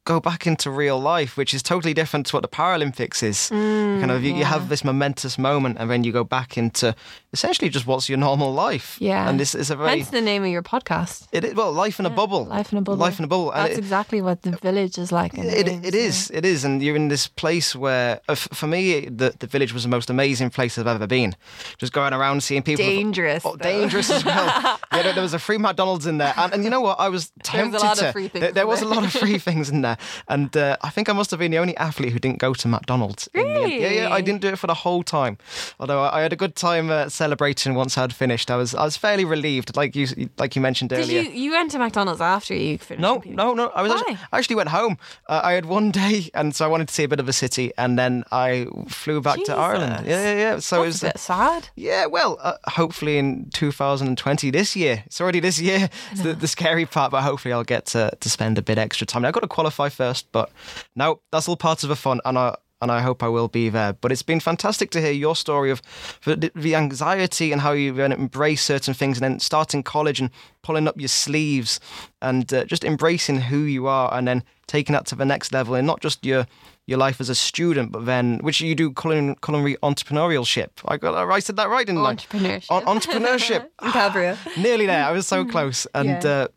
go 0.05 0.21
back 0.21 0.47
into 0.47 0.71
real 0.71 0.99
life, 0.99 1.37
which 1.37 1.53
is 1.53 1.63
totally 1.63 1.93
different 1.93 2.25
to 2.27 2.35
what 2.37 2.41
the 2.43 2.49
Paralympics 2.49 3.23
is. 3.23 3.51
Mm, 3.53 3.99
kind 4.01 4.11
of, 4.11 4.23
you, 4.25 4.31
yeah. 4.33 4.39
you 4.39 4.45
have 4.45 4.69
this 4.71 4.83
momentous 4.83 5.37
moment, 5.39 5.77
and 5.79 5.91
then 5.91 6.03
you 6.03 6.13
go 6.13 6.25
back 6.25 6.57
into 6.57 6.95
essentially 7.35 7.69
just 7.69 7.87
what's 7.87 8.09
your 8.09 8.17
normal 8.17 8.55
life. 8.55 8.97
Yeah. 9.01 9.29
and 9.29 9.39
this 9.39 9.55
is 9.55 9.71
a 9.71 9.77
very 9.77 9.99
Hence 9.99 10.09
the 10.11 10.23
name 10.23 10.45
of 10.45 10.49
your 10.51 10.63
podcast. 10.63 11.29
it 11.31 11.45
is, 11.45 11.55
well, 11.55 11.71
life 11.73 12.01
in 12.01 12.07
a 12.07 12.11
bubble. 12.11 12.47
Life 12.47 12.73
in 12.73 12.79
a 12.79 12.81
bubble. 12.83 12.97
Life 12.99 13.19
in 13.19 13.25
a 13.27 13.29
bubble. 13.29 13.51
That's 13.53 13.75
it- 13.75 13.79
exactly 13.79 14.23
what 14.23 14.43
the 14.43 14.53
village 14.53 14.97
is 14.97 15.13
like. 15.13 15.35
it, 15.35 15.67
games, 15.67 15.87
it 15.87 15.95
yeah. 15.95 16.01
is, 16.01 16.31
it 16.33 16.45
is, 16.47 16.65
and 16.65 16.83
you're 16.83 16.97
in 16.97 17.09
this 17.09 17.27
place 17.29 17.77
where, 17.77 18.17
uh, 18.31 18.33
f- 18.33 18.49
for 18.53 18.67
me, 18.67 19.01
the, 19.11 19.35
the 19.39 19.47
village 19.47 19.75
was 19.75 19.83
the 19.83 19.89
most 19.91 20.09
amazing 20.09 20.49
place 20.51 20.79
I've 20.79 20.87
ever 20.87 21.07
been. 21.07 21.37
Just 21.77 21.93
going 21.93 22.15
around 22.15 22.43
seeing 22.43 22.63
people. 22.63 22.85
Dangerous, 22.87 23.45
Oh, 23.45 23.57
dangerous 23.57 24.11
as 24.11 24.25
well. 24.25 24.47
yeah, 24.93 25.03
there, 25.03 25.13
there 25.13 25.23
was 25.23 25.35
a 25.35 25.39
free 25.39 25.59
McDonald's 25.59 26.07
in 26.07 26.17
there, 26.17 26.33
and, 26.39 26.55
and 26.55 26.65
you 26.65 26.71
know 26.71 26.81
what? 26.81 26.99
I 26.99 27.11
was 27.11 27.31
There 27.45 27.67
was 27.69 27.73
tempted 27.73 27.81
a 27.83 27.85
lot 27.85 27.99
of 28.01 28.07
to. 28.07 28.13
free 28.13 28.29
things 28.29 28.41
there, 28.41 28.53
there 28.53 28.67
was 28.67 28.81
a 28.81 28.87
lot 28.87 29.05
of 29.05 29.13
free 29.13 29.37
things 29.39 29.69
in 29.69 29.83
there, 29.83 29.98
and 30.29 30.57
uh, 30.57 30.77
I 30.83 30.91
think 30.91 31.09
I 31.09 31.13
must 31.13 31.31
have 31.31 31.41
been 31.41 31.51
the 31.51 31.59
only 31.59 31.77
athlete 31.77 32.13
who 32.13 32.19
didn't 32.19 32.39
go 32.39 32.55
to 32.55 32.69
McDonald's. 32.69 33.29
the. 33.35 33.41
Yeah, 33.41 33.91
yeah, 33.91 34.13
I 34.13 34.21
didn't 34.21 34.41
do 34.41 34.49
it 34.49 34.59
for 34.59 34.67
the 34.67 34.75
whole 34.75 35.03
time. 35.03 35.39
Although 35.79 36.03
I, 36.03 36.19
I 36.19 36.23
had 36.23 36.33
a 36.33 36.37
good 36.37 36.57
time 36.57 36.91
uh, 36.91 37.09
celebrating 37.09 37.75
once 37.75 37.97
I'd 37.99 38.13
finished. 38.13 38.51
I 38.51 38.57
was, 38.57 38.75
I 38.75 38.85
was 38.85 38.97
fairly 38.97 39.25
relieved, 39.25 39.77
like 39.77 39.95
you, 39.97 40.07
like 40.39 40.57
you 40.57 40.63
mentioned 40.63 40.91
Did 40.91 41.01
earlier. 41.01 41.23
you 41.23 41.31
you 41.31 41.51
went 41.53 41.71
to 41.73 41.79
McDonald's 41.79 42.21
after 42.21 42.55
you 42.55 42.79
finished? 42.79 43.01
No, 43.01 43.15
competing? 43.15 43.37
no, 43.37 43.55
no. 43.55 43.69
I 43.75 43.83
was 43.83 43.91
Why? 43.91 43.99
actually, 43.99 44.19
I 44.33 44.39
actually 44.39 44.57
went 44.57 44.69
home. 44.71 44.99
Uh, 45.29 45.41
I 45.45 45.53
had 45.53 45.67
one 45.67 45.91
day, 45.91 46.31
and 46.35 46.55
so 46.55 46.65
I 46.65 46.69
wanted 46.69 46.89
to 46.89 46.95
see 46.95 47.05
a 47.05 47.09
bit 47.09 47.21
of 47.21 47.29
a 47.29 47.33
city, 47.33 47.73
and 47.79 47.99
then 47.99 48.25
I 48.33 48.67
flew 48.89 49.21
back 49.21 49.43
to 49.45 49.55
Ireland. 49.55 50.07
Yeah, 50.07 50.23
yeah, 50.23 50.39
yeah. 50.39 50.59
So 50.59 50.83
it 50.83 50.87
That's 50.87 50.95
was. 50.95 51.03
a 51.03 51.07
bit 51.07 51.19
sad. 51.19 51.69
yeah, 51.77 52.07
well, 52.07 52.39
uh, 52.41 52.55
hopefully 52.69 53.19
in 53.19 53.51
2020 53.53 54.51
this 54.51 54.75
year. 54.75 55.03
It's 55.07 55.21
already 55.21 55.41
this 55.41 55.61
year. 55.61 55.89
It's 56.13 56.23
the, 56.23 56.35
the 56.35 56.49
scary 56.49 56.87
part, 56.87 57.13
but 57.13 57.23
hopefully 57.23 57.53
I'll 57.53 57.65
get 57.65 57.87
to, 57.87 58.11
to 58.19 58.31
spend 58.31 58.59
a 58.59 58.63
bit 58.63 58.79
extra 58.79 59.07
time. 59.07 59.25
I've 59.25 59.33
got 59.33 59.41
to 59.41 59.49
qualify 59.49 59.78
first, 59.89 60.31
but 60.33 60.51
no, 60.97 61.21
that's 61.31 61.49
all 61.49 61.57
part 61.57 61.83
of 61.83 61.89
the 61.89 61.97
fun, 61.97 62.21
and 62.25 62.37
I 62.37 62.57
and 62.81 62.93
I 62.93 63.01
hope 63.01 63.23
I 63.23 63.29
will 63.29 63.49
be 63.49 63.69
there. 63.69 63.93
But 63.93 64.13
it's 64.13 64.23
been 64.23 64.41
fantastic 64.41 64.91
to 64.93 65.01
hear 65.01 65.11
your 65.13 65.35
story 65.35 65.71
of 65.71 65.83
the, 66.25 66.51
the 66.55 66.75
anxiety 66.77 67.51
and 67.53 67.61
how 67.61 67.73
you 67.73 67.93
then 67.93 68.13
embrace 68.13 68.63
certain 68.63 68.95
things, 68.95 69.19
and 69.19 69.25
then 69.25 69.41
starting 69.41 69.83
college 69.83 70.21
and 70.21 70.31
pulling 70.63 70.89
up 70.89 70.99
your 70.99 71.09
sleeves 71.09 71.81
and 72.23 72.53
uh, 72.53 72.65
just 72.65 72.85
embracing 72.85 73.41
who 73.43 73.59
you 73.59 73.87
are, 73.87 74.13
and 74.15 74.27
then 74.29 74.43
taking 74.67 74.93
that 74.93 75.07
to 75.07 75.15
the 75.15 75.25
next 75.25 75.53
level, 75.53 75.75
and 75.75 75.87
not 75.87 76.01
just 76.01 76.25
your 76.25 76.47
your 76.87 76.99
life 76.99 77.21
as 77.21 77.29
a 77.29 77.35
student, 77.35 77.93
but 77.93 78.07
then 78.07 78.39
which 78.39 78.63
you 78.63 78.75
do 78.75 78.93
culinary, 78.93 79.37
culinary 79.43 79.77
entrepreneurship. 79.83 80.71
I 80.87 80.97
got 80.97 81.15
I 81.15 81.39
said 81.41 81.57
that 81.57 81.69
right, 81.69 81.87
didn't 81.87 82.05
I? 82.05 82.15
Entrepreneurship. 82.15 82.83
Entrepreneurship. 82.85 83.69
In 83.83 83.93
Calvary. 83.93 84.37
Nearly 84.57 84.87
there. 84.87 85.05
I 85.05 85.13
was 85.13 85.27
so 85.27 85.45
close. 85.45 85.87
And. 85.95 86.09
Yeah. 86.09 86.31
uh, 86.31 86.49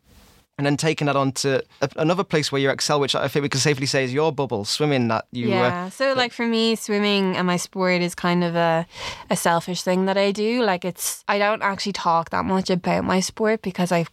and 0.62 0.66
then 0.68 0.76
taking 0.76 1.06
that 1.06 1.16
on 1.16 1.32
to 1.32 1.60
a- 1.80 1.90
another 1.96 2.22
place 2.22 2.52
where 2.52 2.60
you 2.60 2.70
excel, 2.70 3.00
which 3.00 3.16
I 3.16 3.26
think 3.26 3.42
we 3.42 3.48
can 3.48 3.58
safely 3.58 3.86
say 3.86 4.04
is 4.04 4.14
your 4.14 4.30
bubble, 4.30 4.64
swimming. 4.64 5.08
That 5.08 5.26
you. 5.32 5.48
yeah. 5.48 5.86
Uh, 5.86 5.90
so 5.90 6.12
like 6.12 6.32
for 6.32 6.46
me, 6.46 6.76
swimming 6.76 7.36
and 7.36 7.48
my 7.48 7.56
sport 7.56 8.00
is 8.00 8.14
kind 8.14 8.44
of 8.44 8.54
a 8.54 8.86
a 9.28 9.34
selfish 9.34 9.82
thing 9.82 10.06
that 10.06 10.16
I 10.16 10.30
do. 10.30 10.62
Like 10.62 10.84
it's 10.84 11.24
I 11.26 11.38
don't 11.38 11.62
actually 11.62 11.94
talk 11.94 12.30
that 12.30 12.44
much 12.44 12.70
about 12.70 13.02
my 13.02 13.18
sport 13.18 13.60
because 13.62 13.90
I 13.90 14.06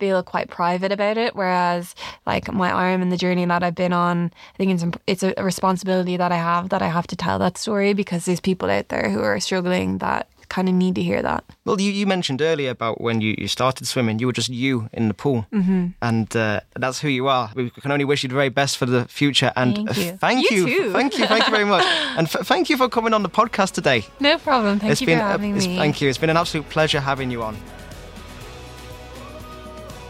feel 0.00 0.24
quite 0.24 0.50
private 0.50 0.90
about 0.90 1.18
it. 1.18 1.36
Whereas 1.36 1.94
like 2.26 2.52
my 2.52 2.72
arm 2.72 3.00
and 3.00 3.12
the 3.12 3.16
journey 3.16 3.44
that 3.44 3.62
I've 3.62 3.76
been 3.76 3.92
on, 3.92 4.32
I 4.54 4.56
think 4.56 4.72
it's 4.72 4.98
it's 5.06 5.22
a 5.22 5.44
responsibility 5.44 6.16
that 6.16 6.32
I 6.32 6.38
have 6.38 6.70
that 6.70 6.82
I 6.82 6.88
have 6.88 7.06
to 7.06 7.16
tell 7.16 7.38
that 7.38 7.58
story 7.58 7.94
because 7.94 8.24
there's 8.24 8.40
people 8.40 8.68
out 8.70 8.88
there 8.88 9.08
who 9.08 9.22
are 9.22 9.38
struggling 9.38 9.98
that 9.98 10.28
kind 10.54 10.68
of 10.68 10.74
need 10.74 10.94
to 10.94 11.02
hear 11.02 11.22
that. 11.22 11.42
well, 11.64 11.80
you, 11.80 11.90
you 12.00 12.06
mentioned 12.06 12.40
earlier 12.42 12.70
about 12.70 13.00
when 13.00 13.20
you, 13.24 13.34
you 13.38 13.48
started 13.48 13.86
swimming, 13.86 14.18
you 14.20 14.26
were 14.26 14.32
just 14.40 14.50
you 14.50 14.88
in 14.92 15.08
the 15.08 15.14
pool, 15.14 15.46
mm-hmm. 15.52 15.86
and 16.02 16.36
uh, 16.36 16.60
that's 16.82 17.00
who 17.02 17.08
you 17.08 17.26
are. 17.28 17.50
We 17.54 17.70
can 17.70 17.90
only 17.90 18.04
wish 18.04 18.22
you 18.22 18.28
the 18.28 18.34
very 18.42 18.50
best 18.50 18.76
for 18.76 18.86
the 18.86 19.04
future. 19.06 19.50
And 19.56 19.74
Thank 19.76 19.90
uh, 19.90 20.00
you. 20.00 20.12
thank 20.26 20.50
You 20.50 20.56
you, 20.56 20.66
too. 20.82 20.92
thank 20.92 21.18
you, 21.18 21.26
thank 21.26 21.46
you 21.46 21.52
very 21.58 21.64
much, 21.74 21.84
and 22.18 22.26
f- 22.26 22.46
thank 22.46 22.68
you 22.70 22.76
for 22.76 22.88
coming 22.88 23.14
on 23.14 23.22
the 23.22 23.30
podcast 23.30 23.72
today. 23.72 24.04
No 24.20 24.36
problem. 24.38 24.78
Thank 24.78 24.92
it's 24.92 25.00
you 25.00 25.06
been 25.06 25.18
for 25.20 25.24
a- 25.24 25.28
having 25.36 25.50
it's- 25.56 25.66
me. 25.66 25.76
thank 25.76 26.00
you. 26.00 26.08
It's 26.10 26.18
been 26.18 26.30
an 26.30 26.36
absolute 26.36 26.68
pleasure 26.68 27.00
having 27.00 27.30
you 27.30 27.42
on. 27.42 27.56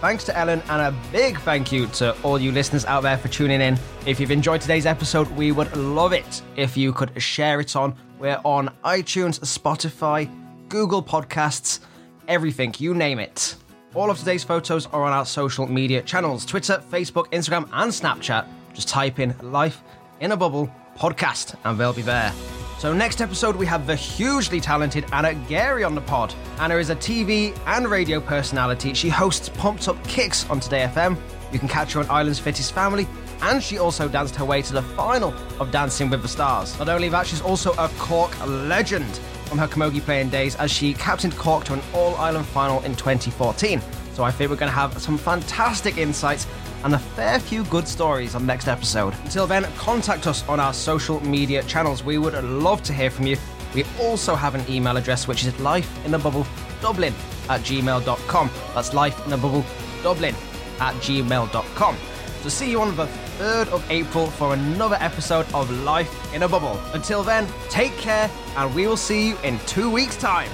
Thanks 0.00 0.24
to 0.24 0.36
Ellen, 0.36 0.60
and 0.68 0.82
a 0.82 0.92
big 1.12 1.38
thank 1.42 1.70
you 1.70 1.86
to 1.98 2.16
all 2.22 2.36
you 2.40 2.50
listeners 2.50 2.84
out 2.86 3.04
there 3.04 3.16
for 3.16 3.28
tuning 3.28 3.60
in. 3.60 3.78
If 4.04 4.18
you've 4.18 4.32
enjoyed 4.32 4.60
today's 4.60 4.84
episode, 4.84 5.28
we 5.30 5.52
would 5.52 5.70
love 5.76 6.12
it 6.12 6.42
if 6.56 6.76
you 6.76 6.92
could 6.92 7.12
share 7.22 7.60
it 7.60 7.76
on. 7.76 7.94
We're 8.22 8.40
on 8.44 8.72
iTunes, 8.84 9.40
Spotify, 9.40 10.30
Google 10.68 11.02
Podcasts, 11.02 11.80
everything, 12.28 12.72
you 12.78 12.94
name 12.94 13.18
it. 13.18 13.56
All 13.96 14.12
of 14.12 14.18
today's 14.20 14.44
photos 14.44 14.86
are 14.86 15.02
on 15.02 15.12
our 15.12 15.26
social 15.26 15.66
media 15.66 16.02
channels 16.02 16.46
Twitter, 16.46 16.80
Facebook, 16.88 17.26
Instagram, 17.32 17.68
and 17.72 17.90
Snapchat. 17.90 18.46
Just 18.74 18.86
type 18.86 19.18
in 19.18 19.34
Life 19.42 19.82
in 20.20 20.30
a 20.30 20.36
Bubble 20.36 20.72
podcast, 20.96 21.56
and 21.64 21.76
they'll 21.76 21.92
be 21.92 22.02
there. 22.02 22.32
So, 22.78 22.92
next 22.92 23.20
episode, 23.20 23.56
we 23.56 23.66
have 23.66 23.88
the 23.88 23.96
hugely 23.96 24.60
talented 24.60 25.04
Anna 25.12 25.34
Geary 25.48 25.82
on 25.82 25.96
the 25.96 26.00
pod. 26.02 26.32
Anna 26.60 26.76
is 26.76 26.90
a 26.90 26.96
TV 26.96 27.58
and 27.66 27.88
radio 27.88 28.20
personality. 28.20 28.94
She 28.94 29.08
hosts 29.08 29.48
Pumped 29.48 29.88
Up 29.88 30.00
Kicks 30.06 30.48
on 30.48 30.60
Today 30.60 30.88
FM. 30.94 31.16
You 31.52 31.58
can 31.58 31.66
catch 31.66 31.94
her 31.94 32.00
on 32.00 32.08
Ireland's 32.08 32.38
Fittest 32.38 32.72
Family, 32.72 33.08
and 33.42 33.62
she 33.62 33.78
also 33.78 34.08
danced 34.08 34.36
her 34.36 34.44
way 34.44 34.62
to 34.62 34.72
the 34.72 34.82
final 34.82 35.34
of 35.60 35.70
Dancing 35.70 36.08
with 36.08 36.22
the 36.22 36.28
Stars. 36.28 36.78
Not 36.78 36.88
only 36.88 37.08
that, 37.10 37.26
she's 37.26 37.42
also 37.42 37.72
a 37.72 37.88
Cork 37.98 38.34
legend 38.46 39.20
from 39.46 39.58
her 39.58 39.68
camogie 39.68 40.00
playing 40.00 40.30
days 40.30 40.56
as 40.56 40.70
she 40.70 40.94
captained 40.94 41.36
Cork 41.36 41.64
to 41.64 41.74
an 41.74 41.82
All 41.92 42.14
Ireland 42.16 42.46
final 42.46 42.80
in 42.82 42.94
2014. 42.94 43.80
So, 44.14 44.24
I 44.24 44.30
think 44.30 44.50
we're 44.50 44.56
going 44.56 44.70
to 44.70 44.74
have 44.74 45.00
some 45.00 45.16
fantastic 45.16 45.96
insights 45.96 46.46
and 46.84 46.94
a 46.94 46.98
fair 46.98 47.38
few 47.38 47.64
good 47.64 47.86
stories 47.86 48.34
on 48.34 48.42
the 48.42 48.46
next 48.46 48.68
episode. 48.68 49.14
Until 49.24 49.46
then, 49.46 49.64
contact 49.76 50.26
us 50.26 50.46
on 50.48 50.60
our 50.60 50.74
social 50.74 51.20
media 51.24 51.62
channels. 51.64 52.04
We 52.04 52.18
would 52.18 52.34
love 52.44 52.82
to 52.84 52.92
hear 52.92 53.10
from 53.10 53.26
you. 53.26 53.36
We 53.74 53.84
also 54.00 54.34
have 54.34 54.54
an 54.54 54.64
email 54.68 54.96
address 54.96 55.26
which 55.26 55.44
is 55.44 55.52
lifeinabubbledublin 55.54 57.12
at 57.48 57.60
gmail.com. 57.62 58.50
That's 58.74 58.90
lifeinabubbledublin 58.90 60.34
at 60.80 60.94
gmail.com. 60.96 61.96
So 62.42 62.48
see 62.48 62.70
you 62.70 62.80
on 62.80 62.96
the 62.96 63.06
3rd 63.38 63.68
of 63.68 63.84
April 63.90 64.26
for 64.26 64.54
another 64.54 64.96
episode 65.00 65.46
of 65.54 65.70
Life 65.82 66.34
in 66.34 66.42
a 66.42 66.48
Bubble. 66.48 66.80
Until 66.92 67.22
then, 67.22 67.46
take 67.68 67.96
care 67.96 68.30
and 68.56 68.74
we 68.74 68.86
will 68.86 68.96
see 68.96 69.28
you 69.28 69.38
in 69.38 69.58
two 69.60 69.90
weeks' 69.90 70.16
time. 70.16 70.50